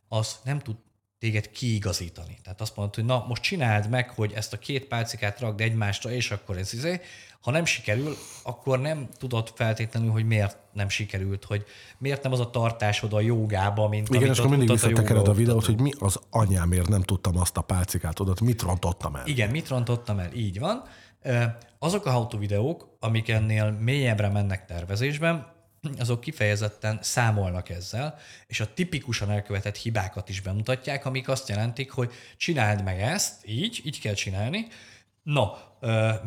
az 0.07 0.39
nem 0.43 0.59
tud 0.59 0.75
téged 1.19 1.51
kiigazítani. 1.51 2.37
Tehát 2.43 2.61
azt 2.61 2.75
mondod, 2.75 2.95
hogy 2.95 3.05
na, 3.05 3.25
most 3.27 3.41
csináld 3.41 3.89
meg, 3.89 4.09
hogy 4.09 4.31
ezt 4.33 4.53
a 4.53 4.57
két 4.57 4.85
pálcikát 4.85 5.39
rakd 5.39 5.61
egymásra, 5.61 6.11
és 6.11 6.31
akkor 6.31 6.57
ez 6.57 6.73
izé. 6.73 7.01
Ha 7.41 7.51
nem 7.51 7.65
sikerül, 7.65 8.15
akkor 8.43 8.79
nem 8.79 9.07
tudod 9.17 9.51
feltétlenül, 9.55 10.11
hogy 10.11 10.25
miért 10.25 10.57
nem 10.73 10.89
sikerült, 10.89 11.45
hogy 11.45 11.65
miért 11.97 12.23
nem 12.23 12.31
az 12.31 12.39
a 12.39 12.49
tartásod 12.49 13.13
a 13.13 13.21
jogába, 13.21 13.87
mint 13.87 14.09
Igen, 14.09 14.29
és 14.29 14.37
akkor 14.37 14.49
mindig 14.49 14.69
visszatekered 14.69 15.27
a, 15.27 15.31
a 15.31 15.33
videót, 15.33 15.65
hogy 15.65 15.79
mi 15.79 15.91
az 15.99 16.19
anyámért 16.29 16.87
nem 16.87 17.01
tudtam 17.01 17.37
azt 17.37 17.57
a 17.57 17.61
pálcikát 17.61 18.19
oda, 18.19 18.33
mit 18.43 18.61
rontottam 18.61 19.15
el. 19.15 19.27
Igen, 19.27 19.49
mit 19.49 19.67
rontottam 19.67 20.19
el, 20.19 20.33
így 20.33 20.59
van. 20.59 20.83
Azok 21.79 22.05
a 22.05 22.11
how 22.11 22.39
videók, 22.39 22.97
amik 22.99 23.29
ennél 23.29 23.71
mélyebbre 23.71 24.29
mennek 24.29 24.65
tervezésben, 24.65 25.57
azok 25.99 26.21
kifejezetten 26.21 26.99
számolnak 27.01 27.69
ezzel, 27.69 28.17
és 28.47 28.59
a 28.59 28.73
tipikusan 28.73 29.31
elkövetett 29.31 29.77
hibákat 29.77 30.29
is 30.29 30.41
bemutatják, 30.41 31.05
amik 31.05 31.27
azt 31.29 31.49
jelentik, 31.49 31.91
hogy 31.91 32.11
csináld 32.37 32.83
meg 32.83 33.01
ezt, 33.01 33.47
így, 33.47 33.81
így 33.83 33.99
kell 33.99 34.13
csinálni, 34.13 34.67
No, 35.23 35.45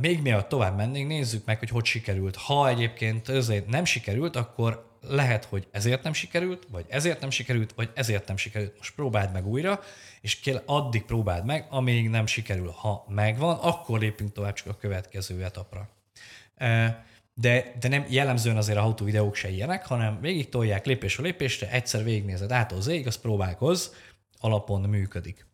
még 0.01 0.23
mielőtt 0.23 0.49
tovább 0.49 0.77
mennénk, 0.77 1.09
nézzük 1.09 1.45
meg, 1.45 1.59
hogy 1.59 1.69
hogy 1.69 1.85
sikerült. 1.85 2.37
Ha 2.37 2.69
egyébként 2.69 3.29
ezért 3.29 3.67
nem 3.67 3.85
sikerült, 3.85 4.37
akkor 4.37 4.91
lehet, 5.01 5.45
hogy 5.45 5.69
ezért 5.71 6.03
nem 6.03 6.13
sikerült, 6.13 6.67
vagy 6.71 6.85
ezért 6.89 7.21
nem 7.21 7.31
sikerült, 7.31 7.73
vagy 7.73 7.91
ezért 7.95 8.27
nem 8.27 8.37
sikerült. 8.37 8.77
Most 8.77 8.95
próbáld 8.95 9.33
meg 9.33 9.47
újra, 9.47 9.81
és 10.21 10.41
kell 10.41 10.63
addig 10.67 11.03
próbáld 11.03 11.45
meg, 11.45 11.67
amíg 11.71 12.09
nem 12.09 12.27
sikerül. 12.27 12.71
Ha 12.71 13.05
megvan, 13.09 13.59
akkor 13.59 13.99
lépünk 13.99 14.33
tovább 14.33 14.55
csak 14.55 14.67
a 14.67 14.77
következő 14.77 15.45
etapra. 15.45 15.89
De, 17.35 17.73
de 17.81 17.89
nem 17.89 18.05
jellemzően 18.09 18.57
azért 18.57 18.79
a 18.79 18.83
autó 18.83 19.05
videók 19.05 19.35
se 19.35 19.49
ilyenek, 19.49 19.87
hanem 19.87 20.21
végig 20.21 20.49
tolják 20.49 20.87
lépésről 20.87 21.27
lépésre, 21.27 21.71
egyszer 21.71 22.05
végignézed 22.05 22.53
át 22.53 22.73
az 22.73 22.87
ég, 22.87 23.07
azt 23.07 23.21
próbálkoz, 23.21 23.95
alapon 24.39 24.81
működik. 24.81 25.47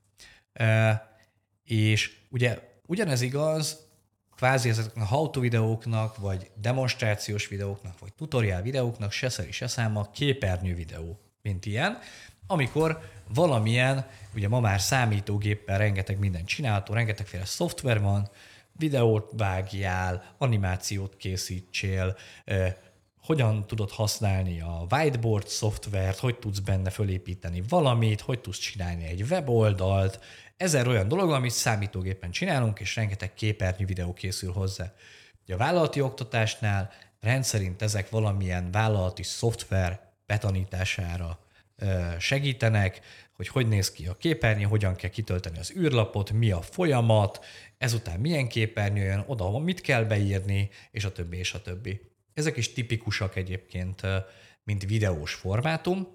És 1.64 2.16
ugye 2.28 2.58
ugyanez 2.86 3.20
igaz 3.20 3.86
kvázi 4.36 4.68
ezeknek 4.68 5.04
a 5.04 5.06
how 5.06 5.40
videóknak, 5.40 6.16
vagy 6.16 6.50
demonstrációs 6.54 7.48
videóknak, 7.48 7.98
vagy 7.98 8.12
tutoriál 8.12 8.62
videóknak 8.62 9.12
se 9.12 9.28
szeri 9.28 9.52
se 9.52 9.66
száma 9.66 10.10
képernyő 10.10 10.74
videó, 10.74 11.20
mint 11.42 11.66
ilyen, 11.66 11.98
amikor 12.46 13.00
valamilyen, 13.34 14.06
ugye 14.34 14.48
ma 14.48 14.60
már 14.60 14.80
számítógéppel 14.80 15.78
rengeteg 15.78 16.18
mindent 16.18 16.46
csinálható, 16.46 16.94
rengetegféle 16.94 17.44
szoftver 17.44 18.00
van, 18.00 18.28
videót 18.78 19.32
vágjál, 19.36 20.34
animációt 20.38 21.16
készítsél, 21.16 22.16
hogyan 23.20 23.66
tudod 23.66 23.90
használni 23.90 24.60
a 24.60 24.86
whiteboard 24.90 25.48
szoftvert, 25.48 26.18
hogy 26.18 26.38
tudsz 26.38 26.58
benne 26.58 26.90
fölépíteni 26.90 27.62
valamit, 27.68 28.20
hogy 28.20 28.40
tudsz 28.40 28.58
csinálni 28.58 29.04
egy 29.04 29.22
weboldalt, 29.22 30.20
ezer 30.56 30.88
olyan 30.88 31.08
dolog, 31.08 31.30
amit 31.30 31.50
számítógépen 31.50 32.30
csinálunk, 32.30 32.80
és 32.80 32.96
rengeteg 32.96 33.34
képernyő 33.34 33.86
videó 33.86 34.12
készül 34.12 34.52
hozzá. 34.52 34.92
A 35.46 35.56
vállalati 35.56 36.00
oktatásnál 36.00 36.90
rendszerint 37.20 37.82
ezek 37.82 38.10
valamilyen 38.10 38.70
vállalati 38.70 39.22
szoftver 39.22 40.00
betanítására 40.26 41.38
segítenek, 42.18 43.00
hogy 43.36 43.48
hogy 43.48 43.68
néz 43.68 43.90
ki 43.90 44.06
a 44.06 44.14
képernyő, 44.14 44.64
hogyan 44.64 44.94
kell 44.94 45.10
kitölteni 45.10 45.58
az 45.58 45.72
űrlapot, 45.76 46.32
mi 46.32 46.50
a 46.50 46.62
folyamat, 46.62 47.44
ezután 47.78 48.20
milyen 48.20 48.48
képernyő 48.48 49.04
jön, 49.04 49.24
oda 49.26 49.58
mit 49.58 49.80
kell 49.80 50.04
beírni, 50.04 50.70
és 50.90 51.04
a 51.04 51.12
többi, 51.12 51.36
és 51.36 51.54
a 51.54 51.62
többi. 51.62 52.00
Ezek 52.34 52.56
is 52.56 52.72
tipikusak 52.72 53.36
egyébként, 53.36 54.02
mint 54.62 54.84
videós 54.84 55.34
formátum, 55.34 56.08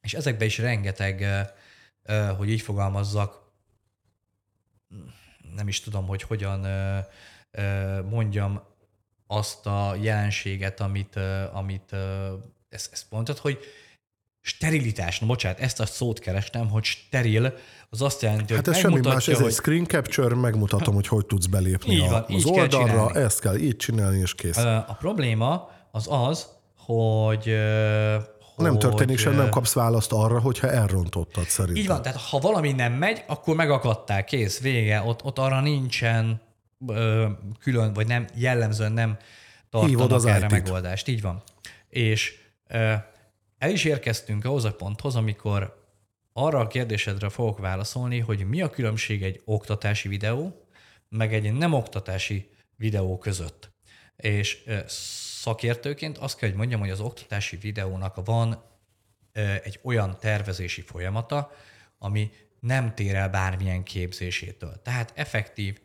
és 0.00 0.14
ezekben 0.14 0.46
is 0.46 0.58
rengeteg, 0.58 1.26
hogy 2.36 2.50
így 2.50 2.60
fogalmazzak, 2.60 3.52
nem 5.54 5.68
is 5.68 5.80
tudom, 5.80 6.06
hogy 6.06 6.22
hogyan 6.22 6.66
mondjam 8.04 8.62
azt 9.26 9.66
a 9.66 9.94
jelenséget, 10.00 10.80
amit, 10.80 11.16
amit 11.52 11.92
ezt, 12.68 12.92
ezt 12.92 13.10
mondtad, 13.10 13.38
hogy 13.38 13.58
sterilitás, 14.42 15.18
no 15.18 15.26
bocsánat, 15.26 15.60
ezt 15.60 15.80
a 15.80 15.86
szót 15.86 16.18
kerestem, 16.18 16.68
hogy 16.68 16.84
steril, 16.84 17.54
az 17.90 18.02
azt 18.02 18.22
jelenti, 18.22 18.54
hát 18.54 18.64
hogy 18.64 18.74
ez 18.74 18.80
semmi 18.80 19.00
más, 19.00 19.28
ez 19.28 19.36
hogy... 19.36 19.46
egy 19.46 19.52
screen 19.52 19.86
capture, 19.86 20.34
megmutatom, 20.34 20.94
hogy 20.94 21.06
hogy 21.06 21.26
tudsz 21.26 21.46
belépni 21.46 21.94
így 21.94 22.08
van, 22.08 22.24
az 22.28 22.44
oldalra, 22.44 23.06
kell 23.06 23.22
ezt 23.22 23.40
kell 23.40 23.56
így 23.56 23.76
csinálni, 23.76 24.18
és 24.18 24.34
kész. 24.34 24.56
A 24.56 24.96
probléma 24.98 25.70
az 25.90 26.06
az, 26.10 26.46
hogy 26.76 27.54
nem 28.56 28.78
történik 28.78 29.18
sem, 29.18 29.34
nem 29.34 29.48
kapsz 29.48 29.72
választ 29.72 30.12
arra, 30.12 30.40
hogyha 30.40 30.70
elrontottad 30.70 31.44
szerintem. 31.44 31.82
Így 31.82 31.88
van, 31.88 32.02
tehát 32.02 32.18
ha 32.20 32.38
valami 32.38 32.72
nem 32.72 32.92
megy, 32.92 33.24
akkor 33.26 33.56
megakadtál, 33.56 34.24
kész, 34.24 34.60
vége, 34.60 35.02
ott, 35.02 35.24
ott 35.24 35.38
arra 35.38 35.60
nincsen 35.60 36.40
ö, 36.86 37.26
külön, 37.60 37.92
vagy 37.92 38.06
nem 38.06 38.26
jellemzően 38.34 38.92
nem 38.92 39.16
tartanak 39.70 40.12
az 40.12 40.24
erre 40.24 40.38
IT-t. 40.38 40.50
megoldást. 40.50 41.08
Így 41.08 41.22
van. 41.22 41.42
És 41.88 42.34
ö, 42.68 42.92
el 43.62 43.70
is 43.70 43.84
érkeztünk 43.84 44.44
ahhoz 44.44 44.64
a 44.64 44.74
ponthoz, 44.74 45.16
amikor 45.16 45.86
arra 46.32 46.58
a 46.58 46.66
kérdésedre 46.66 47.28
fogok 47.28 47.58
válaszolni, 47.58 48.18
hogy 48.18 48.46
mi 48.46 48.62
a 48.62 48.70
különbség 48.70 49.22
egy 49.22 49.40
oktatási 49.44 50.08
videó, 50.08 50.66
meg 51.08 51.34
egy 51.34 51.52
nem 51.52 51.72
oktatási 51.72 52.50
videó 52.76 53.18
között. 53.18 53.72
És 54.16 54.64
szakértőként 54.86 56.18
azt 56.18 56.36
kell, 56.36 56.48
hogy 56.48 56.58
mondjam, 56.58 56.80
hogy 56.80 56.90
az 56.90 57.00
oktatási 57.00 57.56
videónak 57.56 58.24
van 58.24 58.64
egy 59.62 59.80
olyan 59.82 60.16
tervezési 60.20 60.80
folyamata, 60.80 61.50
ami 61.98 62.30
nem 62.60 62.94
tér 62.94 63.14
el 63.14 63.28
bármilyen 63.28 63.82
képzésétől. 63.82 64.82
Tehát 64.82 65.12
effektív, 65.14 65.80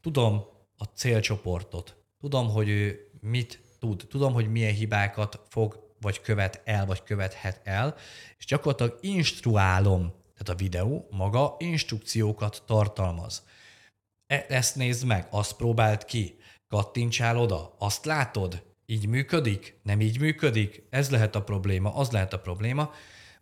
tudom 0.00 0.44
a 0.76 0.84
célcsoportot, 0.84 1.96
tudom, 2.20 2.48
hogy 2.48 2.68
ő 2.68 3.10
mit 3.20 3.60
tud, 3.78 4.06
tudom, 4.08 4.32
hogy 4.32 4.50
milyen 4.50 4.74
hibákat 4.74 5.40
fog 5.48 5.89
vagy 6.00 6.20
követ 6.20 6.60
el, 6.64 6.86
vagy 6.86 7.02
követhet 7.02 7.60
el, 7.64 7.94
és 8.38 8.44
gyakorlatilag 8.44 8.98
instruálom, 9.00 10.12
tehát 10.36 10.60
a 10.60 10.64
videó 10.64 11.06
maga 11.10 11.54
instrukciókat 11.58 12.62
tartalmaz. 12.66 13.44
E- 14.26 14.46
ezt 14.48 14.76
nézd 14.76 15.06
meg, 15.06 15.26
azt 15.30 15.56
próbáld 15.56 16.04
ki, 16.04 16.36
kattintsál 16.68 17.38
oda, 17.38 17.74
azt 17.78 18.04
látod, 18.04 18.62
így 18.86 19.06
működik, 19.06 19.80
nem 19.82 20.00
így 20.00 20.20
működik, 20.20 20.86
ez 20.90 21.10
lehet 21.10 21.34
a 21.34 21.42
probléma, 21.42 21.94
az 21.94 22.10
lehet 22.10 22.32
a 22.32 22.40
probléma. 22.40 22.92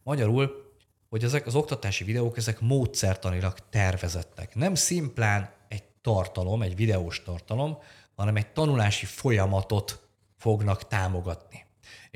Magyarul, 0.02 0.66
hogy 1.08 1.24
ezek 1.24 1.46
az 1.46 1.54
oktatási 1.54 2.04
videók, 2.04 2.36
ezek 2.36 2.60
módszertanilag 2.60 3.58
tervezettek. 3.70 4.54
Nem 4.54 4.74
szimplán 4.74 5.54
egy 5.68 5.82
tartalom, 6.00 6.62
egy 6.62 6.76
videós 6.76 7.22
tartalom, 7.22 7.78
hanem 8.14 8.36
egy 8.36 8.52
tanulási 8.52 9.06
folyamatot 9.06 10.08
fognak 10.36 10.86
támogatni. 10.86 11.67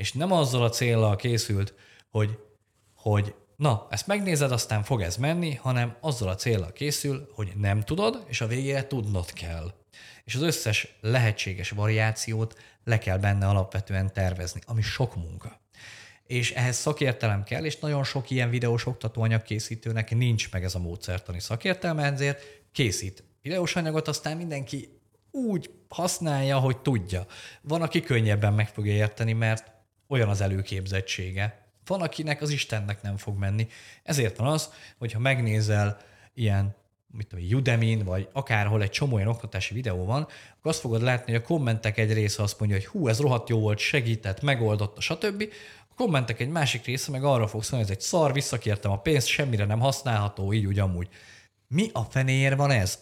És 0.03 0.13
nem 0.13 0.31
azzal 0.31 0.63
a 0.63 0.69
célral 0.69 1.15
készült, 1.15 1.73
hogy, 2.09 2.37
hogy 2.95 3.35
na, 3.55 3.87
ezt 3.89 4.07
megnézed, 4.07 4.51
aztán 4.51 4.83
fog 4.83 5.01
ez 5.01 5.17
menni, 5.17 5.53
hanem 5.53 5.97
azzal 5.99 6.27
a 6.27 6.35
célral 6.35 6.71
készül, 6.71 7.29
hogy 7.33 7.51
nem 7.55 7.81
tudod, 7.81 8.23
és 8.27 8.41
a 8.41 8.47
végére 8.47 8.87
tudnod 8.87 9.33
kell. 9.33 9.73
És 10.23 10.35
az 10.35 10.41
összes 10.41 10.97
lehetséges 11.01 11.69
variációt 11.69 12.57
le 12.83 12.97
kell 12.97 13.17
benne 13.17 13.47
alapvetően 13.47 14.13
tervezni, 14.13 14.61
ami 14.65 14.81
sok 14.81 15.15
munka. 15.15 15.59
És 16.27 16.51
ehhez 16.51 16.77
szakértelem 16.77 17.43
kell, 17.43 17.65
és 17.65 17.79
nagyon 17.79 18.03
sok 18.03 18.29
ilyen 18.29 18.49
videós 18.49 18.85
oktatóanyag 18.85 19.41
készítőnek 19.41 20.15
nincs 20.15 20.51
meg 20.51 20.63
ez 20.63 20.75
a 20.75 20.79
módszertani 20.79 21.39
szakértelme, 21.39 22.11
ezért 22.11 22.43
készít 22.71 23.23
videós 23.41 23.75
anyagot, 23.75 24.07
aztán 24.07 24.37
mindenki 24.37 25.01
úgy 25.31 25.69
használja, 25.89 26.59
hogy 26.59 26.77
tudja. 26.77 27.25
Van, 27.61 27.81
aki 27.81 28.01
könnyebben 28.01 28.53
meg 28.53 28.67
fogja 28.67 28.93
érteni, 28.93 29.33
mert 29.33 29.72
olyan 30.13 30.29
az 30.29 30.41
előképzettsége. 30.41 31.61
Van, 31.85 32.01
akinek 32.01 32.41
az 32.41 32.49
Istennek 32.49 33.01
nem 33.01 33.17
fog 33.17 33.37
menni. 33.37 33.67
Ezért 34.03 34.37
van 34.37 34.47
az, 34.47 34.69
hogyha 34.97 35.19
megnézel 35.19 35.97
ilyen 36.33 36.75
mit 37.17 37.27
tudom, 37.27 37.45
udemy 37.51 38.03
vagy 38.03 38.27
akárhol 38.31 38.81
egy 38.81 38.89
csomó 38.89 39.15
olyan 39.15 39.27
oktatási 39.27 39.73
videó 39.73 40.05
van, 40.05 40.21
akkor 40.21 40.71
azt 40.71 40.79
fogod 40.79 41.01
látni, 41.01 41.31
hogy 41.31 41.41
a 41.41 41.45
kommentek 41.45 41.97
egy 41.97 42.13
része 42.13 42.43
azt 42.43 42.59
mondja, 42.59 42.77
hogy 42.77 42.85
hú, 42.85 43.07
ez 43.07 43.19
rohadt 43.19 43.49
jó 43.49 43.59
volt, 43.59 43.77
segített, 43.77 44.41
megoldotta, 44.41 45.01
stb. 45.01 45.43
A 45.89 45.93
kommentek 45.95 46.39
egy 46.39 46.49
másik 46.49 46.85
része 46.85 47.11
meg 47.11 47.23
arra 47.23 47.47
fogsz 47.47 47.71
mondani, 47.71 47.91
hogy 47.91 48.01
ez 48.01 48.03
egy 48.03 48.09
szar, 48.09 48.33
visszakértem 48.33 48.91
a 48.91 48.99
pénzt, 48.99 49.27
semmire 49.27 49.65
nem 49.65 49.79
használható, 49.79 50.53
így 50.53 50.65
úgy 50.65 50.79
amúgy. 50.79 51.07
Mi 51.67 51.89
a 51.93 52.01
fenéért 52.01 52.55
van 52.55 52.71
ez? 52.71 52.99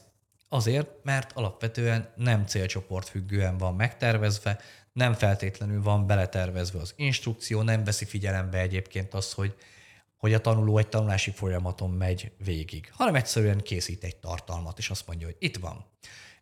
Azért, 0.49 0.89
mert 1.03 1.31
alapvetően 1.33 2.13
nem 2.15 2.45
célcsoport 2.45 3.09
függően 3.09 3.57
van 3.57 3.75
megtervezve, 3.75 4.59
nem 4.93 5.13
feltétlenül 5.13 5.81
van 5.81 6.07
beletervezve 6.07 6.79
az 6.79 6.93
instrukció, 6.95 7.61
nem 7.61 7.83
veszi 7.83 8.05
figyelembe 8.05 8.59
egyébként 8.59 9.13
azt, 9.13 9.33
hogy 9.33 9.55
hogy 10.21 10.33
a 10.33 10.41
tanuló 10.41 10.77
egy 10.77 10.87
tanulási 10.87 11.31
folyamaton 11.31 11.89
megy 11.89 12.31
végig, 12.43 12.91
hanem 12.93 13.15
egyszerűen 13.15 13.57
készít 13.57 14.03
egy 14.03 14.15
tartalmat, 14.15 14.77
és 14.77 14.89
azt 14.89 15.07
mondja, 15.07 15.27
hogy 15.27 15.35
itt 15.39 15.57
van. 15.57 15.85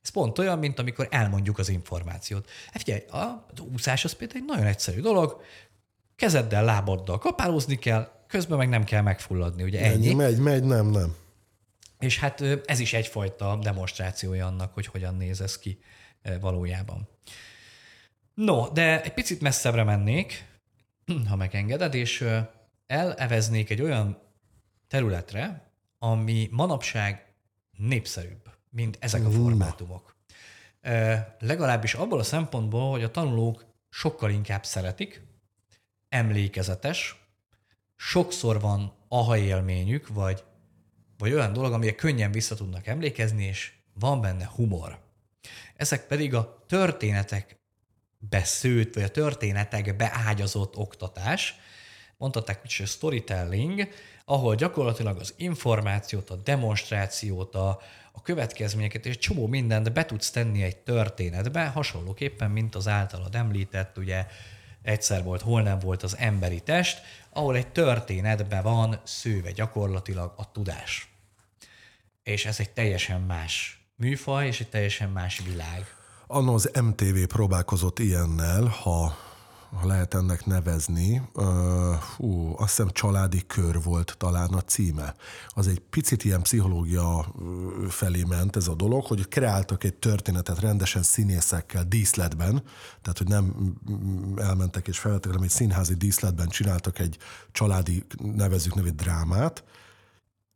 Ez 0.01 0.09
pont 0.09 0.37
olyan, 0.39 0.59
mint 0.59 0.79
amikor 0.79 1.07
elmondjuk 1.11 1.57
az 1.57 1.69
információt. 1.69 2.49
Hát 2.71 2.81
figyelj, 2.83 3.01
a 3.05 3.45
úszás 3.73 4.03
az 4.05 4.13
például 4.13 4.39
egy 4.39 4.45
nagyon 4.45 4.65
egyszerű 4.65 5.01
dolog, 5.01 5.41
kezeddel, 6.15 6.63
lábaddal 6.63 7.17
kapálózni 7.17 7.75
kell, 7.75 8.11
közben 8.27 8.57
meg 8.57 8.69
nem 8.69 8.83
kell 8.83 9.01
megfulladni, 9.01 9.63
ugye 9.63 9.81
ennyi. 9.81 10.05
ennyi 10.05 10.13
megy, 10.13 10.37
megy, 10.37 10.63
nem, 10.63 10.87
nem. 10.87 11.15
És 11.99 12.19
hát 12.19 12.41
ez 12.65 12.79
is 12.79 12.93
egyfajta 12.93 13.59
demonstrációja 13.61 14.45
annak, 14.45 14.73
hogy 14.73 14.85
hogyan 14.85 15.15
néz 15.15 15.41
ez 15.41 15.59
ki 15.59 15.79
valójában. 16.39 17.07
No, 18.39 18.69
de 18.73 19.01
egy 19.01 19.13
picit 19.13 19.41
messzebbre 19.41 19.83
mennék, 19.83 20.45
ha 21.29 21.35
megengeded, 21.35 21.93
és 21.93 22.25
eleveznék 22.87 23.69
egy 23.69 23.81
olyan 23.81 24.21
területre, 24.87 25.71
ami 25.97 26.47
manapság 26.51 27.33
népszerűbb, 27.77 28.49
mint 28.69 28.97
ezek 28.99 29.25
a 29.25 29.29
formátumok. 29.29 30.15
Legalábbis 31.39 31.93
abból 31.93 32.19
a 32.19 32.23
szempontból, 32.23 32.91
hogy 32.91 33.03
a 33.03 33.11
tanulók 33.11 33.65
sokkal 33.89 34.29
inkább 34.29 34.65
szeretik, 34.65 35.21
emlékezetes, 36.09 37.25
sokszor 37.95 38.59
van 38.59 38.93
aha 39.07 39.37
élményük, 39.37 40.07
vagy, 40.07 40.43
vagy 41.17 41.33
olyan 41.33 41.53
dolog, 41.53 41.73
amire 41.73 41.95
könnyen 41.95 42.31
vissza 42.31 42.55
tudnak 42.55 42.87
emlékezni, 42.87 43.43
és 43.43 43.73
van 43.93 44.21
benne 44.21 44.45
humor. 44.55 44.99
Ezek 45.75 46.07
pedig 46.07 46.33
a 46.33 46.63
történetek 46.67 47.58
beszőtt, 48.19 48.93
vagy 48.93 49.03
a 49.03 49.09
történetekbe 49.09 50.11
ágyazott 50.25 50.77
oktatás, 50.77 51.55
mondhatták, 52.17 52.61
hogy 52.61 52.69
storytelling, 52.69 53.89
ahol 54.25 54.55
gyakorlatilag 54.55 55.19
az 55.19 55.33
információt, 55.37 56.29
a 56.29 56.35
demonstrációt, 56.35 57.55
a, 57.55 57.81
a 58.11 58.21
következményeket 58.21 59.05
és 59.05 59.17
csomó 59.17 59.47
mindent 59.47 59.93
be 59.93 60.05
tudsz 60.05 60.29
tenni 60.29 60.63
egy 60.63 60.77
történetbe, 60.77 61.67
hasonlóképpen, 61.67 62.51
mint 62.51 62.75
az 62.75 62.87
általad 62.87 63.35
említett, 63.35 63.97
ugye 63.97 64.25
egyszer 64.81 65.23
volt, 65.23 65.41
hol 65.41 65.61
nem 65.61 65.79
volt 65.79 66.03
az 66.03 66.17
emberi 66.17 66.59
test, 66.59 67.01
ahol 67.29 67.55
egy 67.55 67.67
történetben 67.67 68.63
van 68.63 69.01
szőve 69.03 69.51
gyakorlatilag 69.51 70.33
a 70.37 70.51
tudás. 70.51 71.09
És 72.23 72.45
ez 72.45 72.59
egy 72.59 72.69
teljesen 72.69 73.21
más 73.21 73.79
műfaj, 73.95 74.47
és 74.47 74.59
egy 74.59 74.69
teljesen 74.69 75.09
más 75.09 75.41
világ. 75.45 75.98
Anna 76.31 76.53
az 76.53 76.71
MTV 76.81 77.23
próbálkozott 77.27 77.99
ilyennel, 77.99 78.65
ha 78.65 79.17
ha 79.79 79.87
lehet 79.87 80.13
ennek 80.13 80.45
nevezni, 80.45 81.21
hú, 82.15 82.53
azt 82.57 82.69
hiszem 82.69 82.89
családi 82.89 83.43
kör 83.47 83.81
volt 83.83 84.15
talán 84.17 84.53
a 84.53 84.61
címe. 84.61 85.15
Az 85.47 85.67
egy 85.67 85.79
picit 85.79 86.23
ilyen 86.23 86.41
pszichológia 86.41 87.33
felé 87.89 88.23
ment 88.23 88.55
ez 88.55 88.67
a 88.67 88.75
dolog, 88.75 89.05
hogy 89.05 89.27
kreáltak 89.27 89.83
egy 89.83 89.93
történetet 89.93 90.59
rendesen 90.59 91.03
színészekkel, 91.03 91.83
díszletben, 91.83 92.63
tehát 93.01 93.17
hogy 93.17 93.27
nem 93.27 93.73
elmentek 94.35 94.87
és 94.87 94.99
felvettek, 94.99 95.31
hanem 95.31 95.45
egy 95.45 95.53
színházi 95.53 95.93
díszletben 95.93 96.47
csináltak 96.47 96.99
egy 96.99 97.17
családi, 97.51 98.05
nevezzük 98.17 98.75
nevét 98.75 98.95
drámát, 98.95 99.63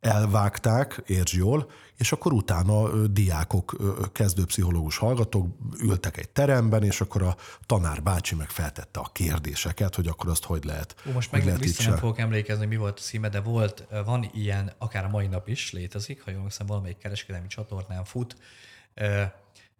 elvágták, 0.00 1.02
értsd 1.06 1.36
jól, 1.36 1.70
és 2.04 2.12
akkor 2.12 2.32
utána 2.32 3.06
diákok, 3.06 3.76
kezdőpszichológus 4.12 4.96
hallgatók 4.96 5.56
ültek 5.80 6.16
egy 6.16 6.28
teremben, 6.28 6.82
és 6.82 7.00
akkor 7.00 7.22
a 7.22 7.36
tanár 7.66 8.02
bácsi 8.02 8.34
meg 8.34 8.50
feltette 8.50 9.00
a 9.00 9.10
kérdéseket, 9.12 9.94
hogy 9.94 10.06
akkor 10.06 10.30
azt 10.30 10.44
hogy 10.44 10.64
lehet. 10.64 10.94
Ó, 11.08 11.12
most 11.12 11.32
meg 11.32 11.58
vissza 11.58 11.88
nem 11.88 11.98
fogok 11.98 12.18
emlékezni, 12.18 12.66
mi 12.66 12.76
volt 12.76 12.98
a 12.98 13.02
címe, 13.02 13.28
de 13.28 13.40
volt, 13.40 13.86
van 14.04 14.30
ilyen, 14.32 14.72
akár 14.78 15.04
a 15.04 15.08
mai 15.08 15.26
nap 15.26 15.48
is 15.48 15.72
létezik, 15.72 16.22
ha 16.22 16.30
jól 16.30 16.42
hiszem, 16.42 16.66
valamelyik 16.66 16.98
kereskedelmi 16.98 17.46
csatornán 17.46 18.04
fut, 18.04 18.36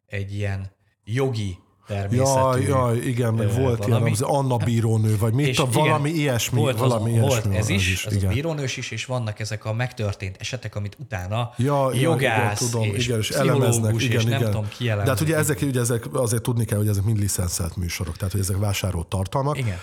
egy 0.07 0.35
ilyen 0.35 0.71
jogi 1.05 1.59
természetű. 1.87 2.67
Ja, 2.67 2.89
ja 2.91 3.03
igen, 3.03 3.35
meg 3.35 3.53
volt 3.53 3.85
valami. 3.85 4.11
ilyen, 4.11 4.13
az 4.13 4.21
Anna 4.21 4.57
bírónő, 4.57 5.17
vagy 5.19 5.33
mit, 5.33 5.59
a, 5.59 5.69
valami 5.73 6.09
igen, 6.09 6.21
ilyesmi. 6.21 6.59
Volt, 6.59 6.79
valami 6.79 7.11
az, 7.11 7.17
ilyesmi 7.17 7.43
volt 7.43 7.57
ez 7.57 7.69
is, 7.69 7.91
is, 7.91 8.07
az 8.07 8.15
igen. 8.15 8.31
a 8.31 8.33
bírónős 8.33 8.77
is, 8.77 8.91
és 8.91 9.05
vannak 9.05 9.41
ezek 9.41 9.65
a 9.65 9.73
megtörtént 9.73 10.37
esetek, 10.41 10.77
amit 10.77 10.97
utána 10.99 11.51
ja, 11.57 11.91
jogász 11.95 12.61
igen, 12.61 12.71
tudom, 12.71 12.95
és 12.95 13.07
igen, 13.07 13.19
és 13.19 13.31
elemeznek, 13.31 13.95
igen, 14.01 14.17
és 14.17 14.25
igen. 14.25 14.41
nem 14.41 14.51
tudom 14.51 14.69
ki 14.69 14.85
De 14.85 14.95
hát 14.95 15.21
ugye 15.21 15.37
ezek, 15.37 15.61
ugye 15.63 15.81
ezek 15.81 16.15
azért 16.15 16.43
tudni 16.43 16.65
kell, 16.65 16.79
hogy 16.79 16.89
ezek 16.89 17.05
mind 17.05 17.19
licenszelt 17.19 17.77
műsorok, 17.77 18.17
tehát 18.17 18.33
hogy 18.33 18.43
ezek 18.43 18.57
vásárolt 18.57 19.07
tartalmak. 19.07 19.59
Igen. 19.59 19.79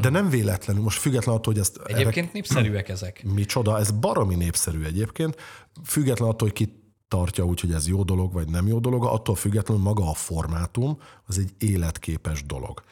De 0.00 0.08
nem 0.08 0.28
véletlenül, 0.28 0.82
most 0.82 0.98
független 0.98 1.34
attól, 1.34 1.52
hogy 1.52 1.62
ezt... 1.62 1.78
Egyébként 1.84 2.16
erre, 2.16 2.30
népszerűek 2.32 2.88
ezek. 2.88 3.24
Micsoda, 3.34 3.78
ez 3.78 3.90
baromi 3.90 4.34
népszerű 4.34 4.84
egyébként, 4.84 5.36
független 5.84 6.28
attól, 6.28 6.48
hogy 6.48 6.56
ki 6.56 6.86
tartja 7.08 7.44
úgy, 7.44 7.60
hogy 7.60 7.72
ez 7.72 7.88
jó 7.88 8.02
dolog, 8.02 8.32
vagy 8.32 8.48
nem 8.48 8.66
jó 8.66 8.78
dolog, 8.78 9.04
attól 9.04 9.34
függetlenül 9.34 9.82
maga 9.82 10.10
a 10.10 10.14
formátum 10.14 11.00
az 11.26 11.38
egy 11.38 11.50
életképes 11.58 12.46
dolog. 12.46 12.82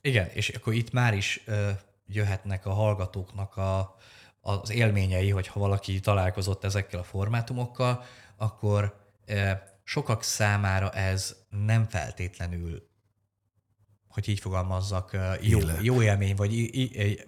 Igen, 0.00 0.28
és 0.32 0.48
akkor 0.48 0.72
itt 0.74 0.92
már 0.92 1.14
is 1.14 1.42
ö, 1.46 1.70
jöhetnek 2.06 2.66
a 2.66 2.72
hallgatóknak 2.72 3.56
a, 3.56 3.96
az 4.40 4.70
élményei, 4.70 5.30
hogy 5.30 5.46
ha 5.46 5.60
valaki 5.60 6.00
találkozott 6.00 6.64
ezekkel 6.64 7.00
a 7.00 7.04
formátumokkal, 7.04 8.04
akkor 8.36 8.96
ö, 9.26 9.50
sokak 9.84 10.22
számára 10.22 10.90
ez 10.90 11.36
nem 11.48 11.84
feltétlenül 11.88 12.82
hogy 14.16 14.28
így 14.28 14.40
fogalmazzak, 14.40 15.16
jó, 15.40 15.58
jó 15.80 16.02
élmény, 16.02 16.34
vagy, 16.34 16.70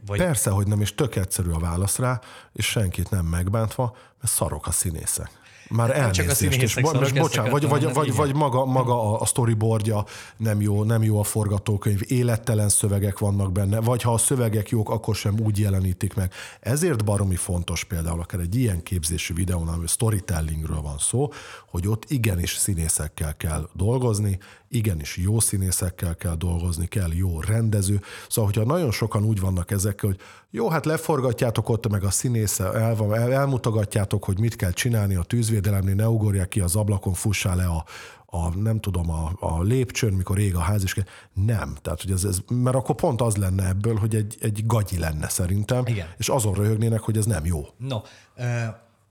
vagy... 0.07 0.19
Persze, 0.19 0.51
hogy 0.51 0.67
nem, 0.67 0.81
és 0.81 0.95
tök 0.95 1.17
egyszerű 1.17 1.51
a 1.51 1.59
válasz 1.59 1.99
rá, 1.99 2.21
és 2.53 2.67
senkit 2.67 3.11
nem 3.11 3.27
megbántva, 3.27 3.97
mert 4.21 4.33
szarok 4.33 4.67
a 4.67 4.71
színészek. 4.71 5.31
Már 5.69 5.91
elnézést. 5.91 6.49
Csak 6.51 6.59
a 6.59 6.61
és 6.61 6.77
most 6.99 7.19
bocsánat, 7.19 7.51
vagy, 7.51 7.69
vagy, 7.69 7.93
vagy, 7.93 8.15
vagy 8.15 8.35
maga, 8.35 8.65
maga 8.65 9.19
a 9.19 9.27
storyboardja 9.27 10.05
nem 10.37 10.61
jó, 10.61 10.85
nem 10.85 11.03
jó 11.03 11.19
a 11.19 11.23
forgatókönyv, 11.23 12.01
élettelen 12.07 12.69
szövegek 12.69 13.19
vannak 13.19 13.53
benne, 13.53 13.81
vagy 13.81 14.03
ha 14.03 14.13
a 14.13 14.19
szövegek 14.19 14.69
jók, 14.69 14.91
akkor 14.91 15.15
sem 15.15 15.41
úgy 15.41 15.59
jelenítik 15.59 16.15
meg. 16.15 16.33
Ezért 16.61 17.05
baromi 17.05 17.37
fontos 17.37 17.85
például 17.85 18.21
akár 18.21 18.41
egy 18.41 18.57
ilyen 18.57 18.83
képzésű 18.83 19.35
videón, 19.35 19.69
ami 19.69 19.87
storytellingről 19.87 20.81
van 20.81 20.99
szó, 20.99 21.29
hogy 21.71 21.89
ott 21.89 22.05
igenis 22.09 22.57
színészekkel 22.57 23.37
kell 23.37 23.69
dolgozni, 23.73 24.39
igenis 24.69 25.17
jó 25.17 25.41
színészekkel 25.41 26.17
kell 26.17 26.35
dolgozni, 26.35 26.87
kell 26.87 27.13
jó 27.13 27.41
rendező. 27.41 28.01
Szóval, 28.29 28.51
hogyha 28.53 28.73
nagyon 28.73 28.91
sokan 28.91 29.25
úgy 29.25 29.41
vannak 29.41 29.71
ezekkel, 29.71 30.09
hogy 30.09 30.21
jó, 30.51 30.69
hát 30.69 30.85
leforgatjátok 30.85 31.69
ott 31.69 31.89
meg 31.89 32.05
a 32.05 32.11
színésze, 32.11 32.73
el, 32.73 33.15
el, 33.15 33.33
elmutogatjátok, 33.33 34.25
hogy 34.25 34.39
mit 34.39 34.57
kell 34.57 34.73
csinálni 34.73 35.15
a 35.15 35.23
tűzvédelemnél, 35.23 35.95
ne 35.95 36.09
ugorják 36.09 36.49
ki 36.49 36.61
az 36.61 36.77
ablakon, 36.77 37.13
fussál 37.13 37.57
le 37.57 37.67
a, 37.67 37.85
a 38.27 38.57
nem 38.57 38.81
tudom, 38.81 39.11
a, 39.11 39.33
a 39.41 39.63
lépcsőn, 39.63 40.13
mikor 40.13 40.39
ég 40.39 40.55
a 40.55 40.61
ház, 40.61 40.83
és 40.83 40.97
nem. 41.33 41.77
Tehát, 41.83 42.03
hogy 42.03 42.11
ez, 42.11 42.25
ez, 42.25 42.39
mert 42.49 42.77
akkor 42.77 42.95
pont 42.95 43.21
az 43.21 43.37
lenne 43.37 43.69
ebből, 43.69 43.97
hogy 43.97 44.15
egy, 44.15 44.37
egy 44.41 44.67
gagyi 44.67 44.99
lenne 44.99 45.29
szerintem, 45.29 45.87
Igen. 45.87 46.07
és 46.17 46.29
azon 46.29 46.55
röhögnének, 46.55 47.01
hogy 47.01 47.17
ez 47.17 47.25
nem 47.25 47.47
jó. 47.47 47.67
No, 47.77 47.97
uh, 48.37 48.45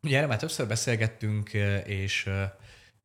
ugye 0.03 0.17
erre 0.17 0.27
már 0.27 0.37
többször 0.37 0.67
beszélgettünk, 0.67 1.51
és 1.85 2.25
uh, 2.27 2.33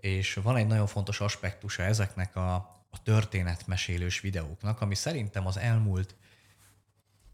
és 0.03 0.35
van 0.35 0.57
egy 0.57 0.67
nagyon 0.67 0.87
fontos 0.87 1.21
aspektusa 1.21 1.83
ezeknek 1.83 2.37
a, 2.37 2.55
a 2.91 3.03
történetmesélős 3.03 4.21
videóknak, 4.21 4.81
ami 4.81 4.95
szerintem 4.95 5.47
az 5.47 5.57
elmúlt 5.57 6.15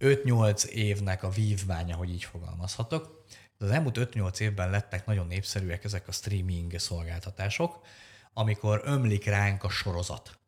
5-8 0.01 0.65
évnek 0.65 1.23
a 1.23 1.31
vívmánya, 1.31 1.97
hogy 1.97 2.11
így 2.11 2.25
fogalmazhatok. 2.25 3.25
Az 3.59 3.71
elmúlt 3.71 3.97
5-8 3.99 4.39
évben 4.41 4.71
lettek 4.71 5.07
nagyon 5.07 5.27
népszerűek 5.27 5.85
ezek 5.85 6.09
a 6.09 6.13
streaming 6.13 6.79
szolgáltatások, 6.79 7.87
amikor 8.33 8.81
ömlik 8.85 9.25
ránk 9.25 9.65
a 9.65 9.69
sorozat. 9.69 10.39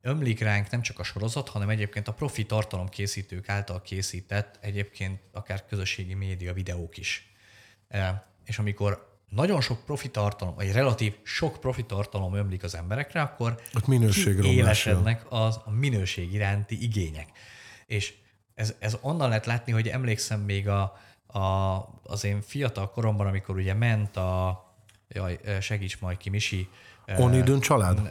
Ömlik 0.00 0.40
ránk 0.40 0.70
nem 0.70 0.82
csak 0.82 0.98
a 0.98 1.02
sorozat, 1.02 1.48
hanem 1.48 1.68
egyébként 1.68 2.08
a 2.08 2.14
profi 2.14 2.46
tartalomkészítők 2.46 3.48
által 3.48 3.82
készített, 3.82 4.58
egyébként 4.60 5.20
akár 5.32 5.66
közösségi 5.66 6.14
média 6.14 6.52
videók 6.52 6.96
is. 6.96 7.34
És 8.44 8.58
amikor 8.58 9.15
nagyon 9.28 9.60
sok 9.60 9.84
profi 9.84 10.08
tartalom, 10.08 10.54
vagy 10.54 10.72
relatív 10.72 11.14
sok 11.22 11.60
profi 11.60 11.84
tartalom 11.84 12.34
ömlik 12.34 12.62
az 12.62 12.74
emberekre, 12.74 13.20
akkor 13.20 13.60
Ott 13.74 13.86
élesednek 14.44 15.26
az 15.28 15.60
a 15.64 15.70
minőség 15.70 16.32
iránti 16.32 16.82
igények. 16.82 17.28
És 17.86 18.14
ez, 18.54 18.74
ez 18.78 18.96
onnan 19.00 19.28
lehet 19.28 19.46
látni, 19.46 19.72
hogy 19.72 19.88
emlékszem 19.88 20.40
még 20.40 20.68
a, 20.68 20.98
a, 21.26 21.40
az 22.02 22.24
én 22.24 22.40
fiatal 22.40 22.90
koromban, 22.90 23.26
amikor 23.26 23.56
ugye 23.56 23.74
ment 23.74 24.16
a, 24.16 24.64
jaj, 25.08 25.40
segíts 25.60 25.98
majd 26.00 26.16
ki, 26.16 26.30
Misi, 26.30 26.68
Onidön 27.16 27.60
család? 27.60 27.98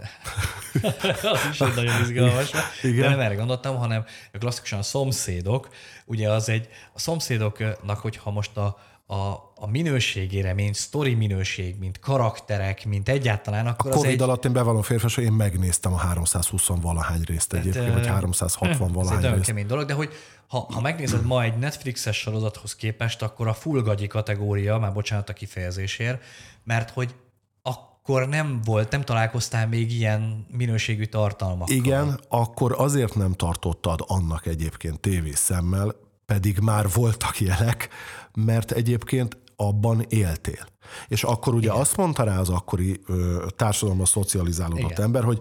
az 1.23 1.47
is 1.51 1.61
egy 1.61 1.75
nagyon 1.75 2.01
izgalmas. 2.01 2.51
Igen. 2.81 3.01
De 3.01 3.09
nem 3.09 3.19
erre 3.19 3.35
gondoltam, 3.35 3.77
hanem 3.77 4.05
klasszikusan 4.39 4.79
a 4.79 4.83
szomszédok. 4.83 5.69
Ugye 6.05 6.31
az 6.31 6.49
egy, 6.49 6.69
a 6.93 6.99
szomszédoknak, 6.99 7.99
hogyha 7.99 8.31
most 8.31 8.57
a, 8.57 8.77
a, 9.07 9.15
a 9.55 9.67
minőségére, 9.69 10.53
mint 10.53 10.75
sztori 10.75 11.13
minőség, 11.13 11.75
mint 11.79 11.99
karakterek, 11.99 12.85
mint 12.85 13.09
egyáltalán, 13.09 13.67
akkor 13.67 13.91
a 13.91 13.95
Covid 13.95 14.11
egy... 14.11 14.21
alatt 14.21 14.45
én 14.45 14.53
bevallom 14.53 14.81
férfes, 14.81 15.15
hogy 15.15 15.23
én 15.23 15.31
megnéztem 15.31 15.93
a 15.93 15.97
320 15.97 16.67
valahány 16.81 17.21
részt 17.25 17.53
egyébként, 17.53 17.93
vagy 17.93 18.07
360 18.07 18.91
valahány 18.91 19.25
Ez 19.25 19.31
egy 19.31 19.45
kemény 19.45 19.67
dolog, 19.67 19.85
de 19.85 19.93
hogy 19.93 20.13
ha, 20.47 20.67
ha 20.73 20.81
megnézed 20.81 21.25
ma 21.25 21.43
egy 21.43 21.57
Netflixes 21.57 22.17
sorozathoz 22.17 22.75
képest, 22.75 23.21
akkor 23.21 23.47
a 23.47 23.53
full 23.53 23.81
gagyi 23.81 24.07
kategória, 24.07 24.77
már 24.77 24.93
bocsánat 24.93 25.29
a 25.29 25.33
kifejezésért, 25.33 26.23
mert 26.63 26.89
hogy 26.89 27.15
akkor 27.61 28.27
nem 28.27 28.61
volt, 28.63 28.91
nem 28.91 29.01
találkoztál 29.01 29.67
még 29.67 29.91
ilyen 29.91 30.45
minőségű 30.51 31.05
tartalmakkal. 31.05 31.75
Igen, 31.75 32.19
akkor 32.29 32.75
azért 32.77 33.15
nem 33.15 33.33
tartottad 33.33 34.03
annak 34.07 34.45
egyébként 34.45 34.99
tévészemmel, 34.99 35.95
pedig 36.25 36.59
már 36.59 36.87
voltak 36.93 37.39
jelek, 37.39 37.89
mert 38.33 38.71
egyébként 38.71 39.37
abban 39.55 40.05
éltél. 40.09 40.65
És 41.07 41.23
akkor 41.23 41.53
ugye 41.53 41.67
Igen. 41.67 41.79
azt 41.79 41.97
mondta 41.97 42.23
rá 42.23 42.39
az 42.39 42.49
akkori 42.49 43.01
ö, 43.07 43.45
társadalomban 43.55 44.05
szocializálódott 44.05 44.91
Igen. 44.91 45.03
ember, 45.03 45.23
hogy 45.23 45.39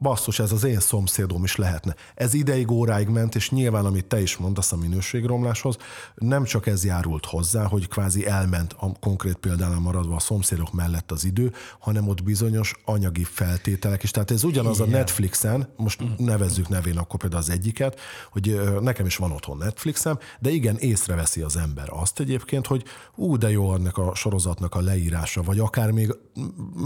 basszus, 0.00 0.38
ez 0.38 0.52
az 0.52 0.64
én 0.64 0.80
szomszédom 0.80 1.44
is 1.44 1.56
lehetne. 1.56 1.94
Ez 2.14 2.34
ideig, 2.34 2.70
óráig 2.70 3.08
ment, 3.08 3.34
és 3.34 3.50
nyilván, 3.50 3.84
amit 3.84 4.06
te 4.06 4.20
is 4.20 4.36
mondasz 4.36 4.72
a 4.72 4.76
minőségromláshoz, 4.76 5.76
nem 6.14 6.44
csak 6.44 6.66
ez 6.66 6.84
járult 6.84 7.26
hozzá, 7.26 7.64
hogy 7.64 7.88
kvázi 7.88 8.26
elment 8.26 8.74
a 8.78 8.92
konkrét 9.00 9.36
példánál 9.36 9.78
maradva 9.78 10.14
a 10.14 10.18
szomszédok 10.18 10.72
mellett 10.72 11.10
az 11.10 11.24
idő, 11.24 11.52
hanem 11.78 12.08
ott 12.08 12.22
bizonyos 12.22 12.74
anyagi 12.84 13.24
feltételek 13.24 14.02
is. 14.02 14.10
Tehát 14.10 14.30
ez 14.30 14.44
ugyanaz 14.44 14.78
Igen. 14.78 14.88
a 14.88 14.96
Netflixen, 14.96 15.72
most 15.76 16.04
mm. 16.04 16.06
nevezzük 16.16 16.68
nevén 16.68 16.98
akkor 16.98 17.20
például 17.20 17.42
az 17.42 17.50
egyiket, 17.50 18.00
hogy 18.30 18.60
nekem 18.80 19.06
is 19.06 19.16
van 19.16 19.32
otthon 19.32 19.56
Netflixem, 19.56 20.18
de 20.38 20.50
igen, 20.50 20.76
észreveszi 20.76 21.40
az 21.40 21.56
ember 21.56 21.88
azt 21.90 22.20
egyébként, 22.20 22.66
hogy 22.66 22.84
ú, 23.14 23.36
de 23.36 23.50
jó 23.50 23.68
annak 23.68 23.98
a 23.98 24.14
sorozatnak 24.14 24.74
a 24.74 24.80
leírása, 24.80 25.42
vagy 25.42 25.58
akár 25.58 25.90
még 25.90 26.16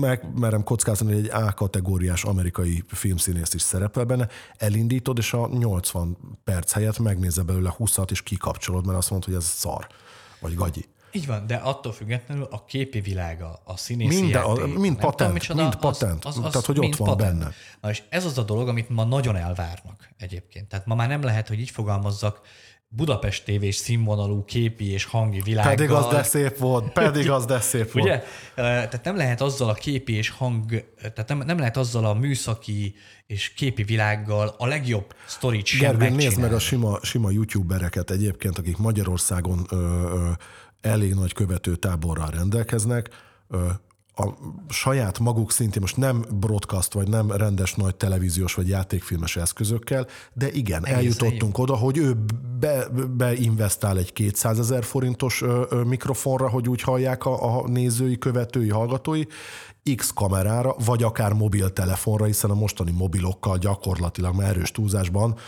meg 0.01 0.29
merem 0.35 0.65
kockázni, 0.65 1.07
hogy 1.07 1.17
egy 1.17 1.31
A 1.31 1.55
kategóriás 1.55 2.25
amerikai 2.25 2.85
filmszínész 3.05 3.55
is 3.55 3.63
szerepel 3.63 4.05
benne, 4.05 4.29
elindítod, 4.57 5.19
és 5.19 5.33
a 5.33 5.49
80 5.49 6.17
perc 6.45 6.73
helyett 6.73 6.99
megnézze 6.99 7.43
belőle 7.43 7.75
20-at, 7.79 8.11
és 8.11 8.23
kikapcsolod, 8.23 8.87
mert 8.87 8.99
azt 8.99 9.11
mondod, 9.11 9.29
hogy 9.29 9.39
ez 9.39 9.45
szar, 9.45 9.87
vagy 10.41 10.55
gagyi. 10.55 10.85
Így 11.13 11.27
van, 11.27 11.47
de 11.47 11.55
attól 11.55 11.93
függetlenül 11.93 12.47
a 12.51 12.65
képi 12.65 13.01
világa, 13.01 13.61
a 13.65 13.77
színészi 13.77 14.21
Mind, 14.21 14.31
játék, 14.31 14.63
a, 14.63 14.67
mind 14.67 14.97
patent, 14.97 15.33
micsoda, 15.33 15.63
mind 15.63 15.77
patent. 15.77 16.25
Az, 16.25 16.39
az, 16.39 16.45
az, 16.45 16.51
tehát, 16.51 16.67
hogy 16.67 16.79
ott 16.79 16.97
van 16.97 17.09
patent. 17.09 17.39
benne. 17.39 17.53
Na, 17.81 17.91
és 17.91 18.03
ez 18.09 18.25
az 18.25 18.39
a 18.39 18.43
dolog, 18.43 18.69
amit 18.69 18.89
ma 18.89 19.05
nagyon 19.05 19.37
elvárnak 19.37 20.09
egyébként. 20.19 20.69
Tehát 20.69 20.87
ma 20.87 20.95
már 20.95 21.09
nem 21.09 21.23
lehet, 21.23 21.49
hogy 21.49 21.61
így 21.61 21.71
fogalmazzak, 21.71 22.41
Budapest 22.97 23.45
tévés 23.45 23.75
színvonalú 23.75 24.45
képi 24.45 24.91
és 24.91 25.05
hangi 25.05 25.41
világgal. 25.41 25.75
Pedig 25.75 25.91
az 25.91 26.07
de 26.07 26.23
szép 26.23 26.59
volt, 26.59 26.93
pedig 26.93 27.31
az 27.31 27.45
de 27.45 27.61
szép 27.61 27.93
volt. 27.93 28.07
Ugye? 28.07 28.23
Tehát 28.55 29.05
nem 29.05 29.17
lehet 29.17 29.41
azzal 29.41 29.69
a 29.69 29.75
képi 29.75 30.13
és 30.13 30.31
hang, 30.31 30.85
tehát 31.01 31.29
nem, 31.29 31.39
nem 31.39 31.59
lehet 31.59 31.77
azzal 31.77 32.05
a 32.05 32.15
műszaki 32.15 32.95
és 33.27 33.53
képi 33.53 33.83
világgal 33.83 34.55
a 34.59 34.67
legjobb 34.67 35.15
sztorit 35.27 35.67
sem 35.67 35.81
Gergely, 35.81 36.11
nézd 36.11 36.41
meg 36.41 36.53
a 36.53 36.59
sima, 36.59 36.99
sima 37.03 37.31
youtubereket 37.31 38.11
egyébként, 38.11 38.59
akik 38.59 38.77
Magyarországon 38.77 39.67
ö, 39.71 39.77
ö, 39.77 40.31
elég 40.81 41.15
nagy 41.15 41.33
követő 41.33 41.77
táborral 41.77 42.31
rendelkeznek, 42.31 43.09
ö, 43.49 43.67
a 44.17 44.29
saját 44.69 45.19
maguk 45.19 45.53
szintén, 45.53 45.81
most 45.81 45.97
nem 45.97 46.25
broadcast, 46.39 46.93
vagy 46.93 47.09
nem 47.09 47.31
rendes 47.31 47.75
nagy 47.75 47.97
televíziós 47.97 48.55
vagy 48.55 48.69
játékfilmes 48.69 49.37
eszközökkel, 49.37 50.07
de 50.33 50.53
igen, 50.53 50.85
Egész 50.87 50.97
eljutottunk 50.97 51.59
oda, 51.59 51.77
hogy 51.77 51.99
ő 51.99 52.17
be, 52.65 52.89
beinvestál 53.07 53.99
egy 53.99 54.13
200 54.13 54.59
ezer 54.59 54.85
forintos 54.85 55.43
ö, 55.43 55.65
ö, 55.71 55.83
mikrofonra, 55.83 56.49
hogy 56.49 56.69
úgy 56.69 56.81
hallják 56.81 57.25
a, 57.25 57.59
a 57.59 57.69
nézői, 57.69 58.19
követői, 58.19 58.69
hallgatói, 58.69 59.23
X 59.97 60.13
kamerára, 60.13 60.75
vagy 60.85 61.03
akár 61.03 61.33
mobiltelefonra, 61.33 62.25
hiszen 62.25 62.51
a 62.51 62.55
mostani 62.55 62.91
mobilokkal 62.91 63.59
gyakorlatilag 63.59 64.35
már 64.35 64.49
erős 64.49 64.71
túlzásban 64.71 65.39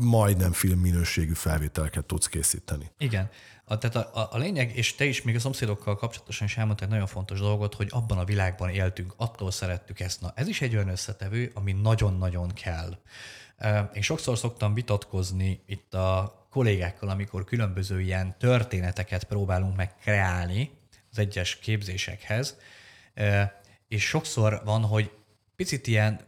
majdnem 0.00 0.52
filmminőségű 0.52 1.32
felvételeket 1.32 2.04
tudsz 2.04 2.26
készíteni. 2.26 2.90
Igen. 2.98 3.30
A, 3.64 3.78
tehát 3.78 3.96
a, 3.96 4.28
a 4.32 4.38
lényeg, 4.38 4.76
és 4.76 4.94
te 4.94 5.04
is 5.04 5.22
még 5.22 5.34
a 5.34 5.38
szomszédokkal 5.38 5.96
kapcsolatosan 5.96 6.46
is 6.46 6.56
elmondtál 6.56 6.86
egy 6.86 6.92
nagyon 6.92 7.08
fontos 7.08 7.38
dolgot, 7.38 7.74
hogy 7.74 7.88
abban 7.90 8.18
a 8.18 8.24
világban 8.24 8.68
éltünk, 8.68 9.14
attól 9.16 9.50
szerettük 9.50 10.00
ezt. 10.00 10.20
Na, 10.20 10.32
ez 10.34 10.48
is 10.48 10.60
egy 10.60 10.74
olyan 10.74 10.88
összetevő, 10.88 11.50
ami 11.54 11.72
nagyon-nagyon 11.72 12.48
kell. 12.48 12.98
Én 13.94 14.02
sokszor 14.02 14.38
szoktam 14.38 14.74
vitatkozni 14.74 15.62
itt 15.66 15.94
a 15.94 16.40
kollégákkal, 16.50 17.08
amikor 17.08 17.44
különböző 17.44 18.00
ilyen 18.00 18.38
történeteket 18.38 19.24
próbálunk 19.24 19.76
meg 19.76 19.96
kreálni 19.96 20.70
az 21.10 21.18
egyes 21.18 21.58
képzésekhez, 21.58 22.56
és 23.88 24.04
sokszor 24.04 24.62
van, 24.64 24.82
hogy 24.82 25.10
picit 25.56 25.86
ilyen 25.86 26.20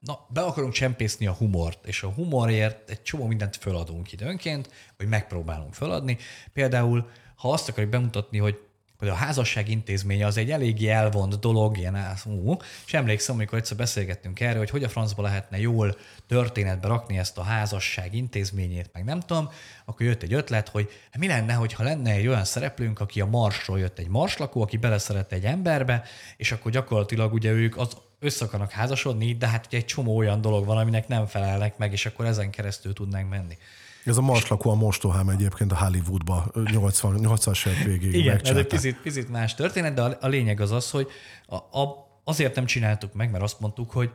na, 0.00 0.26
be 0.28 0.40
akarunk 0.40 0.72
csempészni 0.72 1.26
a 1.26 1.32
humort, 1.32 1.86
és 1.86 2.02
a 2.02 2.10
humorért 2.10 2.90
egy 2.90 3.02
csomó 3.02 3.26
mindent 3.26 3.56
föladunk 3.56 4.12
időnként, 4.12 4.70
vagy 4.96 5.08
megpróbálunk 5.08 5.74
föladni. 5.74 6.18
Például, 6.52 7.10
ha 7.36 7.52
azt 7.52 7.68
akarjuk 7.68 7.90
bemutatni, 7.90 8.38
hogy 8.38 8.65
hogy 8.98 9.08
a 9.08 9.14
házasság 9.14 9.68
intézménye 9.68 10.26
az 10.26 10.36
egy 10.36 10.50
eléggé 10.50 10.88
elvont 10.88 11.40
dolog, 11.40 11.78
ilyen 11.78 11.96
ú, 12.24 12.56
és 12.86 12.94
emlékszem, 12.94 13.34
amikor 13.34 13.58
egyszer 13.58 13.76
beszélgettünk 13.76 14.40
erről, 14.40 14.58
hogy 14.58 14.70
hogy 14.70 14.84
a 14.84 14.88
francba 14.88 15.22
lehetne 15.22 15.58
jól 15.58 15.96
történetbe 16.26 16.88
rakni 16.88 17.18
ezt 17.18 17.38
a 17.38 17.42
házasság 17.42 18.14
intézményét, 18.14 18.90
meg 18.92 19.04
nem 19.04 19.20
tudom, 19.20 19.50
akkor 19.84 20.06
jött 20.06 20.22
egy 20.22 20.32
ötlet, 20.32 20.68
hogy 20.68 20.90
mi 21.18 21.26
lenne, 21.26 21.52
hogyha 21.52 21.82
lenne 21.82 22.10
egy 22.10 22.26
olyan 22.26 22.44
szereplőnk, 22.44 23.00
aki 23.00 23.20
a 23.20 23.26
Marsról 23.26 23.78
jött 23.78 23.98
egy 23.98 24.08
marslakó, 24.08 24.62
aki 24.62 24.76
beleszeret 24.76 25.32
egy 25.32 25.44
emberbe, 25.44 26.02
és 26.36 26.52
akkor 26.52 26.72
gyakorlatilag 26.72 27.32
ugye 27.32 27.50
ők 27.50 27.76
az 27.76 27.96
össze 28.18 28.44
akarnak 28.44 28.70
házasodni, 28.70 29.34
de 29.34 29.46
hát 29.46 29.66
ugye 29.66 29.76
egy 29.76 29.84
csomó 29.84 30.16
olyan 30.16 30.40
dolog 30.40 30.66
van, 30.66 30.78
aminek 30.78 31.08
nem 31.08 31.26
felelnek 31.26 31.76
meg, 31.76 31.92
és 31.92 32.06
akkor 32.06 32.24
ezen 32.24 32.50
keresztül 32.50 32.92
tudnánk 32.92 33.30
menni. 33.30 33.58
Ez 34.06 34.16
a 34.16 34.20
marslakó 34.20 34.70
a 34.70 34.74
mostohám 34.74 35.28
egyébként 35.28 35.72
a 35.72 35.76
Hollywoodba 35.84 36.50
80, 36.72 37.18
80-as 37.22 37.66
évek 37.66 37.84
végéig 37.84 38.14
Igen, 38.14 38.40
ez 38.44 38.56
egy 38.56 38.66
picit, 38.66 39.00
picit 39.00 39.30
más 39.30 39.54
történet, 39.54 39.94
de 39.94 40.02
a, 40.02 40.16
a 40.20 40.26
lényeg 40.26 40.60
az 40.60 40.70
az, 40.70 40.90
hogy 40.90 41.08
a, 41.46 41.54
a, 41.54 42.08
azért 42.24 42.54
nem 42.54 42.66
csináltuk 42.66 43.14
meg, 43.14 43.30
mert 43.30 43.44
azt 43.44 43.60
mondtuk, 43.60 43.90
hogy, 43.90 44.10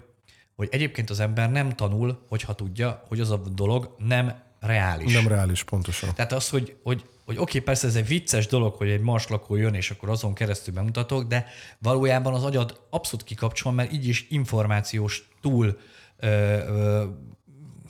hogy 0.56 0.68
egyébként 0.72 1.10
az 1.10 1.20
ember 1.20 1.52
nem 1.52 1.70
tanul, 1.70 2.26
hogyha 2.30 2.54
tudja, 2.54 3.04
hogy 3.08 3.20
az 3.20 3.32
a 3.32 3.38
dolog 3.38 3.96
nem 3.98 4.34
reális. 4.60 5.14
Nem 5.14 5.28
reális, 5.28 5.64
pontosan. 5.64 6.16
Tehát 6.16 6.32
az, 6.32 6.50
hogy, 6.50 6.76
hogy 6.84 7.04
hogy 7.32 7.40
oké, 7.40 7.60
persze 7.60 7.88
ez 7.88 7.96
egy 7.96 8.08
vicces 8.08 8.48
dolog, 8.48 8.76
hogy 8.76 8.90
egy 8.90 9.02
marslakó 9.02 9.56
jön, 9.56 9.74
és 9.74 9.92
akkor 9.92 10.10
azon 10.10 10.34
keresztül 10.34 10.74
bemutatok, 10.74 11.24
de 11.24 11.46
valójában 11.80 12.34
az 12.34 12.44
agyad 12.44 12.82
abszolút 12.90 13.26
kikapcsol, 13.26 13.72
mert 13.72 13.94
így 13.94 14.08
is 14.08 14.26
információs 14.30 15.30
túl 15.42 15.78
ö, 16.18 16.28
ö, 16.28 17.06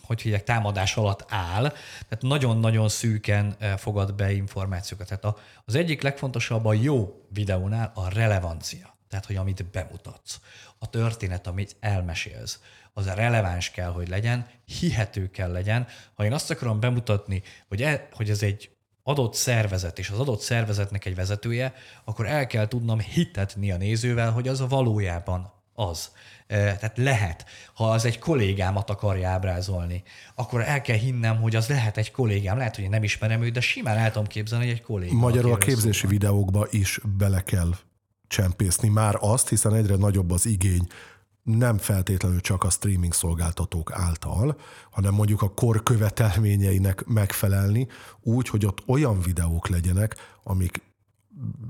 hogy 0.04 0.22
hívják, 0.22 0.44
támadás 0.44 0.96
alatt 0.96 1.26
áll, 1.28 1.70
tehát 2.08 2.20
nagyon-nagyon 2.22 2.90
szűken 2.90 3.56
fogad 3.78 4.16
be 4.16 4.32
információkat. 4.32 5.08
Tehát 5.08 5.40
az 5.66 5.76
egyik 5.76 6.02
legfontosabb 6.02 6.66
a 6.66 6.74
jó 6.74 7.26
videónál 7.30 7.92
a 7.96 8.10
relevancia, 8.10 8.98
tehát 9.10 9.26
hogy 9.26 9.36
amit 9.36 9.66
bemutatsz, 9.66 10.40
a 10.80 10.90
történet, 10.90 11.48
amit 11.48 11.76
elmesélsz, 11.80 12.60
az 12.94 13.08
releváns 13.08 13.72
kell, 13.72 13.92
hogy 13.92 14.08
legyen, 14.08 14.48
hihető 14.66 15.30
kell 15.30 15.52
legyen. 15.52 15.88
Ha 16.14 16.26
én 16.26 16.34
azt 16.34 16.52
akarom 16.52 16.80
bemutatni, 16.80 17.42
hogy, 17.68 17.82
e, 17.82 18.08
hogy 18.12 18.30
ez 18.30 18.44
egy 18.44 18.70
adott 19.04 19.34
szervezet 19.34 20.00
és 20.00 20.10
az 20.10 20.20
adott 20.20 20.42
szervezetnek 20.42 21.06
egy 21.06 21.16
vezetője, 21.16 21.74
akkor 22.04 22.28
el 22.28 22.48
kell 22.48 22.68
tudnom 22.68 23.00
hitetni 23.00 23.72
a 23.72 23.78
nézővel, 23.78 24.32
hogy 24.32 24.48
az 24.48 24.62
a 24.62 24.68
valójában 24.68 25.54
az. 25.74 26.12
Tehát 26.48 26.98
lehet, 26.98 27.46
ha 27.74 27.92
az 27.92 28.06
egy 28.06 28.20
kollégámat 28.20 28.90
akarja 28.90 29.30
ábrázolni, 29.30 30.04
akkor 30.36 30.62
el 30.62 30.82
kell 30.82 30.98
hinnem, 30.98 31.42
hogy 31.42 31.56
az 31.56 31.68
lehet 31.68 31.98
egy 31.98 32.12
kollégám. 32.12 32.58
Lehet, 32.58 32.76
hogy 32.76 32.84
én 32.84 32.90
nem 32.90 33.04
ismerem 33.04 33.44
őt, 33.44 33.54
de 33.54 33.62
simán 33.62 33.98
el 33.98 34.12
tudom 34.12 34.28
képzelni, 34.28 34.66
hogy 34.66 34.74
egy 34.74 34.82
kollégám. 34.82 35.16
Magyarul 35.16 35.52
a 35.52 35.58
képzési 35.58 35.94
szóval. 35.94 36.12
videókba 36.12 36.68
is 36.70 37.00
bele 37.18 37.42
kell 37.42 37.76
csempészni 38.28 38.90
már 38.90 39.18
azt, 39.20 39.50
hiszen 39.50 39.74
egyre 39.74 39.96
nagyobb 39.96 40.32
az 40.32 40.46
igény 40.46 40.88
nem 41.44 41.78
feltétlenül 41.78 42.42
csak 42.42 42.64
a 42.64 42.70
streaming 42.70 43.14
szolgáltatók 43.14 43.92
által, 43.94 44.58
hanem 44.92 45.14
mondjuk 45.14 45.42
a 45.42 45.54
kor 45.54 45.84
követelményeinek 45.84 47.06
megfelelni, 47.06 47.88
úgy, 48.22 48.50
hogy 48.50 48.66
ott 48.66 48.84
olyan 48.88 49.22
videók 49.22 49.68
legyenek, 49.68 50.16
amik 50.44 50.82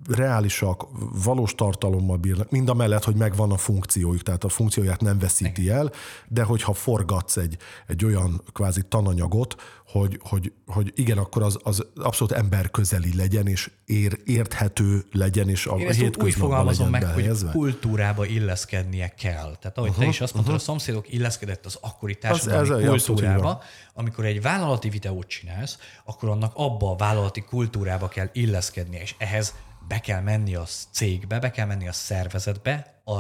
reálisak, 0.09 0.87
valós 1.23 1.55
tartalommal 1.55 2.17
bírnak, 2.17 2.49
mind 2.49 2.69
a 2.69 2.73
mellett, 2.73 3.03
hogy 3.03 3.15
megvan 3.15 3.51
a 3.51 3.57
funkciójuk, 3.57 4.23
tehát 4.23 4.43
a 4.43 4.49
funkcióját 4.49 5.01
nem 5.01 5.19
veszíti 5.19 5.69
el, 5.69 5.91
de 6.27 6.43
hogyha 6.43 6.73
forgatsz 6.73 7.37
egy, 7.37 7.57
egy 7.87 8.05
olyan 8.05 8.41
kvázi 8.53 8.81
tananyagot, 8.89 9.55
hogy, 9.91 10.19
hogy, 10.23 10.51
hogy 10.65 10.91
igen, 10.95 11.17
akkor 11.17 11.43
az, 11.43 11.57
az 11.63 11.85
abszolút 11.95 12.33
emberközeli 12.33 13.15
legyen, 13.15 13.47
és 13.47 13.71
ér, 13.85 14.19
érthető 14.25 15.05
legyen, 15.11 15.49
és 15.49 15.65
a 15.65 15.75
Én 15.75 16.11
úgy 16.19 16.33
fogalmazom 16.33 16.89
meg, 16.89 17.01
behelyezve. 17.01 17.51
hogy 17.51 17.59
kultúrába 17.59 18.25
illeszkednie 18.25 19.07
kell. 19.07 19.55
Tehát 19.59 19.77
ahogy 19.77 19.89
uh-huh, 19.89 20.03
te 20.03 20.09
is 20.09 20.21
azt 20.21 20.33
mondtad, 20.33 20.55
uh-huh. 20.55 20.69
a 20.69 20.71
szomszédok 20.71 21.13
illeszkedett 21.13 21.65
az 21.65 21.77
akkori 21.81 22.15
társadalmi 22.15 22.85
az, 22.85 23.05
kultúrába. 23.05 23.61
Amikor 23.93 24.25
egy 24.25 24.41
vállalati 24.41 24.89
videót 24.89 25.27
csinálsz, 25.27 25.77
akkor 26.05 26.29
annak 26.29 26.51
abba 26.55 26.91
a 26.91 26.95
vállalati 26.95 27.41
kultúrába 27.41 28.07
kell 28.07 28.29
illeszkednie, 28.33 29.01
és 29.01 29.15
ehhez 29.17 29.55
be 29.87 29.99
kell 29.99 30.21
menni 30.21 30.55
a 30.55 30.65
cégbe, 30.91 31.39
be 31.39 31.51
kell 31.51 31.65
menni 31.65 31.87
a 31.87 31.93
szervezetbe, 31.93 33.01
a, 33.05 33.19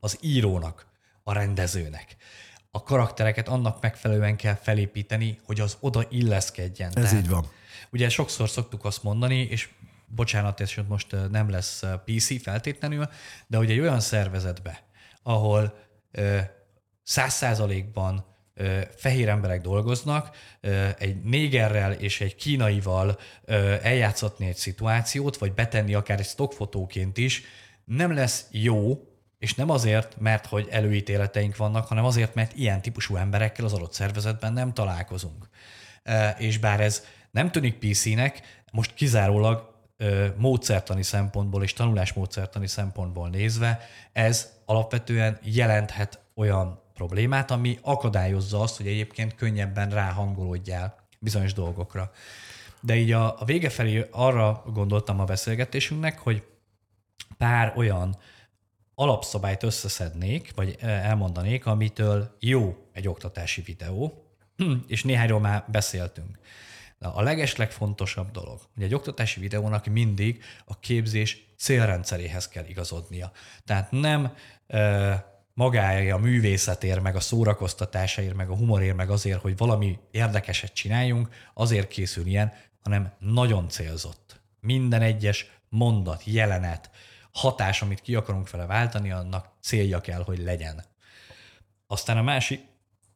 az 0.00 0.18
írónak, 0.20 0.86
a 1.22 1.32
rendezőnek 1.32 2.16
a 2.74 2.82
karaktereket 2.82 3.48
annak 3.48 3.80
megfelelően 3.80 4.36
kell 4.36 4.54
felépíteni, 4.54 5.40
hogy 5.44 5.60
az 5.60 5.76
oda 5.80 6.06
illeszkedjen. 6.10 6.88
Ez 6.88 6.94
Tehát, 6.94 7.24
így 7.24 7.28
van. 7.28 7.46
Ugye 7.90 8.08
sokszor 8.08 8.48
szoktuk 8.48 8.84
azt 8.84 9.02
mondani, 9.02 9.36
és 9.36 9.68
bocsánat, 10.06 10.60
és 10.60 10.80
most 10.88 11.16
nem 11.30 11.50
lesz 11.50 11.82
PC 12.04 12.42
feltétlenül, 12.42 13.08
de 13.46 13.58
ugye 13.58 13.72
egy 13.72 13.80
olyan 13.80 14.00
szervezetbe, 14.00 14.82
ahol 15.22 15.74
száz 17.02 17.34
százalékban 17.34 18.31
fehér 18.96 19.28
emberek 19.28 19.60
dolgoznak, 19.60 20.36
egy 20.98 21.22
négerrel 21.22 21.92
és 21.92 22.20
egy 22.20 22.34
kínaival 22.34 23.18
eljátszatni 23.82 24.46
egy 24.46 24.56
szituációt, 24.56 25.36
vagy 25.36 25.52
betenni 25.52 25.94
akár 25.94 26.18
egy 26.18 26.26
stockfotóként 26.26 27.18
is, 27.18 27.42
nem 27.84 28.14
lesz 28.14 28.46
jó, 28.50 29.06
és 29.38 29.54
nem 29.54 29.70
azért, 29.70 30.20
mert 30.20 30.46
hogy 30.46 30.68
előítéleteink 30.70 31.56
vannak, 31.56 31.86
hanem 31.86 32.04
azért, 32.04 32.34
mert 32.34 32.56
ilyen 32.56 32.82
típusú 32.82 33.16
emberekkel 33.16 33.64
az 33.64 33.72
adott 33.72 33.92
szervezetben 33.92 34.52
nem 34.52 34.72
találkozunk. 34.72 35.48
És 36.38 36.58
bár 36.58 36.80
ez 36.80 37.04
nem 37.30 37.50
tűnik 37.50 37.78
PC-nek, 37.78 38.40
most 38.72 38.94
kizárólag 38.94 39.70
módszertani 40.36 41.02
szempontból 41.02 41.62
és 41.62 41.72
tanulásmódszertani 41.72 42.66
szempontból 42.66 43.28
nézve, 43.28 43.88
ez 44.12 44.52
alapvetően 44.64 45.38
jelenthet 45.42 46.20
olyan 46.34 46.81
problémát, 46.94 47.50
ami 47.50 47.78
akadályozza 47.82 48.60
azt, 48.60 48.76
hogy 48.76 48.86
egyébként 48.86 49.34
könnyebben 49.34 49.90
ráhangolódjál 49.90 51.08
bizonyos 51.18 51.52
dolgokra. 51.52 52.10
De 52.80 52.96
így 52.96 53.12
a, 53.12 53.40
a 53.40 53.44
vége 53.44 53.70
felé 53.70 54.08
arra 54.10 54.62
gondoltam 54.72 55.20
a 55.20 55.24
beszélgetésünknek, 55.24 56.18
hogy 56.18 56.42
pár 57.38 57.72
olyan 57.76 58.16
alapszabályt 58.94 59.62
összeszednék, 59.62 60.52
vagy 60.54 60.76
elmondanék, 60.80 61.66
amitől 61.66 62.36
jó 62.40 62.76
egy 62.92 63.08
oktatási 63.08 63.62
videó, 63.62 64.26
és 64.86 65.02
néhányról 65.02 65.40
már 65.40 65.64
beszéltünk. 65.68 66.38
A 66.98 67.22
legeslegfontosabb 67.22 68.30
dolog, 68.30 68.60
hogy 68.74 68.82
egy 68.82 68.94
oktatási 68.94 69.40
videónak 69.40 69.86
mindig 69.86 70.42
a 70.64 70.78
képzés 70.78 71.54
célrendszeréhez 71.58 72.48
kell 72.48 72.64
igazodnia. 72.64 73.32
Tehát 73.64 73.90
nem 73.90 74.34
magája 75.54 76.14
a 76.14 76.18
művészetért, 76.18 77.02
meg 77.02 77.16
a 77.16 77.20
szórakoztatásáért, 77.20 78.34
meg 78.34 78.50
a 78.50 78.56
humorért, 78.56 78.96
meg 78.96 79.10
azért, 79.10 79.40
hogy 79.40 79.56
valami 79.56 79.98
érdekeset 80.10 80.72
csináljunk, 80.72 81.28
azért 81.54 81.88
készül 81.88 82.26
ilyen, 82.26 82.52
hanem 82.82 83.12
nagyon 83.18 83.68
célzott. 83.68 84.40
Minden 84.60 85.02
egyes 85.02 85.50
mondat, 85.68 86.22
jelenet, 86.24 86.90
hatás, 87.32 87.82
amit 87.82 88.00
ki 88.00 88.14
akarunk 88.14 88.50
vele 88.50 88.66
váltani, 88.66 89.10
annak 89.10 89.48
célja 89.60 90.00
kell, 90.00 90.22
hogy 90.22 90.38
legyen. 90.38 90.84
Aztán 91.86 92.16
a 92.16 92.22
másik, 92.22 92.60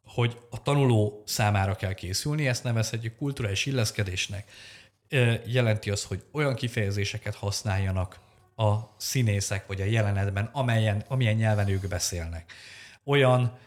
hogy 0.05 0.41
a 0.51 0.63
tanuló 0.63 1.23
számára 1.27 1.75
kell 1.75 1.93
készülni, 1.93 2.49
ezt 2.49 2.65
nevezhetjük 2.65 3.17
kulturális 3.17 3.67
illeszkedésnek. 3.67 4.51
Jelenti 5.47 5.91
az, 5.91 6.05
hogy 6.05 6.25
olyan 6.33 6.55
kifejezéseket 6.55 7.35
használjanak 7.35 8.19
a 8.57 8.95
színészek 8.97 9.67
vagy 9.67 9.81
a 9.81 9.85
jelenetben, 9.85 10.51
amelyen, 10.53 11.05
amilyen 11.09 11.35
nyelven 11.35 11.69
ők 11.69 11.89
beszélnek. 11.89 12.53
Olyan 13.05 13.59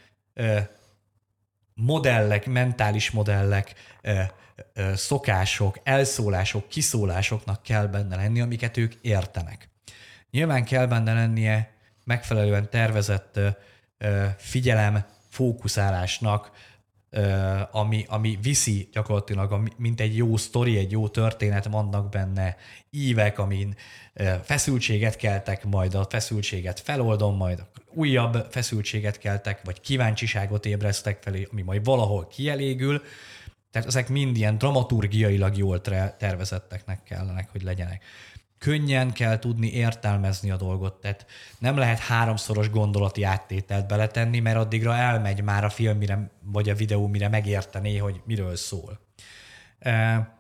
modellek, 1.74 2.46
mentális 2.46 3.12
modellek, 3.12 3.74
szokások, 4.94 5.80
elszólások, 5.84 6.68
kiszólásoknak 6.68 7.64
kell 7.64 7.88
benne 7.88 8.16
lenni, 8.16 8.42
amiket 8.42 8.78
ők 8.78 8.94
értenek. 9.02 9.70
Nyilván 10.32 10.66
kell 10.66 10.86
benne 10.86 11.14
lennie 11.14 11.74
megfelelően 12.04 12.70
tervezett 12.70 13.40
figyelem, 14.38 15.06
fókuszálásnak, 15.30 16.52
ami, 17.72 18.06
ami 18.08 18.38
viszi 18.42 18.90
gyakorlatilag, 18.92 19.74
mint 19.78 20.02
egy 20.02 20.18
jó 20.18 20.38
sztori, 20.38 20.78
egy 20.78 20.92
jó 20.92 21.08
történet, 21.08 21.66
vannak 21.66 22.10
benne 22.10 22.58
ívek, 22.90 23.40
amin 23.40 23.76
feszültséget 24.44 25.16
keltek, 25.16 25.66
majd 25.66 25.94
a 25.94 26.08
feszültséget 26.10 26.80
feloldom, 26.80 27.36
majd 27.36 27.64
újabb 27.94 28.48
feszültséget 28.50 29.18
keltek, 29.18 29.60
vagy 29.64 29.82
kíváncsiságot 29.82 30.66
ébresztek 30.66 31.22
felé, 31.22 31.48
ami 31.52 31.62
majd 31.62 31.84
valahol 31.84 32.28
kielégül. 32.28 33.02
Tehát 33.72 33.88
ezek 33.88 34.10
mind 34.10 34.38
ilyen 34.38 34.58
dramaturgiailag 34.58 35.58
jól 35.58 35.82
tervezetteknek 36.18 37.04
kellenek, 37.04 37.50
hogy 37.52 37.62
legyenek 37.62 38.04
könnyen 38.60 39.12
kell 39.12 39.40
tudni 39.40 39.72
értelmezni 39.72 40.52
a 40.52 40.56
dolgot, 40.56 40.94
tehát 40.94 41.26
nem 41.60 41.78
lehet 41.78 42.00
háromszoros 42.00 42.70
gondolati 42.70 43.24
áttételt 43.24 43.88
beletenni, 43.88 44.40
mert 44.40 44.58
addigra 44.58 44.96
elmegy 44.96 45.42
már 45.42 45.64
a 45.64 45.70
film, 45.70 45.98
mire, 45.98 46.32
vagy 46.44 46.70
a 46.70 46.76
videó, 46.76 47.08
mire 47.08 47.30
megértené, 47.30 47.98
hogy 47.98 48.22
miről 48.26 48.56
szól. 48.56 49.00
E, 49.80 50.39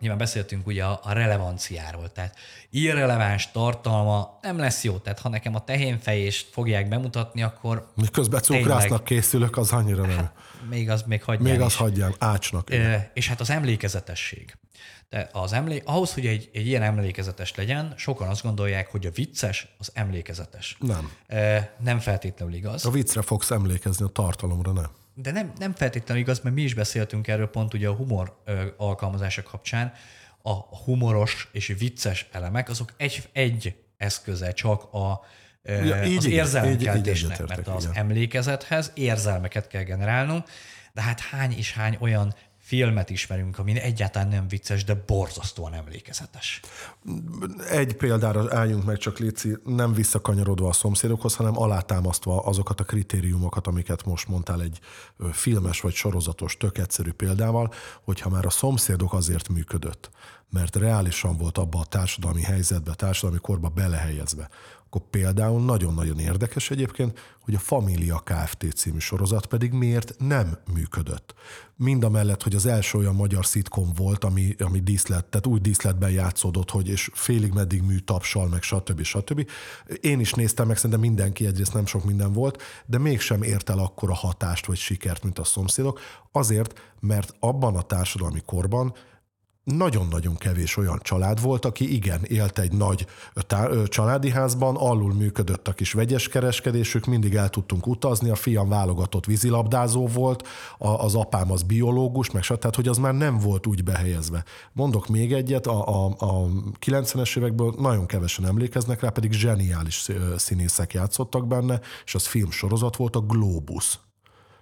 nyilván 0.00 0.18
beszéltünk 0.18 0.66
ugye 0.66 0.84
a, 0.84 1.00
a 1.02 1.12
relevanciáról, 1.12 2.12
tehát 2.12 2.36
irreleváns 2.70 3.50
tartalma 3.50 4.38
nem 4.42 4.58
lesz 4.58 4.84
jó, 4.84 4.98
tehát 4.98 5.18
ha 5.18 5.28
nekem 5.28 5.54
a 5.54 5.64
tehénfejést 5.64 6.48
fogják 6.50 6.88
bemutatni, 6.88 7.42
akkor 7.42 7.92
Miközben 7.94 8.42
cukrásznak 8.42 9.04
készülök, 9.04 9.56
az 9.56 9.72
annyira 9.72 10.06
nem. 10.06 10.16
Hát, 10.16 10.32
még 10.70 10.90
az 10.90 11.02
még 11.02 11.22
hagyján 11.22 11.50
Még 11.50 11.60
az 11.60 11.76
hagyján, 11.76 12.14
ácsnak. 12.18 12.72
E, 12.72 13.10
és 13.14 13.28
hát 13.28 13.40
az 13.40 13.50
emlékezetesség. 13.50 14.56
De 15.08 15.28
az 15.32 15.52
emlé- 15.52 15.82
ahhoz, 15.84 16.14
hogy 16.14 16.26
egy, 16.26 16.50
egy 16.52 16.66
ilyen 16.66 16.82
emlékezetes 16.82 17.54
legyen, 17.54 17.94
sokan 17.96 18.28
azt 18.28 18.42
gondolják, 18.42 18.90
hogy 18.90 19.06
a 19.06 19.10
vicces 19.10 19.74
az 19.78 19.90
emlékezetes. 19.94 20.76
Nem. 20.80 21.12
Nem 21.78 21.98
feltétlenül 21.98 22.54
igaz. 22.54 22.86
A 22.86 22.90
viccre 22.90 23.22
fogsz 23.22 23.50
emlékezni, 23.50 24.04
a 24.04 24.08
tartalomra 24.08 24.72
nem. 24.72 24.90
De 25.14 25.30
nem, 25.30 25.52
nem 25.58 25.74
feltétlenül 25.74 26.22
igaz, 26.22 26.40
mert 26.40 26.54
mi 26.54 26.62
is 26.62 26.74
beszéltünk 26.74 27.28
erről 27.28 27.48
pont 27.48 27.74
ugye 27.74 27.88
a 27.88 27.92
humor 27.92 28.42
alkalmazása 28.76 29.42
kapcsán. 29.42 29.92
A 30.42 30.52
humoros 30.52 31.48
és 31.52 31.74
vicces 31.78 32.28
elemek, 32.32 32.68
azok 32.68 32.92
egy, 32.96 33.28
egy 33.32 33.76
eszköze 33.96 34.52
csak 34.52 34.92
a, 34.92 35.20
ja, 35.62 36.04
így 36.04 36.16
az 36.16 36.26
érzelmkeltésnek, 36.26 37.46
mert 37.46 37.68
az 37.68 37.82
igen. 37.82 37.96
emlékezethez 37.96 38.90
érzelmeket 38.94 39.66
kell 39.66 39.82
generálnunk, 39.82 40.48
de 40.92 41.00
hát 41.00 41.20
hány 41.20 41.52
és 41.52 41.72
hány 41.72 41.96
olyan 42.00 42.34
filmet 42.68 43.10
ismerünk, 43.10 43.58
ami 43.58 43.80
egyáltalán 43.80 44.28
nem 44.28 44.48
vicces, 44.48 44.84
de 44.84 44.94
borzasztóan 45.06 45.74
emlékezetes. 45.74 46.60
Egy 47.70 47.96
példára 47.96 48.56
álljunk 48.56 48.84
meg 48.84 48.96
csak 48.96 49.18
Léci, 49.18 49.56
nem 49.64 49.92
visszakanyarodva 49.92 50.68
a 50.68 50.72
szomszédokhoz, 50.72 51.34
hanem 51.34 51.58
alátámasztva 51.58 52.42
azokat 52.42 52.80
a 52.80 52.84
kritériumokat, 52.84 53.66
amiket 53.66 54.04
most 54.04 54.28
mondtál 54.28 54.62
egy 54.62 54.80
filmes 55.32 55.80
vagy 55.80 55.94
sorozatos, 55.94 56.56
tök 56.56 56.78
egyszerű 56.78 57.12
példával, 57.12 57.72
hogyha 58.04 58.30
már 58.30 58.46
a 58.46 58.50
szomszédok 58.50 59.12
azért 59.12 59.48
működött, 59.48 60.10
mert 60.50 60.76
reálisan 60.76 61.36
volt 61.36 61.58
abba 61.58 61.78
a 61.78 61.84
társadalmi 61.84 62.42
helyzetbe, 62.42 62.94
társadalmi 62.94 63.40
korba 63.40 63.68
belehelyezve, 63.68 64.48
akkor 64.90 65.10
például 65.10 65.64
nagyon-nagyon 65.64 66.18
érdekes 66.18 66.70
egyébként, 66.70 67.36
hogy 67.40 67.54
a 67.54 67.58
Família 67.58 68.22
Kft. 68.24 68.66
című 68.74 68.98
sorozat 68.98 69.46
pedig 69.46 69.72
miért 69.72 70.14
nem 70.18 70.58
működött. 70.72 71.34
Mind 71.76 72.04
a 72.04 72.08
mellett, 72.08 72.42
hogy 72.42 72.54
az 72.54 72.66
első 72.66 72.98
olyan 72.98 73.14
magyar 73.14 73.46
szitkom 73.46 73.92
volt, 73.96 74.24
ami, 74.24 74.54
ami 74.58 74.80
díszlet, 74.80 75.24
tehát 75.24 75.46
úgy 75.46 75.60
díszletben 75.60 76.10
játszódott, 76.10 76.70
hogy 76.70 76.88
és 76.88 77.10
félig 77.12 77.52
meddig 77.52 77.82
mű 77.82 77.98
tapsal, 77.98 78.48
meg 78.48 78.62
stb. 78.62 79.02
stb. 79.02 79.50
Én 80.00 80.20
is 80.20 80.32
néztem 80.32 80.66
meg, 80.66 80.76
szerintem 80.76 81.00
mindenki 81.00 81.46
egyrészt 81.46 81.74
nem 81.74 81.86
sok 81.86 82.04
minden 82.04 82.32
volt, 82.32 82.62
de 82.86 82.98
mégsem 82.98 83.42
ért 83.42 83.70
el 83.70 83.78
akkora 83.78 84.14
hatást 84.14 84.66
vagy 84.66 84.78
sikert, 84.78 85.22
mint 85.22 85.38
a 85.38 85.44
szomszédok, 85.44 86.00
azért, 86.32 86.80
mert 87.00 87.34
abban 87.40 87.76
a 87.76 87.82
társadalmi 87.82 88.40
korban 88.46 88.94
nagyon-nagyon 89.76 90.36
kevés 90.36 90.76
olyan 90.76 90.98
család 91.02 91.40
volt, 91.40 91.64
aki 91.64 91.94
igen, 91.94 92.24
élt 92.24 92.58
egy 92.58 92.72
nagy 92.72 93.06
családi 93.88 94.30
házban, 94.30 94.76
alul 94.76 95.14
működött 95.14 95.68
a 95.68 95.72
kis 95.72 95.92
vegyes 95.92 96.28
kereskedésük, 96.28 97.04
mindig 97.04 97.34
el 97.34 97.48
tudtunk 97.48 97.86
utazni, 97.86 98.30
a 98.30 98.34
fiam 98.34 98.68
válogatott 98.68 99.24
vízilabdázó 99.24 100.06
volt, 100.06 100.48
a, 100.78 100.88
az 100.88 101.14
apám 101.14 101.50
az 101.52 101.62
biológus, 101.62 102.30
meg 102.30 102.42
tehát 102.42 102.76
hogy 102.76 102.88
az 102.88 102.98
már 102.98 103.14
nem 103.14 103.38
volt 103.38 103.66
úgy 103.66 103.84
behelyezve. 103.84 104.44
Mondok 104.72 105.08
még 105.08 105.32
egyet, 105.32 105.66
a, 105.66 105.88
a, 105.88 106.14
a 106.18 106.46
90-es 106.86 107.38
évekből 107.38 107.74
nagyon 107.78 108.06
kevesen 108.06 108.46
emlékeznek 108.46 109.00
rá, 109.00 109.08
pedig 109.08 109.32
zseniális 109.32 110.08
színészek 110.36 110.92
játszottak 110.92 111.46
benne, 111.46 111.80
és 112.04 112.14
az 112.14 112.26
filmsorozat 112.26 112.96
volt 112.96 113.16
a 113.16 113.20
Globus 113.20 113.98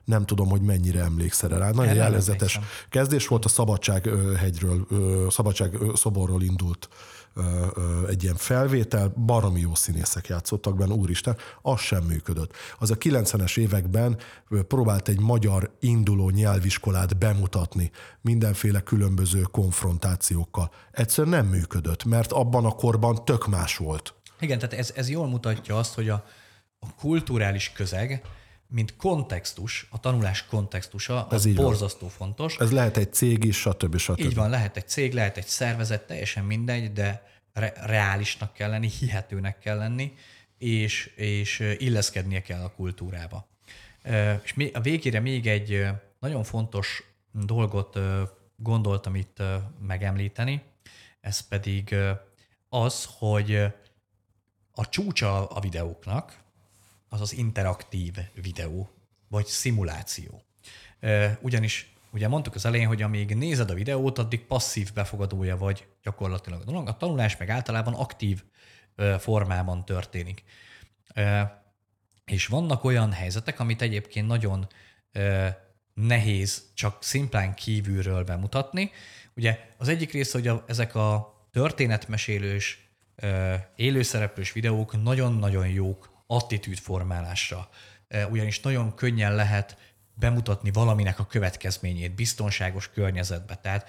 nem 0.06 0.24
tudom, 0.24 0.48
hogy 0.48 0.60
mennyire 0.60 1.00
emlékszel 1.00 1.48
rá. 1.48 1.70
Nagyon 1.70 1.84
Erre 1.84 1.94
jellegzetes 1.94 2.60
kezdés 2.88 3.26
volt, 3.26 3.44
a 3.44 3.48
Szabadsághegyről, 3.48 4.86
Szabadság 5.30 5.76
szoborról 5.94 6.42
indult 6.42 6.88
egy 8.08 8.22
ilyen 8.22 8.36
felvétel, 8.36 9.12
baromi 9.26 9.60
jó 9.60 9.74
színészek 9.74 10.26
játszottak 10.26 10.76
benne, 10.76 10.94
úristen, 10.94 11.36
az 11.62 11.80
sem 11.80 12.02
működött. 12.02 12.52
Az 12.78 12.90
a 12.90 12.96
90-es 12.96 13.58
években 13.58 14.18
próbált 14.68 15.08
egy 15.08 15.20
magyar 15.20 15.76
induló 15.80 16.30
nyelviskolát 16.30 17.18
bemutatni 17.18 17.90
mindenféle 18.20 18.80
különböző 18.80 19.40
konfrontációkkal. 19.40 20.70
Egyszerűen 20.92 21.34
nem 21.34 21.46
működött, 21.46 22.04
mert 22.04 22.32
abban 22.32 22.64
a 22.64 22.70
korban 22.70 23.24
tök 23.24 23.46
más 23.46 23.76
volt. 23.76 24.14
Igen, 24.40 24.58
tehát 24.58 24.74
ez, 24.74 24.92
ez 24.94 25.08
jól 25.08 25.28
mutatja 25.28 25.78
azt, 25.78 25.94
hogy 25.94 26.08
a, 26.08 26.24
a 26.78 26.94
kulturális 26.94 27.72
közeg 27.72 28.22
mint 28.68 28.96
kontextus, 28.96 29.86
a 29.90 30.00
tanulás 30.00 30.46
kontextusa, 30.46 31.26
az 31.26 31.54
borzasztó 31.54 32.06
van. 32.06 32.10
fontos. 32.10 32.56
Ez 32.58 32.72
lehet 32.72 32.96
egy 32.96 33.12
cég 33.12 33.44
is, 33.44 33.56
stb. 33.56 33.96
stb. 33.96 34.18
Így 34.18 34.34
van, 34.34 34.50
lehet 34.50 34.76
egy 34.76 34.88
cég, 34.88 35.12
lehet 35.12 35.36
egy 35.36 35.46
szervezet, 35.46 36.06
teljesen 36.06 36.44
mindegy, 36.44 36.92
de 36.92 37.26
re- 37.52 37.72
reálisnak 37.76 38.52
kell 38.52 38.70
lenni, 38.70 38.88
hihetőnek 38.88 39.58
kell 39.58 39.76
lenni, 39.76 40.12
és, 40.58 41.06
és 41.16 41.76
illeszkednie 41.78 42.42
kell 42.42 42.62
a 42.62 42.72
kultúrába. 42.72 43.48
És 44.42 44.70
a 44.72 44.80
végére 44.80 45.20
még 45.20 45.46
egy 45.46 45.86
nagyon 46.20 46.44
fontos 46.44 47.02
dolgot 47.32 47.98
gondoltam 48.56 49.14
itt 49.14 49.42
megemlíteni, 49.86 50.62
ez 51.20 51.40
pedig 51.40 51.94
az, 52.68 53.08
hogy 53.18 53.58
a 54.72 54.88
csúcsa 54.88 55.46
a 55.46 55.60
videóknak, 55.60 56.44
az 57.20 57.32
interaktív 57.32 58.16
videó, 58.42 58.90
vagy 59.28 59.46
szimuláció. 59.46 60.42
Ugyanis 61.40 61.94
ugye 62.10 62.28
mondtuk 62.28 62.54
az 62.54 62.64
elején, 62.64 62.86
hogy 62.86 63.02
amíg 63.02 63.34
nézed 63.34 63.70
a 63.70 63.74
videót, 63.74 64.18
addig 64.18 64.46
passzív 64.46 64.92
befogadója 64.92 65.56
vagy 65.56 65.86
gyakorlatilag 66.02 66.60
a 66.60 66.64
dolog. 66.64 66.88
A 66.88 66.96
tanulás 66.96 67.36
meg 67.36 67.50
általában 67.50 67.94
aktív 67.94 68.42
formában 69.18 69.84
történik. 69.84 70.44
És 72.24 72.46
vannak 72.46 72.84
olyan 72.84 73.12
helyzetek, 73.12 73.60
amit 73.60 73.82
egyébként 73.82 74.26
nagyon 74.26 74.66
nehéz 75.94 76.70
csak 76.74 77.02
szimplán 77.02 77.54
kívülről 77.54 78.24
bemutatni. 78.24 78.90
Ugye 79.34 79.58
az 79.76 79.88
egyik 79.88 80.12
része, 80.12 80.38
hogy 80.38 80.48
a, 80.48 80.64
ezek 80.66 80.94
a 80.94 81.34
történetmesélős, 81.52 82.88
élőszereplős 83.76 84.52
videók 84.52 85.02
nagyon-nagyon 85.02 85.68
jók 85.68 86.15
attitűdformálásra. 86.26 87.68
Ugyanis 88.30 88.60
nagyon 88.60 88.94
könnyen 88.94 89.34
lehet 89.34 89.76
bemutatni 90.14 90.70
valaminek 90.70 91.18
a 91.18 91.26
következményét 91.26 92.14
biztonságos 92.14 92.90
környezetbe. 92.90 93.54
Tehát 93.54 93.88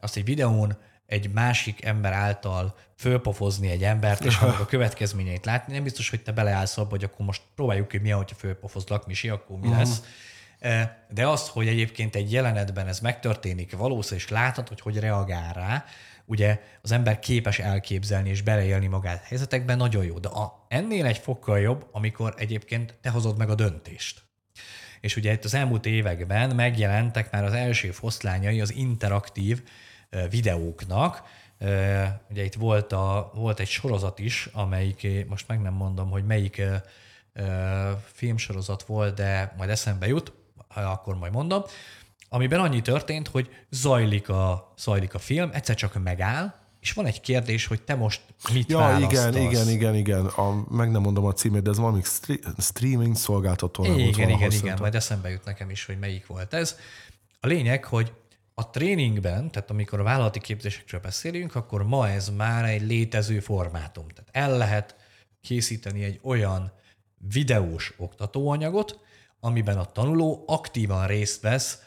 azt 0.00 0.16
egy 0.16 0.24
videón 0.24 0.78
egy 1.06 1.32
másik 1.32 1.84
ember 1.84 2.12
által 2.12 2.76
fölpofozni 2.96 3.70
egy 3.70 3.84
embert, 3.84 4.24
és 4.24 4.36
annak 4.36 4.60
a 4.60 4.66
következményeit 4.74 5.44
látni, 5.44 5.72
nem 5.72 5.82
biztos, 5.82 6.10
hogy 6.10 6.22
te 6.22 6.32
beleállsz 6.32 6.78
abba, 6.78 6.90
hogy 6.90 7.04
akkor 7.04 7.26
most 7.26 7.42
próbáljuk 7.54 7.88
ki, 7.88 7.98
mi, 7.98 8.10
hogyha 8.10 8.36
fölpofozlak, 8.36 9.06
Misi, 9.06 9.28
akkor 9.28 9.58
mi 9.58 9.68
lesz. 9.68 9.98
Uh-huh. 9.98 10.82
De 11.10 11.26
azt, 11.28 11.48
hogy 11.48 11.68
egyébként 11.68 12.14
egy 12.14 12.32
jelenetben 12.32 12.86
ez 12.86 13.00
megtörténik 13.00 13.76
valószínűleg, 13.76 14.24
és 14.24 14.32
látod, 14.32 14.68
hogy 14.68 14.80
hogy 14.80 14.98
reagál 14.98 15.52
rá, 15.52 15.84
ugye 16.26 16.60
az 16.82 16.92
ember 16.92 17.18
képes 17.18 17.58
elképzelni 17.58 18.28
és 18.28 18.42
beleélni 18.42 18.86
magát 18.86 19.24
helyzetekben, 19.24 19.76
nagyon 19.76 20.04
jó. 20.04 20.18
De 20.18 20.28
a, 20.28 20.66
ennél 20.68 21.06
egy 21.06 21.18
fokkal 21.18 21.60
jobb, 21.60 21.86
amikor 21.92 22.34
egyébként 22.36 22.94
te 23.00 23.10
hozod 23.10 23.38
meg 23.38 23.50
a 23.50 23.54
döntést. 23.54 24.24
És 25.00 25.16
ugye 25.16 25.32
itt 25.32 25.44
az 25.44 25.54
elmúlt 25.54 25.86
években 25.86 26.54
megjelentek 26.54 27.32
már 27.32 27.44
az 27.44 27.52
első 27.52 27.90
foszlányai 27.90 28.60
az 28.60 28.74
interaktív 28.74 29.62
videóknak. 30.30 31.22
Ugye 32.30 32.44
itt 32.44 32.54
volt, 32.54 32.92
a, 32.92 33.30
volt 33.34 33.60
egy 33.60 33.68
sorozat 33.68 34.18
is, 34.18 34.48
amelyik, 34.52 35.26
most 35.28 35.48
meg 35.48 35.60
nem 35.60 35.74
mondom, 35.74 36.10
hogy 36.10 36.24
melyik 36.24 36.62
filmsorozat 38.12 38.82
volt, 38.82 39.14
de 39.14 39.54
majd 39.56 39.70
eszembe 39.70 40.06
jut, 40.06 40.32
akkor 40.74 41.16
majd 41.16 41.32
mondom, 41.32 41.62
amiben 42.28 42.60
annyi 42.60 42.82
történt, 42.82 43.28
hogy 43.28 43.48
zajlik 43.70 44.28
a, 44.28 44.74
zajlik 44.78 45.14
a 45.14 45.18
film, 45.18 45.50
egyszer 45.52 45.74
csak 45.74 46.02
megáll, 46.02 46.54
és 46.80 46.92
van 46.92 47.06
egy 47.06 47.20
kérdés, 47.20 47.66
hogy 47.66 47.82
te 47.82 47.94
most 47.94 48.20
mit 48.52 48.70
ja, 48.70 48.78
választasz. 48.78 49.12
igen, 49.12 49.36
igen, 49.36 49.68
igen, 49.68 49.94
igen. 49.94 50.26
A, 50.26 50.64
meg 50.70 50.90
nem 50.90 51.02
mondom 51.02 51.24
a 51.24 51.32
címét, 51.32 51.62
de 51.62 51.70
ez 51.70 51.78
valami 51.78 52.02
streaming 52.58 53.16
szolgáltató. 53.16 53.84
Igen, 53.84 53.96
volt 53.96 54.08
igen, 54.08 54.28
igen, 54.28 54.50
igen, 54.50 54.76
majd 54.80 54.94
eszembe 54.94 55.30
jut 55.30 55.44
nekem 55.44 55.70
is, 55.70 55.84
hogy 55.84 55.98
melyik 55.98 56.26
volt 56.26 56.54
ez. 56.54 56.76
A 57.40 57.46
lényeg, 57.46 57.84
hogy 57.84 58.12
a 58.54 58.70
tréningben, 58.70 59.50
tehát 59.50 59.70
amikor 59.70 60.00
a 60.00 60.02
vállalati 60.02 60.40
képzésekről 60.40 61.00
beszélünk, 61.00 61.54
akkor 61.54 61.86
ma 61.86 62.08
ez 62.08 62.28
már 62.28 62.64
egy 62.64 62.82
létező 62.82 63.40
formátum. 63.40 64.06
Tehát 64.08 64.50
el 64.50 64.56
lehet 64.56 64.96
készíteni 65.40 66.04
egy 66.04 66.20
olyan 66.22 66.72
videós 67.28 67.94
oktatóanyagot, 67.96 69.00
amiben 69.40 69.78
a 69.78 69.84
tanuló 69.84 70.44
aktívan 70.46 71.06
részt 71.06 71.42
vesz 71.42 71.78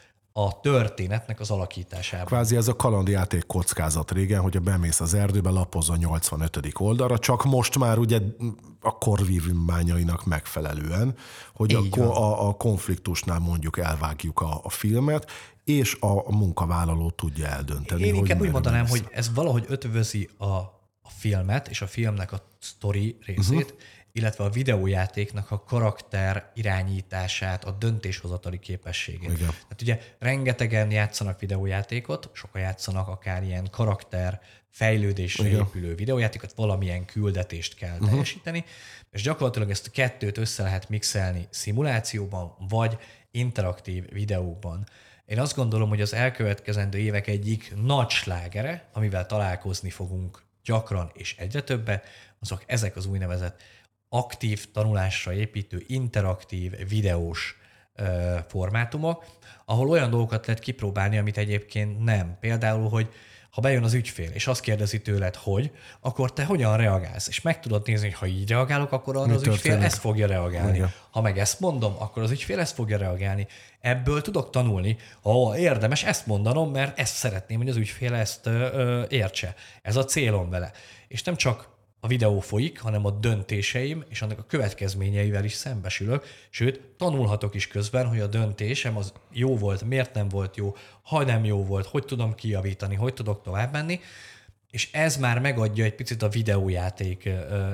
a 0.46 0.60
történetnek 0.62 1.40
az 1.40 1.52
alakításában. 1.52 2.26
Kvázi 2.26 2.56
ez 2.56 2.68
a 2.68 2.76
kalandjáték 2.76 3.46
kockázat 3.46 4.12
régen, 4.12 4.42
hogy 4.42 4.62
bemész 4.62 5.00
az 5.00 5.14
erdőbe, 5.14 5.50
lapoz 5.50 5.90
a 5.90 5.96
85. 5.96 6.60
oldalra, 6.74 7.20
csak 7.20 7.44
most 7.44 7.78
már 7.78 7.98
ugye 7.98 8.20
a 8.82 8.98
korvívmányainak 8.98 10.26
megfelelően, 10.26 11.16
hogy 11.54 11.74
a, 11.74 12.00
a, 12.00 12.48
a 12.48 12.54
konfliktusnál 12.54 13.40
mondjuk 13.40 13.78
elvágjuk 13.78 14.42
a, 14.42 14.60
a 14.64 14.70
filmet, 14.70 15.32
és 15.64 15.98
a 16.00 16.36
munkavállaló 16.36 17.10
tudja 17.10 17.48
eldönteni. 17.48 18.04
Én 18.04 18.16
inkább 18.16 18.42
úgy 18.42 18.52
mondanám, 18.52 18.82
lesz. 18.82 18.92
hogy 18.92 19.08
ez 19.12 19.34
valahogy 19.34 19.66
ötvözi 19.68 20.30
a, 20.38 20.79
a 21.10 21.12
filmet 21.18 21.68
és 21.68 21.82
a 21.82 21.88
filmnek 21.88 22.32
a 22.32 22.42
sztori 22.60 23.18
részét, 23.26 23.72
uh-huh 23.72 23.78
illetve 24.12 24.44
a 24.44 24.50
videójátéknak 24.50 25.52
a 25.52 25.64
karakter 25.64 26.52
irányítását, 26.54 27.64
a 27.64 27.72
döntéshozatali 27.72 28.60
képességét. 28.60 29.30
Igen. 29.30 29.50
Tehát 29.50 29.82
ugye 29.82 30.00
rengetegen 30.20 30.92
játszanak 30.92 31.40
videójátékot, 31.40 32.30
sokan 32.34 32.62
játszanak 32.62 33.08
akár 33.08 33.44
ilyen 33.44 33.68
karakter 33.72 34.42
fejlődésre 34.70 35.48
Igen. 35.48 35.60
épülő 35.60 35.96
videójátékot, 35.96 36.54
valamilyen 36.56 37.06
küldetést 37.06 37.76
kell 37.76 37.94
uh-huh. 37.94 38.10
teljesíteni, 38.10 38.66
és 39.12 39.22
gyakorlatilag 39.22 39.70
ezt 39.70 39.88
a 39.88 39.92
kettőt 39.92 40.38
össze 40.38 40.64
lehet 40.64 40.90
mixelni 40.90 41.48
szimulációban, 41.50 42.56
vagy 42.70 42.98
interaktív 43.32 44.10
videókban. 44.10 44.84
Én 45.26 45.40
azt 45.40 45.56
gondolom, 45.56 45.90
hogy 45.90 46.02
az 46.02 46.14
elkövetkezendő 46.14 46.98
évek 46.98 47.28
egyik 47.28 47.74
nagy 47.84 48.10
slágere, 48.10 48.90
amivel 48.94 49.26
találkozni 49.26 49.90
fogunk 49.90 50.48
gyakran 50.70 51.12
és 51.14 51.36
egyre 51.38 51.62
többet, 51.62 52.06
azok 52.40 52.64
ezek 52.66 52.96
az 52.96 53.06
úgynevezett 53.06 53.62
aktív 54.10 54.72
tanulásra 54.72 55.34
építő, 55.34 55.84
interaktív, 55.88 56.88
videós 56.88 57.58
formátumok, 58.48 59.26
ahol 59.66 59.90
olyan 59.90 60.10
dolgokat 60.10 60.46
lehet 60.46 60.62
kipróbálni, 60.62 61.18
amit 61.18 61.38
egyébként 61.38 62.04
nem. 62.04 62.38
Például, 62.40 62.90
hogy 62.90 63.10
ha 63.50 63.62
bejön 63.62 63.84
az 63.84 63.94
ügyfél, 63.94 64.30
és 64.34 64.48
azt 64.48 64.62
kérdezi 64.62 65.02
tőled, 65.02 65.36
hogy, 65.36 65.72
akkor 66.00 66.34
te 66.34 66.46
hogyan 66.46 66.78
reagálsz? 66.78 67.28
És 67.28 67.42
meg 67.42 67.60
tudod 67.60 67.88
nézni, 67.88 68.08
hogy 68.08 68.18
ha 68.18 68.26
így 68.26 68.50
reagálok, 68.50 68.92
akkor 68.92 69.18
arra 69.18 69.34
az 69.34 69.48
ügyfél 69.48 69.82
ezt 69.82 69.98
fogja 69.98 70.28
reagálni. 70.28 70.76
Igen. 70.76 70.94
Ha 71.12 71.22
meg 71.22 71.40
ezt 71.40 71.60
mondom, 71.60 71.96
akkor 71.98 72.24
az 72.24 72.32
ügyfél 72.32 72.60
ezt 72.60 72.74
fogja 72.74 72.98
reagálni. 72.98 73.48
Ebből 73.82 74.22
tudok 74.22 74.50
tanulni, 74.50 74.98
ha 75.22 75.58
érdemes 75.58 76.04
ezt 76.04 76.26
mondanom, 76.26 76.72
mert 76.72 77.00
ezt 77.00 77.16
szeretném, 77.16 77.58
hogy 77.58 77.70
az 77.70 77.76
ügyfél 77.76 78.14
ezt 78.14 78.46
ö, 78.46 78.74
ö, 78.74 79.04
értse. 79.10 79.56
Ez 79.82 79.96
a 79.96 80.06
célom 80.06 80.50
vele. 80.50 80.72
És 81.08 81.24
nem 81.24 81.36
csak 81.36 81.68
a 82.00 82.08
videó 82.08 82.40
folyik, 82.40 82.80
hanem 82.80 83.06
a 83.06 83.12
döntéseim 83.12 84.04
és 84.10 84.22
annak 84.22 84.40
a 84.40 84.46
következményeivel 84.48 85.44
is 85.44 85.54
szembesülök, 85.54 86.26
sőt, 86.50 86.82
tanulhatok 86.98 87.56
is 87.56 87.68
közben, 87.68 88.08
hogy 88.08 88.20
a 88.20 88.28
döntésem 88.28 88.98
az 88.98 89.14
jó 89.32 89.58
volt, 89.58 89.84
miért 89.84 90.14
nem 90.14 90.30
volt 90.30 90.56
jó, 90.56 90.76
ha 91.02 91.24
nem 91.24 91.46
jó 91.46 91.66
volt, 91.66 91.86
hogy 91.86 92.06
tudom 92.06 92.36
kijavítani, 92.36 92.96
hogy 92.96 93.14
tudok 93.14 93.42
tovább 93.44 93.72
menni, 93.72 94.00
és 94.72 94.90
ez 94.92 95.18
már 95.18 95.40
megadja 95.40 95.84
egy 95.84 95.96
picit 95.96 96.22
a 96.22 96.30
videójáték 96.30 97.30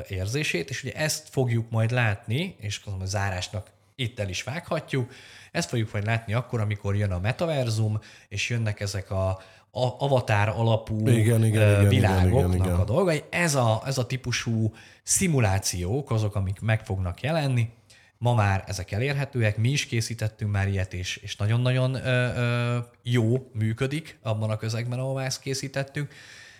érzését, 0.07 0.69
és 0.69 0.83
ugye 0.83 0.93
ezt 0.93 1.29
fogjuk 1.29 1.69
majd 1.69 1.91
látni, 1.91 2.55
és 2.59 2.81
a 2.85 3.05
zárásnak 3.05 3.71
itt 3.95 4.19
el 4.19 4.29
is 4.29 4.43
vághatjuk, 4.43 5.11
ezt 5.51 5.69
fogjuk 5.69 5.91
majd 5.91 6.05
látni 6.05 6.33
akkor, 6.33 6.59
amikor 6.59 6.95
jön 6.95 7.11
a 7.11 7.19
metaverzum, 7.19 7.99
és 8.29 8.49
jönnek 8.49 8.79
ezek 8.79 9.11
a, 9.11 9.41
avatár 9.97 10.49
alapú 10.49 11.07
igen, 11.07 11.45
igen, 11.45 11.87
világoknak 11.87 12.39
igen, 12.39 12.53
igen, 12.53 12.65
igen. 12.65 12.79
a 12.79 12.83
dolgai. 12.83 13.23
Ez 13.29 13.55
a, 13.55 13.81
ez 13.85 13.97
a 13.97 14.05
típusú 14.05 14.73
szimulációk 15.03 16.11
azok, 16.11 16.35
amik 16.35 16.59
meg 16.59 16.85
fognak 16.85 17.21
jelenni. 17.21 17.69
Ma 18.17 18.33
már 18.33 18.63
ezek 18.67 18.91
elérhetőek, 18.91 19.57
mi 19.57 19.69
is 19.69 19.85
készítettünk 19.85 20.51
már 20.51 20.67
ilyet, 20.67 20.93
és, 20.93 21.17
és 21.17 21.35
nagyon-nagyon 21.35 21.93
ö, 21.93 22.33
ö, 22.35 22.77
jó 23.03 23.49
működik 23.53 24.19
abban 24.21 24.49
a 24.49 24.57
közegben, 24.57 24.99
ahová 24.99 25.25
ezt 25.25 25.39
készítettük. 25.39 26.13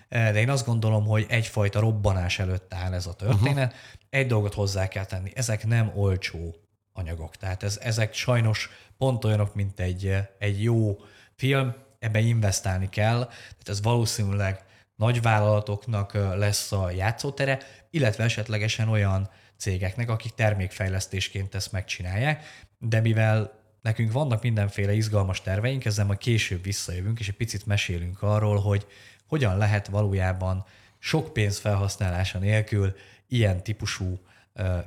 De 0.09 0.39
én 0.39 0.49
azt 0.49 0.65
gondolom, 0.65 1.05
hogy 1.05 1.25
egyfajta 1.29 1.79
robbanás 1.79 2.39
előtt 2.39 2.73
áll 2.73 2.93
ez 2.93 3.07
a 3.07 3.13
történet. 3.13 3.71
Uh-huh. 3.71 3.81
Egy 4.09 4.27
dolgot 4.27 4.53
hozzá 4.53 4.87
kell 4.87 5.05
tenni, 5.05 5.31
ezek 5.35 5.65
nem 5.65 5.91
olcsó 5.95 6.55
anyagok. 6.93 7.35
Tehát 7.35 7.63
ez, 7.63 7.79
ezek 7.81 8.13
sajnos 8.13 8.69
pont 8.97 9.25
olyanok, 9.25 9.55
mint 9.55 9.79
egy, 9.79 10.15
egy 10.39 10.63
jó 10.63 10.97
film, 11.35 11.73
ebbe 12.05 12.19
investálni 12.19 12.89
kell, 12.89 13.25
tehát 13.25 13.69
ez 13.69 13.81
valószínűleg 13.81 14.63
nagy 14.95 15.21
vállalatoknak 15.21 16.13
lesz 16.13 16.71
a 16.71 16.91
játszótere, 16.91 17.59
illetve 17.89 18.23
esetlegesen 18.23 18.89
olyan 18.89 19.29
cégeknek, 19.57 20.09
akik 20.09 20.33
termékfejlesztésként 20.33 21.55
ezt 21.55 21.71
megcsinálják, 21.71 22.65
de 22.79 23.01
mivel 23.01 23.63
nekünk 23.81 24.11
vannak 24.11 24.41
mindenféle 24.41 24.93
izgalmas 24.93 25.41
terveink, 25.41 25.85
ezzel 25.85 26.05
majd 26.05 26.17
később 26.17 26.63
visszajövünk, 26.63 27.19
és 27.19 27.27
egy 27.27 27.35
picit 27.35 27.65
mesélünk 27.65 28.21
arról, 28.21 28.59
hogy 28.59 28.87
hogyan 29.27 29.57
lehet 29.57 29.87
valójában 29.87 30.65
sok 30.99 31.33
pénz 31.33 31.57
felhasználása 31.57 32.39
nélkül 32.39 32.95
ilyen 33.27 33.63
típusú 33.63 34.19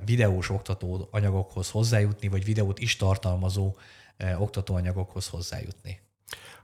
videós 0.04 0.50
oktató 0.50 1.08
anyagokhoz 1.10 1.70
hozzájutni, 1.70 2.28
vagy 2.28 2.44
videót 2.44 2.78
is 2.78 2.96
tartalmazó 2.96 3.76
oktatóanyagokhoz 4.38 5.28
hozzájutni. 5.28 6.00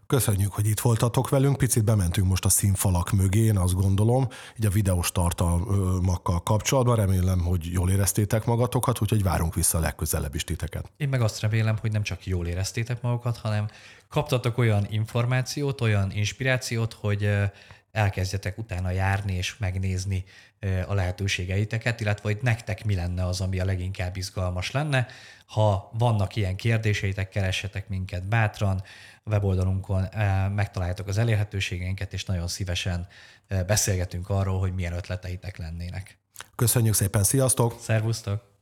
Köszönjük, 0.06 0.52
hogy 0.52 0.66
itt 0.66 0.80
voltatok 0.80 1.28
velünk. 1.28 1.56
Picit 1.56 1.84
bementünk 1.84 2.28
most 2.28 2.44
a 2.44 2.48
színfalak 2.48 3.12
mögé, 3.12 3.40
én 3.40 3.56
azt 3.56 3.74
gondolom, 3.74 4.28
így 4.58 4.66
a 4.66 4.70
videós 4.70 5.12
tartalmakkal 5.12 6.42
kapcsolatban. 6.42 6.96
Remélem, 6.96 7.38
hogy 7.38 7.72
jól 7.72 7.90
éreztétek 7.90 8.44
magatokat, 8.44 9.00
úgyhogy 9.00 9.22
várunk 9.22 9.54
vissza 9.54 9.78
legközelebb 9.78 10.34
is 10.34 10.44
titeket. 10.44 10.90
Én 10.96 11.08
meg 11.08 11.20
azt 11.20 11.40
remélem, 11.40 11.76
hogy 11.80 11.92
nem 11.92 12.02
csak 12.02 12.26
jól 12.26 12.46
éreztétek 12.46 13.02
magukat, 13.02 13.36
hanem 13.36 13.68
kaptatok 14.08 14.58
olyan 14.58 14.86
információt, 14.90 15.80
olyan 15.80 16.10
inspirációt, 16.12 16.92
hogy 16.92 17.30
elkezdjetek 17.92 18.58
utána 18.58 18.90
járni 18.90 19.32
és 19.32 19.56
megnézni 19.58 20.24
a 20.86 20.94
lehetőségeiteket, 20.94 22.00
illetve 22.00 22.28
hogy 22.28 22.38
nektek 22.42 22.84
mi 22.84 22.94
lenne 22.94 23.26
az, 23.26 23.40
ami 23.40 23.60
a 23.60 23.64
leginkább 23.64 24.16
izgalmas 24.16 24.70
lenne. 24.70 25.06
Ha 25.46 25.90
vannak 25.98 26.36
ilyen 26.36 26.56
kérdéseitek, 26.56 27.28
keressetek 27.28 27.88
minket 27.88 28.28
bátran, 28.28 28.82
a 29.24 29.30
weboldalunkon 29.30 30.08
megtaláljátok 30.54 31.08
az 31.08 31.18
elérhetőségeinket, 31.18 32.12
és 32.12 32.24
nagyon 32.24 32.48
szívesen 32.48 33.06
beszélgetünk 33.66 34.28
arról, 34.28 34.58
hogy 34.58 34.74
milyen 34.74 34.92
ötleteitek 34.92 35.56
lennének. 35.56 36.18
Köszönjük 36.54 36.94
szépen, 36.94 37.24
sziasztok! 37.24 37.80
Szervusztok! 37.80 38.53